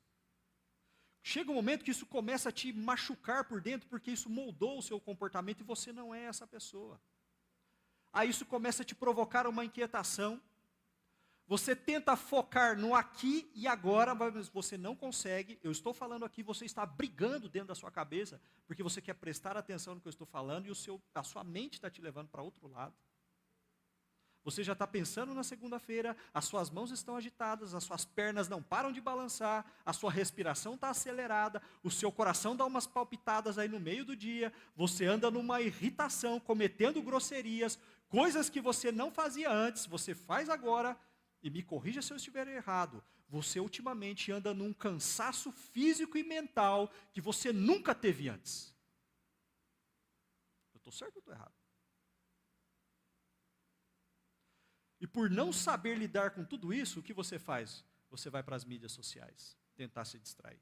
Chega 1.24 1.50
um 1.50 1.56
momento 1.56 1.86
que 1.86 1.92
isso 1.92 2.06
começa 2.06 2.50
a 2.50 2.52
te 2.52 2.74
machucar 2.74 3.46
por 3.46 3.62
dentro, 3.62 3.88
porque 3.88 4.12
isso 4.12 4.30
moldou 4.30 4.78
o 4.78 4.82
seu 4.82 5.00
comportamento 5.00 5.62
e 5.62 5.64
você 5.64 5.94
não 5.94 6.14
é 6.14 6.26
essa 6.26 6.46
pessoa. 6.46 7.00
Aí 8.12 8.30
isso 8.30 8.46
começa 8.46 8.82
a 8.84 8.86
te 8.86 8.94
provocar 8.94 9.48
uma 9.48 9.64
inquietação. 9.64 10.42
Você 11.48 11.74
tenta 11.74 12.18
focar 12.18 12.78
no 12.78 12.94
aqui 12.94 13.50
e 13.56 13.66
agora, 13.66 14.14
mas 14.14 14.50
você 14.50 14.78
não 14.78 14.94
consegue. 14.94 15.58
Eu 15.64 15.72
estou 15.72 15.94
falando 15.94 16.26
aqui, 16.26 16.44
você 16.44 16.66
está 16.66 16.86
brigando 16.86 17.48
dentro 17.48 17.70
da 17.70 17.76
sua 17.76 17.92
cabeça, 17.92 18.42
porque 18.68 18.84
você 18.84 19.02
quer 19.02 19.14
prestar 19.14 19.56
atenção 19.56 19.96
no 19.96 20.02
que 20.02 20.08
eu 20.08 20.12
estou 20.12 20.28
falando 20.28 20.66
e 20.66 20.72
o 20.72 20.76
seu, 20.76 21.02
a 21.16 21.24
sua 21.24 21.46
mente 21.46 21.76
está 21.76 21.90
te 21.90 22.02
levando 22.02 22.28
para 22.28 22.42
outro 22.42 22.68
lado. 22.68 22.94
Você 24.44 24.64
já 24.64 24.74
está 24.74 24.88
pensando 24.88 25.36
na 25.36 25.44
segunda-feira, 25.44 26.18
as 26.34 26.46
suas 26.46 26.72
mãos 26.72 26.89
estão 26.89 27.16
agitadas, 27.16 27.76
as 27.76 27.84
suas 27.84 28.04
pernas 28.04 28.50
não 28.50 28.62
param 28.62 28.92
de 28.92 29.00
balançar, 29.00 29.66
a 29.86 29.94
sua 29.94 30.12
respiração 30.12 30.74
está 30.74 30.89
acelerada, 30.89 31.62
o 31.84 31.92
seu 31.92 32.12
coração 32.12 32.56
dá 32.56 32.66
umas 32.66 32.88
palpitadas 32.88 33.60
aí 33.60 33.68
no 33.68 33.80
meio 33.80 34.04
do 34.04 34.16
dia, 34.16 34.52
você 34.76 35.06
anda 35.06 35.30
numa 35.30 35.62
irritação, 35.62 36.39
cometendo 36.39 37.02
grosserias, 37.04 37.78
coisas 38.10 38.50
que 38.50 38.60
você 38.60 38.92
não 38.92 39.12
fazia 39.12 39.52
antes, 39.52 39.86
você 39.86 40.16
faz 40.16 40.50
agora, 40.50 40.98
e 41.44 41.50
me 41.50 41.62
corrija 41.62 42.02
se 42.02 42.12
eu 42.12 42.18
estiver 42.18 42.48
errado, 42.48 43.04
você 43.30 43.60
ultimamente 43.60 44.32
anda 44.32 44.54
num 44.54 44.74
cansaço 44.74 45.52
físico 45.52 46.18
e 46.18 46.24
mental 46.24 46.92
que 47.14 47.22
você 47.22 47.54
nunca 47.54 47.94
teve 47.94 48.28
antes. 48.28 48.76
Eu 50.74 50.78
estou 50.78 50.92
certo 50.92 51.16
ou 51.16 51.20
estou 51.20 51.34
errado? 51.34 51.61
E 55.02 55.08
por 55.08 55.32
não 55.32 55.52
saber 55.52 55.97
lidar 55.97 56.30
com 56.32 56.45
tudo 56.45 56.72
isso, 56.72 56.99
o 56.99 57.04
que 57.04 57.12
você 57.12 57.39
faz? 57.39 57.84
Você 58.12 58.30
vai 58.30 58.43
para 58.43 58.56
as 58.56 58.64
mídias 58.64 58.91
sociais, 58.91 59.58
tentar 59.76 60.06
se 60.06 60.20
distrair. 60.20 60.62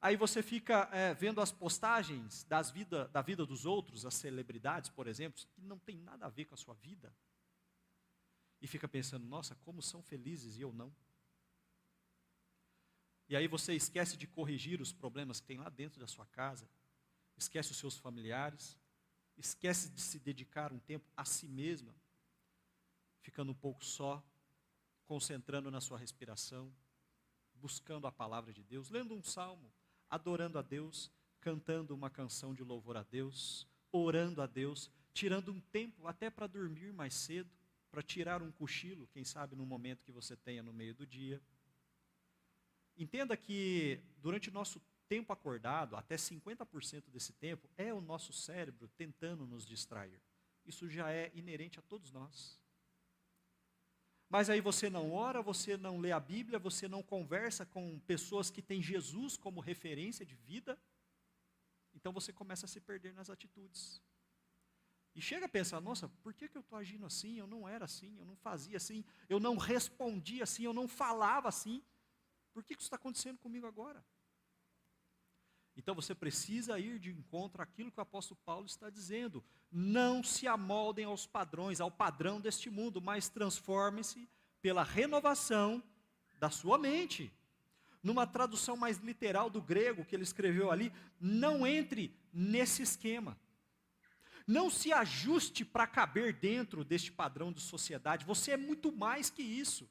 Aí 0.00 0.16
você 0.16 0.42
fica 0.42 0.88
é, 0.90 1.14
vendo 1.14 1.40
as 1.40 1.52
postagens 1.52 2.42
das 2.42 2.72
vida, 2.72 3.06
da 3.08 3.22
vida 3.22 3.46
dos 3.46 3.64
outros, 3.64 4.04
as 4.04 4.14
celebridades, 4.14 4.90
por 4.90 5.06
exemplo, 5.06 5.40
que 5.54 5.60
não 5.60 5.78
tem 5.78 5.96
nada 5.96 6.26
a 6.26 6.28
ver 6.28 6.46
com 6.46 6.54
a 6.54 6.58
sua 6.58 6.74
vida. 6.74 7.14
e 8.60 8.66
fica 8.66 8.88
pensando: 8.88 9.24
nossa, 9.24 9.54
como 9.54 9.80
são 9.80 10.02
felizes 10.02 10.56
e 10.56 10.62
eu 10.62 10.72
não. 10.72 10.92
E 13.28 13.36
aí 13.36 13.46
você 13.46 13.72
esquece 13.74 14.16
de 14.16 14.26
corrigir 14.26 14.80
os 14.80 14.92
problemas 14.92 15.40
que 15.40 15.46
tem 15.46 15.58
lá 15.58 15.68
dentro 15.68 16.00
da 16.00 16.08
sua 16.08 16.26
casa, 16.26 16.68
esquece 17.36 17.70
os 17.70 17.78
seus 17.78 17.96
familiares, 17.96 18.76
esquece 19.36 19.90
de 19.90 20.00
se 20.00 20.18
dedicar 20.18 20.72
um 20.72 20.80
tempo 20.80 21.08
a 21.16 21.24
si 21.24 21.46
mesma, 21.46 21.94
ficando 23.22 23.52
um 23.52 23.54
pouco 23.54 23.84
só, 23.84 24.22
concentrando 25.06 25.70
na 25.70 25.80
sua 25.80 25.98
respiração, 25.98 26.72
buscando 27.54 28.06
a 28.06 28.12
palavra 28.12 28.52
de 28.52 28.62
Deus, 28.62 28.90
lendo 28.90 29.14
um 29.14 29.22
salmo, 29.22 29.72
adorando 30.10 30.58
a 30.58 30.62
Deus, 30.62 31.10
cantando 31.40 31.94
uma 31.94 32.10
canção 32.10 32.52
de 32.52 32.62
louvor 32.62 32.96
a 32.96 33.02
Deus, 33.02 33.66
orando 33.90 34.42
a 34.42 34.46
Deus, 34.46 34.90
tirando 35.14 35.52
um 35.52 35.60
tempo 35.60 36.06
até 36.06 36.28
para 36.28 36.46
dormir 36.46 36.92
mais 36.92 37.14
cedo, 37.14 37.50
para 37.90 38.02
tirar 38.02 38.42
um 38.42 38.50
cochilo, 38.50 39.06
quem 39.08 39.24
sabe 39.24 39.54
no 39.54 39.66
momento 39.66 40.04
que 40.04 40.12
você 40.12 40.36
tenha 40.36 40.62
no 40.62 40.72
meio 40.72 40.94
do 40.94 41.06
dia. 41.06 41.40
Entenda 42.96 43.36
que 43.36 44.00
durante 44.18 44.48
o 44.48 44.52
nosso 44.52 44.80
tempo 45.08 45.32
acordado, 45.32 45.94
até 45.94 46.16
50% 46.16 47.10
desse 47.10 47.34
tempo, 47.34 47.68
é 47.76 47.92
o 47.92 48.00
nosso 48.00 48.32
cérebro 48.32 48.88
tentando 48.96 49.46
nos 49.46 49.66
distrair. 49.66 50.20
Isso 50.64 50.88
já 50.88 51.10
é 51.12 51.30
inerente 51.34 51.78
a 51.78 51.82
todos 51.82 52.10
nós. 52.10 52.61
Mas 54.32 54.48
aí 54.48 54.62
você 54.62 54.88
não 54.88 55.12
ora, 55.12 55.42
você 55.42 55.76
não 55.76 55.98
lê 55.98 56.10
a 56.10 56.18
Bíblia, 56.18 56.58
você 56.58 56.88
não 56.88 57.02
conversa 57.02 57.66
com 57.66 57.98
pessoas 57.98 58.48
que 58.48 58.62
têm 58.62 58.80
Jesus 58.80 59.36
como 59.36 59.60
referência 59.60 60.24
de 60.24 60.34
vida. 60.34 60.78
Então 61.92 62.14
você 62.14 62.32
começa 62.32 62.64
a 62.64 62.68
se 62.68 62.80
perder 62.80 63.12
nas 63.12 63.28
atitudes. 63.28 64.00
E 65.14 65.20
chega 65.20 65.44
a 65.44 65.48
pensar, 65.50 65.82
nossa, 65.82 66.08
por 66.22 66.32
que, 66.32 66.48
que 66.48 66.56
eu 66.56 66.62
estou 66.62 66.78
agindo 66.78 67.04
assim? 67.04 67.38
Eu 67.38 67.46
não 67.46 67.68
era 67.68 67.84
assim, 67.84 68.16
eu 68.16 68.24
não 68.24 68.34
fazia 68.34 68.78
assim, 68.78 69.04
eu 69.28 69.38
não 69.38 69.58
respondia 69.58 70.44
assim, 70.44 70.64
eu 70.64 70.72
não 70.72 70.88
falava 70.88 71.46
assim. 71.50 71.82
Por 72.54 72.64
que, 72.64 72.74
que 72.74 72.80
isso 72.80 72.86
está 72.86 72.96
acontecendo 72.96 73.36
comigo 73.36 73.66
agora? 73.66 74.02
Então 75.76 75.94
você 75.94 76.14
precisa 76.14 76.78
ir 76.78 76.98
de 76.98 77.10
encontro 77.10 77.62
àquilo 77.62 77.90
que 77.90 77.98
o 77.98 78.02
apóstolo 78.02 78.38
Paulo 78.44 78.66
está 78.66 78.90
dizendo. 78.90 79.42
Não 79.70 80.22
se 80.22 80.46
amoldem 80.46 81.04
aos 81.06 81.26
padrões, 81.26 81.80
ao 81.80 81.90
padrão 81.90 82.40
deste 82.40 82.68
mundo, 82.68 83.00
mas 83.00 83.28
transformem-se 83.28 84.28
pela 84.60 84.82
renovação 84.82 85.82
da 86.38 86.50
sua 86.50 86.76
mente. 86.76 87.32
Numa 88.02 88.26
tradução 88.26 88.76
mais 88.76 88.98
literal 88.98 89.48
do 89.48 89.62
grego 89.62 90.04
que 90.04 90.14
ele 90.14 90.24
escreveu 90.24 90.70
ali, 90.70 90.92
não 91.20 91.66
entre 91.66 92.14
nesse 92.32 92.82
esquema. 92.82 93.38
Não 94.46 94.68
se 94.68 94.92
ajuste 94.92 95.64
para 95.64 95.86
caber 95.86 96.32
dentro 96.34 96.84
deste 96.84 97.12
padrão 97.12 97.52
de 97.52 97.60
sociedade. 97.60 98.26
Você 98.26 98.50
é 98.50 98.56
muito 98.56 98.90
mais 98.92 99.30
que 99.30 99.42
isso. 99.42 99.88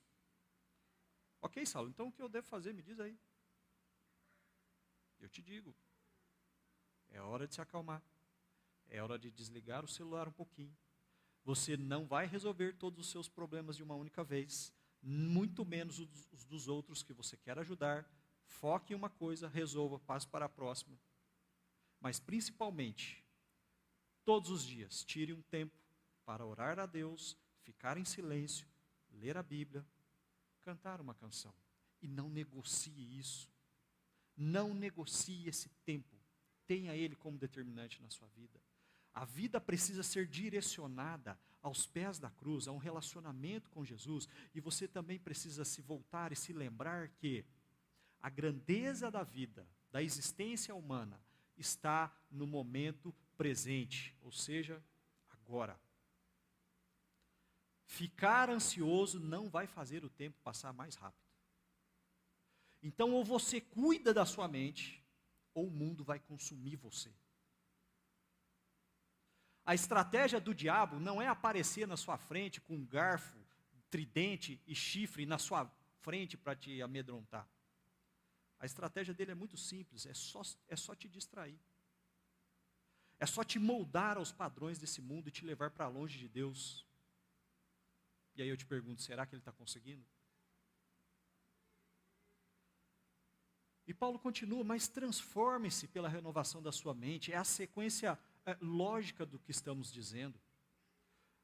Ok, 1.41 1.65
Saulo, 1.65 1.89
então 1.89 2.09
o 2.09 2.11
que 2.11 2.21
eu 2.21 2.29
devo 2.29 2.45
fazer? 2.45 2.73
Me 2.73 2.83
diz 2.83 2.99
aí. 2.99 3.17
Eu 5.21 5.29
te 5.29 5.41
digo. 5.41 5.73
É 7.09 7.21
hora 7.21 7.47
de 7.47 7.55
se 7.55 7.61
acalmar. 7.61 8.01
É 8.87 9.01
hora 9.01 9.17
de 9.17 9.31
desligar 9.31 9.85
o 9.85 9.87
celular 9.87 10.27
um 10.27 10.33
pouquinho. 10.33 10.75
Você 11.43 11.77
não 11.77 12.05
vai 12.05 12.25
resolver 12.25 12.73
todos 12.73 12.99
os 12.99 13.11
seus 13.11 13.29
problemas 13.29 13.77
de 13.77 13.83
uma 13.83 13.95
única 13.95 14.23
vez, 14.23 14.73
muito 15.01 15.65
menos 15.65 15.99
os 16.31 16.43
dos 16.45 16.67
outros 16.67 17.01
que 17.01 17.13
você 17.13 17.37
quer 17.37 17.57
ajudar. 17.59 18.05
Foque 18.45 18.93
em 18.93 18.95
uma 18.95 19.09
coisa, 19.09 19.47
resolva, 19.47 19.99
passe 19.99 20.27
para 20.27 20.45
a 20.45 20.49
próxima. 20.49 20.97
Mas 21.99 22.19
principalmente, 22.19 23.23
todos 24.25 24.49
os 24.49 24.63
dias, 24.63 25.03
tire 25.03 25.33
um 25.33 25.41
tempo 25.43 25.77
para 26.25 26.45
orar 26.45 26.79
a 26.79 26.85
Deus, 26.85 27.37
ficar 27.63 27.97
em 27.97 28.05
silêncio, 28.05 28.67
ler 29.11 29.37
a 29.37 29.43
Bíblia, 29.43 29.85
cantar 30.61 31.01
uma 31.01 31.13
canção. 31.13 31.53
E 32.01 32.07
não 32.07 32.29
negocie 32.29 33.19
isso. 33.19 33.50
Não 34.43 34.73
negocie 34.73 35.47
esse 35.47 35.69
tempo. 35.85 36.19
Tenha 36.65 36.95
ele 36.95 37.15
como 37.15 37.37
determinante 37.37 38.01
na 38.01 38.09
sua 38.09 38.27
vida. 38.29 38.59
A 39.13 39.23
vida 39.23 39.61
precisa 39.61 40.01
ser 40.01 40.25
direcionada 40.25 41.39
aos 41.61 41.85
pés 41.85 42.17
da 42.17 42.31
cruz, 42.31 42.67
a 42.67 42.71
um 42.71 42.79
relacionamento 42.79 43.69
com 43.69 43.85
Jesus, 43.85 44.27
e 44.55 44.59
você 44.59 44.87
também 44.87 45.19
precisa 45.19 45.63
se 45.63 45.79
voltar 45.79 46.31
e 46.31 46.35
se 46.35 46.53
lembrar 46.53 47.09
que 47.09 47.45
a 48.19 48.31
grandeza 48.31 49.11
da 49.11 49.21
vida, 49.21 49.67
da 49.91 50.01
existência 50.01 50.73
humana, 50.73 51.21
está 51.55 52.11
no 52.31 52.47
momento 52.47 53.13
presente, 53.37 54.17
ou 54.21 54.31
seja, 54.31 54.83
agora. 55.29 55.79
Ficar 57.85 58.49
ansioso 58.49 59.19
não 59.19 59.51
vai 59.51 59.67
fazer 59.67 60.03
o 60.03 60.09
tempo 60.09 60.39
passar 60.41 60.73
mais 60.73 60.95
rápido. 60.95 61.30
Então, 62.81 63.11
ou 63.11 63.23
você 63.23 63.61
cuida 63.61 64.13
da 64.13 64.25
sua 64.25 64.47
mente, 64.47 65.03
ou 65.53 65.67
o 65.67 65.71
mundo 65.71 66.03
vai 66.03 66.19
consumir 66.19 66.75
você. 66.75 67.13
A 69.63 69.75
estratégia 69.75 70.39
do 70.39 70.55
diabo 70.55 70.99
não 70.99 71.21
é 71.21 71.27
aparecer 71.27 71.87
na 71.87 71.95
sua 71.95 72.17
frente 72.17 72.59
com 72.59 72.75
um 72.75 72.85
garfo, 72.85 73.37
tridente 73.89 74.59
e 74.65 74.73
chifre 74.73 75.25
na 75.25 75.37
sua 75.37 75.71
frente 75.99 76.35
para 76.35 76.55
te 76.55 76.81
amedrontar. 76.81 77.47
A 78.59 78.65
estratégia 78.65 79.13
dele 79.13 79.31
é 79.31 79.35
muito 79.35 79.57
simples, 79.57 80.05
é 80.05 80.13
só, 80.13 80.41
é 80.67 80.75
só 80.75 80.95
te 80.95 81.07
distrair. 81.07 81.59
É 83.19 83.25
só 83.25 83.43
te 83.43 83.59
moldar 83.59 84.17
aos 84.17 84.31
padrões 84.31 84.79
desse 84.79 84.99
mundo 85.01 85.27
e 85.27 85.31
te 85.31 85.45
levar 85.45 85.69
para 85.69 85.87
longe 85.87 86.17
de 86.17 86.27
Deus. 86.27 86.85
E 88.35 88.41
aí 88.41 88.49
eu 88.49 88.57
te 88.57 88.65
pergunto, 88.65 89.01
será 89.01 89.25
que 89.25 89.35
ele 89.35 89.41
está 89.41 89.51
conseguindo? 89.51 90.03
E 93.91 93.93
Paulo 93.93 94.17
continua, 94.17 94.63
mas 94.63 94.87
transforme-se 94.87 95.85
pela 95.85 96.07
renovação 96.07 96.61
da 96.61 96.71
sua 96.71 96.93
mente. 96.93 97.33
É 97.33 97.35
a 97.35 97.43
sequência 97.43 98.17
é, 98.45 98.57
lógica 98.61 99.25
do 99.25 99.37
que 99.37 99.51
estamos 99.51 99.91
dizendo. 99.91 100.39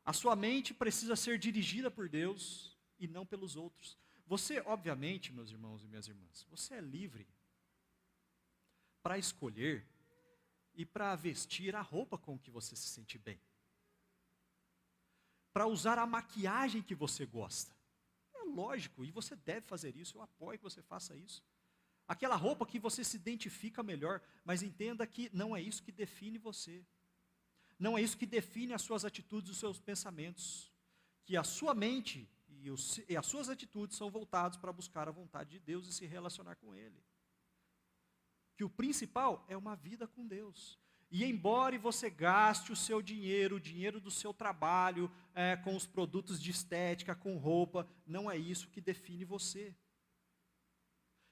A 0.05 0.13
sua 0.13 0.33
mente 0.33 0.73
precisa 0.73 1.17
ser 1.17 1.37
dirigida 1.37 1.91
por 1.91 2.07
Deus 2.07 2.77
e 2.97 3.05
não 3.05 3.25
pelos 3.25 3.57
outros. 3.57 3.97
Você, 4.25 4.61
obviamente, 4.61 5.33
meus 5.33 5.51
irmãos 5.51 5.83
e 5.83 5.89
minhas 5.89 6.07
irmãs, 6.07 6.47
você 6.49 6.75
é 6.75 6.79
livre 6.79 7.27
para 9.03 9.17
escolher 9.17 9.85
e 10.73 10.85
para 10.85 11.13
vestir 11.17 11.75
a 11.75 11.81
roupa 11.81 12.17
com 12.17 12.39
que 12.39 12.49
você 12.49 12.77
se 12.77 12.87
sente 12.87 13.17
bem. 13.17 13.41
Para 15.51 15.67
usar 15.67 15.99
a 15.99 16.07
maquiagem 16.07 16.81
que 16.81 16.95
você 16.95 17.25
gosta. 17.25 17.75
É 18.35 18.43
lógico, 18.43 19.03
e 19.03 19.11
você 19.11 19.35
deve 19.35 19.67
fazer 19.67 19.97
isso, 19.97 20.17
eu 20.17 20.21
apoio 20.21 20.57
que 20.57 20.63
você 20.63 20.81
faça 20.81 21.13
isso 21.13 21.43
aquela 22.07 22.35
roupa 22.35 22.65
que 22.65 22.79
você 22.79 23.03
se 23.03 23.17
identifica 23.17 23.83
melhor, 23.83 24.21
mas 24.45 24.63
entenda 24.63 25.05
que 25.05 25.29
não 25.33 25.55
é 25.55 25.61
isso 25.61 25.83
que 25.83 25.91
define 25.91 26.37
você. 26.37 26.85
Não 27.77 27.97
é 27.97 28.01
isso 28.01 28.17
que 28.17 28.25
define 28.25 28.73
as 28.73 28.81
suas 28.81 29.05
atitudes, 29.05 29.51
os 29.51 29.57
seus 29.57 29.79
pensamentos. 29.79 30.71
Que 31.25 31.35
a 31.35 31.43
sua 31.43 31.75
mente 31.75 32.29
e, 32.47 32.71
os, 32.71 32.99
e 33.07 33.15
as 33.15 33.25
suas 33.25 33.49
atitudes 33.49 33.97
são 33.97 34.09
voltados 34.09 34.57
para 34.57 34.73
buscar 34.73 35.07
a 35.07 35.11
vontade 35.11 35.51
de 35.51 35.59
Deus 35.59 35.87
e 35.87 35.93
se 35.93 36.05
relacionar 36.05 36.55
com 36.55 36.73
Ele. 36.73 37.03
Que 38.55 38.63
o 38.63 38.69
principal 38.69 39.45
é 39.47 39.55
uma 39.55 39.75
vida 39.75 40.07
com 40.07 40.25
Deus. 40.25 40.79
E 41.09 41.23
embora 41.23 41.77
você 41.77 42.09
gaste 42.09 42.71
o 42.71 42.75
seu 42.75 43.01
dinheiro, 43.01 43.55
o 43.55 43.61
dinheiro 43.61 44.01
do 44.01 44.11
seu 44.11 44.33
trabalho, 44.33 45.09
é, 45.33 45.55
com 45.55 45.75
os 45.75 45.85
produtos 45.85 46.41
de 46.41 46.51
estética, 46.51 47.15
com 47.15 47.37
roupa, 47.37 47.87
não 48.05 48.29
é 48.29 48.37
isso 48.37 48.69
que 48.69 48.81
define 48.81 49.23
você. 49.23 49.73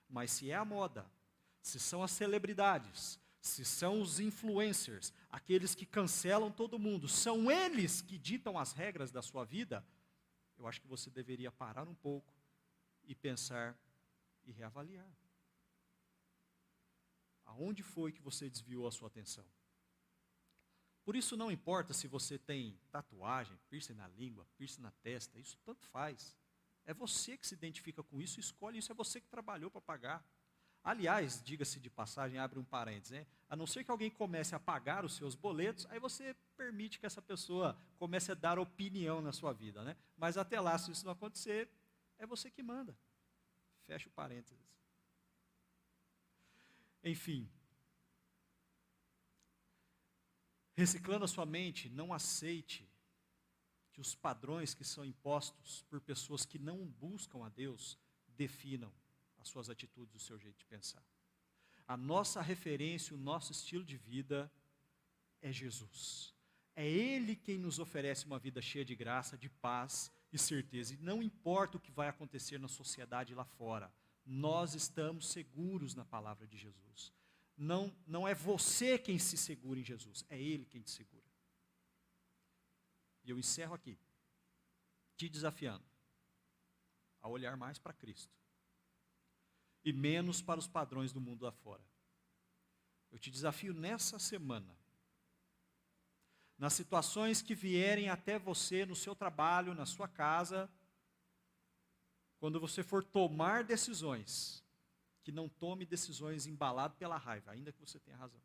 Mas 0.07 0.31
se 0.31 0.51
é 0.51 0.55
a 0.55 0.65
moda, 0.65 1.05
se 1.61 1.79
são 1.79 2.03
as 2.03 2.11
celebridades, 2.11 3.19
se 3.41 3.63
são 3.63 4.01
os 4.01 4.19
influencers, 4.19 5.13
aqueles 5.29 5.75
que 5.75 5.85
cancelam 5.85 6.51
todo 6.51 6.79
mundo, 6.79 7.07
são 7.07 7.51
eles 7.51 8.01
que 8.01 8.17
ditam 8.17 8.57
as 8.57 8.73
regras 8.73 9.11
da 9.11 9.21
sua 9.21 9.43
vida, 9.43 9.85
eu 10.57 10.67
acho 10.67 10.81
que 10.81 10.87
você 10.87 11.09
deveria 11.09 11.51
parar 11.51 11.87
um 11.87 11.95
pouco 11.95 12.33
e 13.03 13.13
pensar 13.13 13.77
e 14.45 14.51
reavaliar. 14.51 15.11
Aonde 17.45 17.83
foi 17.83 18.11
que 18.11 18.21
você 18.21 18.49
desviou 18.49 18.87
a 18.87 18.91
sua 18.91 19.07
atenção? 19.07 19.45
Por 21.03 21.15
isso 21.15 21.37
não 21.37 21.51
importa 21.51 21.93
se 21.93 22.07
você 22.07 22.39
tem 22.39 22.79
tatuagem, 22.91 23.55
piercing 23.69 23.93
na 23.93 24.07
língua, 24.07 24.47
piercing 24.57 24.81
na 24.81 24.91
testa, 25.03 25.39
isso 25.39 25.57
tanto 25.63 25.85
faz. 25.85 26.35
É 26.85 26.93
você 26.93 27.37
que 27.37 27.47
se 27.47 27.55
identifica 27.55 28.03
com 28.03 28.21
isso, 28.21 28.39
escolhe 28.39 28.77
isso, 28.77 28.91
é 28.91 28.95
você 28.95 29.19
que 29.19 29.27
trabalhou 29.27 29.71
para 29.71 29.81
pagar. 29.81 30.25
Aliás, 30.83 31.41
diga-se 31.43 31.79
de 31.79 31.89
passagem, 31.89 32.37
abre 32.37 32.59
um 32.59 32.63
parênteses, 32.63 33.25
a 33.49 33.55
não 33.55 33.65
ser 33.65 33.83
que 33.83 33.89
alguém 33.89 34.11
comece 34.11 34.53
a 34.53 34.59
pagar 34.59 35.03
os 35.03 35.15
seus 35.15 35.33
boletos, 35.33 35.87
aí 35.89 35.99
você 35.99 36.35
permite 36.55 36.99
que 36.99 37.07
essa 37.07 37.23
pessoa 37.23 37.75
comece 37.97 38.31
a 38.31 38.35
dar 38.35 38.59
opinião 38.59 39.19
na 39.19 39.31
sua 39.31 39.51
vida. 39.51 39.83
Né? 39.83 39.97
Mas 40.15 40.37
até 40.37 40.61
lá, 40.61 40.77
se 40.77 40.91
isso 40.91 41.03
não 41.03 41.13
acontecer, 41.13 41.67
é 42.19 42.25
você 42.27 42.51
que 42.51 42.61
manda. 42.61 42.95
Fecha 43.87 44.07
o 44.07 44.11
parênteses. 44.11 44.59
Enfim. 47.03 47.49
Reciclando 50.75 51.25
a 51.25 51.27
sua 51.27 51.47
mente, 51.47 51.89
não 51.89 52.13
aceite 52.13 52.87
que 53.95 54.01
os 54.01 54.13
padrões 54.13 54.73
que 54.73 54.83
são 54.83 55.05
impostos 55.05 55.85
por 55.89 56.01
pessoas 56.01 56.45
que 56.45 56.59
não 56.59 56.85
buscam 56.85 57.45
a 57.45 57.49
Deus 57.49 57.97
definam 58.35 58.91
as 59.39 59.47
suas 59.47 59.69
atitudes, 59.69 60.13
o 60.13 60.19
seu 60.19 60.37
jeito 60.37 60.57
de 60.57 60.65
pensar. 60.65 61.01
A 61.87 61.95
nossa 61.95 62.41
referência, 62.41 63.15
o 63.15 63.17
nosso 63.17 63.53
estilo 63.53 63.85
de 63.85 63.95
vida 63.95 64.51
é 65.41 65.49
Jesus. 65.49 66.33
É 66.75 66.85
Ele 66.85 67.37
quem 67.37 67.57
nos 67.57 67.79
oferece 67.79 68.25
uma 68.25 68.37
vida 68.37 68.61
cheia 68.61 68.83
de 68.83 68.93
graça, 68.93 69.37
de 69.37 69.47
paz 69.47 70.11
e 70.29 70.37
certeza. 70.37 70.93
E 70.93 70.97
não 70.97 71.23
importa 71.23 71.77
o 71.77 71.79
que 71.79 71.89
vai 71.89 72.09
acontecer 72.09 72.59
na 72.59 72.67
sociedade 72.67 73.33
lá 73.33 73.45
fora, 73.45 73.89
nós 74.25 74.75
estamos 74.75 75.29
seguros 75.29 75.95
na 75.95 76.03
palavra 76.03 76.45
de 76.45 76.57
Jesus. 76.57 77.13
Não, 77.57 77.95
não 78.05 78.27
é 78.27 78.35
você 78.35 78.99
quem 78.99 79.17
se 79.17 79.37
segura 79.37 79.79
em 79.79 79.85
Jesus, 79.85 80.25
é 80.29 80.37
Ele 80.37 80.65
quem 80.65 80.81
te 80.81 80.91
segura. 80.91 81.24
E 83.25 83.31
eu 83.31 83.39
encerro 83.39 83.73
aqui, 83.73 83.97
te 85.17 85.27
desafiando 85.27 85.83
a 87.21 87.27
olhar 87.27 87.57
mais 87.57 87.79
para 87.79 87.91
Cristo 87.91 88.33
e 89.83 89.91
menos 89.91 90.41
para 90.41 90.59
os 90.59 90.67
padrões 90.67 91.11
do 91.11 91.19
mundo 91.19 91.43
lá 91.43 91.51
fora. 91.51 91.83
Eu 93.11 93.19
te 93.19 93.31
desafio 93.31 93.73
nessa 93.73 94.19
semana, 94.19 94.77
nas 96.57 96.73
situações 96.73 97.41
que 97.41 97.55
vierem 97.55 98.09
até 98.09 98.37
você 98.37 98.85
no 98.85 98.95
seu 98.95 99.15
trabalho, 99.15 99.73
na 99.73 99.85
sua 99.85 100.07
casa, 100.07 100.69
quando 102.39 102.59
você 102.59 102.83
for 102.83 103.03
tomar 103.03 103.63
decisões, 103.63 104.63
que 105.23 105.31
não 105.31 105.49
tome 105.49 105.85
decisões 105.85 106.45
embalado 106.45 106.95
pela 106.95 107.17
raiva, 107.17 107.51
ainda 107.51 107.71
que 107.71 107.79
você 107.79 107.99
tenha 107.99 108.17
razão. 108.17 108.41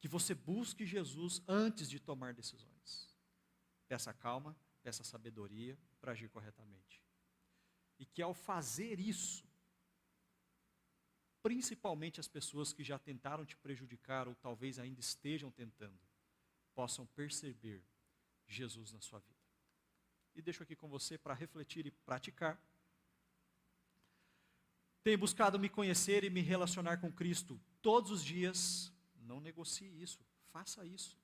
Que 0.00 0.08
você 0.08 0.34
busque 0.34 0.86
Jesus 0.86 1.42
antes 1.46 1.90
de 1.90 1.98
tomar 1.98 2.32
decisões. 2.32 3.07
Peça 3.88 4.12
calma, 4.12 4.56
peça 4.82 5.02
sabedoria 5.02 5.76
para 6.00 6.12
agir 6.12 6.28
corretamente. 6.28 7.02
E 7.98 8.06
que 8.06 8.22
ao 8.22 8.34
fazer 8.34 9.00
isso, 9.00 9.44
principalmente 11.42 12.20
as 12.20 12.28
pessoas 12.28 12.72
que 12.72 12.84
já 12.84 12.98
tentaram 12.98 13.44
te 13.44 13.56
prejudicar 13.56 14.28
ou 14.28 14.34
talvez 14.34 14.78
ainda 14.78 15.00
estejam 15.00 15.50
tentando, 15.50 15.98
possam 16.74 17.06
perceber 17.06 17.82
Jesus 18.46 18.92
na 18.92 19.00
sua 19.00 19.18
vida. 19.18 19.38
E 20.34 20.42
deixo 20.42 20.62
aqui 20.62 20.76
com 20.76 20.88
você 20.88 21.18
para 21.18 21.34
refletir 21.34 21.86
e 21.86 21.90
praticar. 21.90 22.62
Tenho 25.02 25.18
buscado 25.18 25.58
me 25.58 25.68
conhecer 25.68 26.22
e 26.22 26.30
me 26.30 26.40
relacionar 26.40 26.98
com 26.98 27.10
Cristo 27.10 27.60
todos 27.82 28.10
os 28.10 28.24
dias. 28.24 28.92
Não 29.16 29.40
negocie 29.40 30.00
isso, 30.00 30.24
faça 30.52 30.86
isso. 30.86 31.18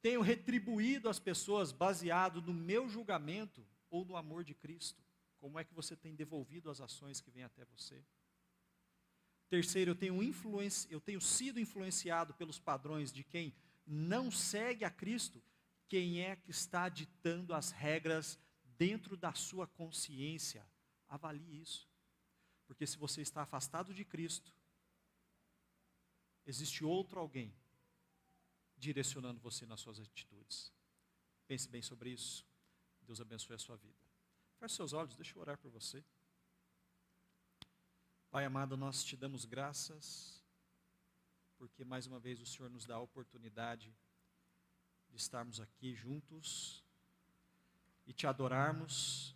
Tenho 0.00 0.20
retribuído 0.20 1.08
as 1.08 1.18
pessoas 1.18 1.72
baseado 1.72 2.40
no 2.40 2.54
meu 2.54 2.88
julgamento 2.88 3.66
ou 3.90 4.04
no 4.04 4.16
amor 4.16 4.44
de 4.44 4.54
Cristo. 4.54 5.02
Como 5.38 5.58
é 5.58 5.64
que 5.64 5.74
você 5.74 5.96
tem 5.96 6.14
devolvido 6.14 6.70
as 6.70 6.80
ações 6.80 7.20
que 7.20 7.30
vêm 7.30 7.44
até 7.44 7.64
você? 7.64 8.02
Terceiro, 9.48 9.92
eu 9.92 9.94
tenho, 9.94 10.22
influenci... 10.22 10.86
eu 10.90 11.00
tenho 11.00 11.20
sido 11.20 11.58
influenciado 11.58 12.34
pelos 12.34 12.58
padrões 12.58 13.12
de 13.12 13.24
quem 13.24 13.54
não 13.86 14.30
segue 14.30 14.84
a 14.84 14.90
Cristo. 14.90 15.42
Quem 15.88 16.20
é 16.22 16.36
que 16.36 16.50
está 16.50 16.88
ditando 16.88 17.54
as 17.54 17.70
regras 17.70 18.38
dentro 18.76 19.16
da 19.16 19.32
sua 19.32 19.66
consciência? 19.66 20.66
Avalie 21.08 21.62
isso. 21.62 21.88
Porque 22.66 22.86
se 22.86 22.98
você 22.98 23.22
está 23.22 23.42
afastado 23.42 23.94
de 23.94 24.04
Cristo, 24.04 24.54
existe 26.44 26.84
outro 26.84 27.18
alguém 27.18 27.54
direcionando 28.78 29.40
você 29.40 29.66
nas 29.66 29.80
suas 29.80 29.98
atitudes. 29.98 30.72
Pense 31.46 31.68
bem 31.68 31.82
sobre 31.82 32.10
isso. 32.10 32.46
Deus 33.02 33.20
abençoe 33.20 33.56
a 33.56 33.58
sua 33.58 33.76
vida. 33.76 33.98
Feche 34.58 34.76
seus 34.76 34.92
olhos, 34.92 35.16
deixa 35.16 35.36
eu 35.36 35.40
orar 35.40 35.58
por 35.58 35.70
você. 35.70 36.04
Pai 38.30 38.44
amado, 38.44 38.76
nós 38.76 39.02
te 39.02 39.16
damos 39.16 39.44
graças, 39.44 40.44
porque 41.56 41.84
mais 41.84 42.06
uma 42.06 42.20
vez 42.20 42.40
o 42.40 42.46
Senhor 42.46 42.70
nos 42.70 42.84
dá 42.84 42.96
a 42.96 43.00
oportunidade 43.00 43.96
de 45.08 45.16
estarmos 45.16 45.60
aqui 45.60 45.94
juntos 45.94 46.84
e 48.06 48.12
te 48.12 48.26
adorarmos, 48.26 49.34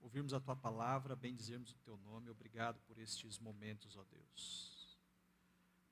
ouvirmos 0.00 0.34
a 0.34 0.40
tua 0.40 0.54
palavra, 0.54 1.16
bendizermos 1.16 1.72
o 1.72 1.78
teu 1.78 1.96
nome. 1.96 2.28
Obrigado 2.28 2.78
por 2.80 2.98
estes 2.98 3.38
momentos, 3.38 3.96
ó 3.96 4.04
Deus. 4.04 4.98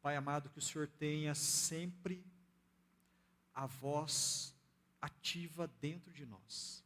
Pai 0.03 0.17
amado, 0.17 0.51
que 0.51 0.59
o 0.59 0.63
Senhor 0.63 0.89
tenha 0.89 1.35
sempre 1.35 2.23
a 3.55 3.67
voz 3.67 4.55
ativa 5.01 5.67
dentro 5.81 6.13
de 6.13 6.25
nós. 6.25 6.85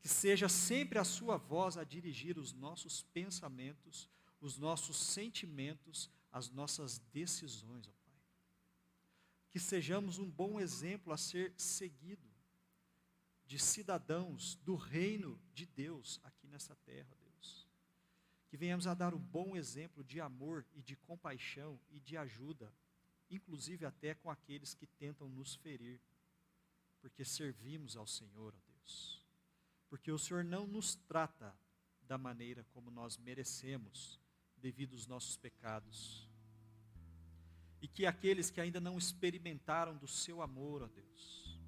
Que 0.00 0.08
seja 0.08 0.48
sempre 0.48 0.98
a 0.98 1.04
sua 1.04 1.36
voz 1.36 1.76
a 1.76 1.84
dirigir 1.84 2.38
os 2.38 2.52
nossos 2.52 3.02
pensamentos, 3.02 4.10
os 4.40 4.58
nossos 4.58 4.96
sentimentos, 4.96 6.10
as 6.32 6.50
nossas 6.50 6.98
decisões, 7.12 7.86
ó 7.86 7.92
Pai. 8.04 8.20
Que 9.50 9.60
sejamos 9.60 10.18
um 10.18 10.28
bom 10.28 10.58
exemplo 10.58 11.12
a 11.12 11.16
ser 11.16 11.54
seguido 11.56 12.32
de 13.46 13.58
cidadãos 13.58 14.56
do 14.64 14.74
reino 14.74 15.38
de 15.52 15.66
Deus 15.66 16.18
aqui 16.24 16.46
nessa 16.46 16.74
terra, 16.74 17.14
Deus. 17.20 17.68
Que 18.48 18.56
venhamos 18.56 18.86
a 18.86 18.94
dar 18.94 19.14
um 19.14 19.18
bom 19.18 19.54
exemplo 19.54 20.02
de 20.02 20.20
amor 20.20 20.66
e 20.74 20.82
de 20.82 20.96
compaixão 20.96 21.78
e 21.90 22.00
de 22.00 22.16
ajuda, 22.16 22.72
inclusive 23.36 23.84
até 23.86 24.14
com 24.14 24.30
aqueles 24.30 24.74
que 24.74 24.86
tentam 24.86 25.28
nos 25.28 25.54
ferir, 25.54 26.00
porque 27.00 27.24
servimos 27.24 27.96
ao 27.96 28.06
Senhor, 28.06 28.54
ó 28.54 28.60
Deus. 28.72 29.26
Porque 29.88 30.10
o 30.10 30.18
Senhor 30.18 30.44
não 30.44 30.66
nos 30.66 30.94
trata 30.94 31.54
da 32.02 32.16
maneira 32.16 32.64
como 32.72 32.90
nós 32.90 33.16
merecemos, 33.16 34.20
devido 34.56 34.94
aos 34.94 35.06
nossos 35.06 35.36
pecados. 35.36 36.28
E 37.80 37.88
que 37.88 38.06
aqueles 38.06 38.50
que 38.50 38.60
ainda 38.60 38.80
não 38.80 38.96
experimentaram 38.96 39.96
do 39.96 40.06
seu 40.06 40.40
amor, 40.40 40.82
ó 40.82 40.86
Deus, 40.86 41.58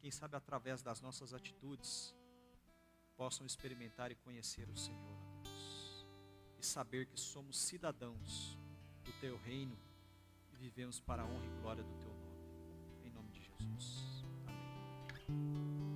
quem 0.00 0.10
sabe 0.10 0.36
através 0.36 0.82
das 0.82 1.00
nossas 1.00 1.34
atitudes, 1.34 2.14
possam 3.16 3.44
experimentar 3.44 4.10
e 4.10 4.14
conhecer 4.14 4.68
o 4.70 4.76
Senhor, 4.76 5.18
ó 5.18 5.42
Deus. 5.42 6.06
E 6.58 6.64
saber 6.64 7.06
que 7.06 7.20
somos 7.20 7.58
cidadãos 7.58 8.56
do 9.04 9.12
teu 9.20 9.36
reino 9.38 9.87
vivemos 10.58 11.00
para 11.00 11.22
a 11.22 11.24
honra 11.24 11.46
e 11.46 11.60
glória 11.60 11.82
do 11.82 11.94
teu 11.94 12.10
nome. 12.10 13.04
Em 13.04 13.10
nome 13.10 13.30
de 13.30 13.42
Jesus. 13.42 14.24
Amém. 14.46 15.87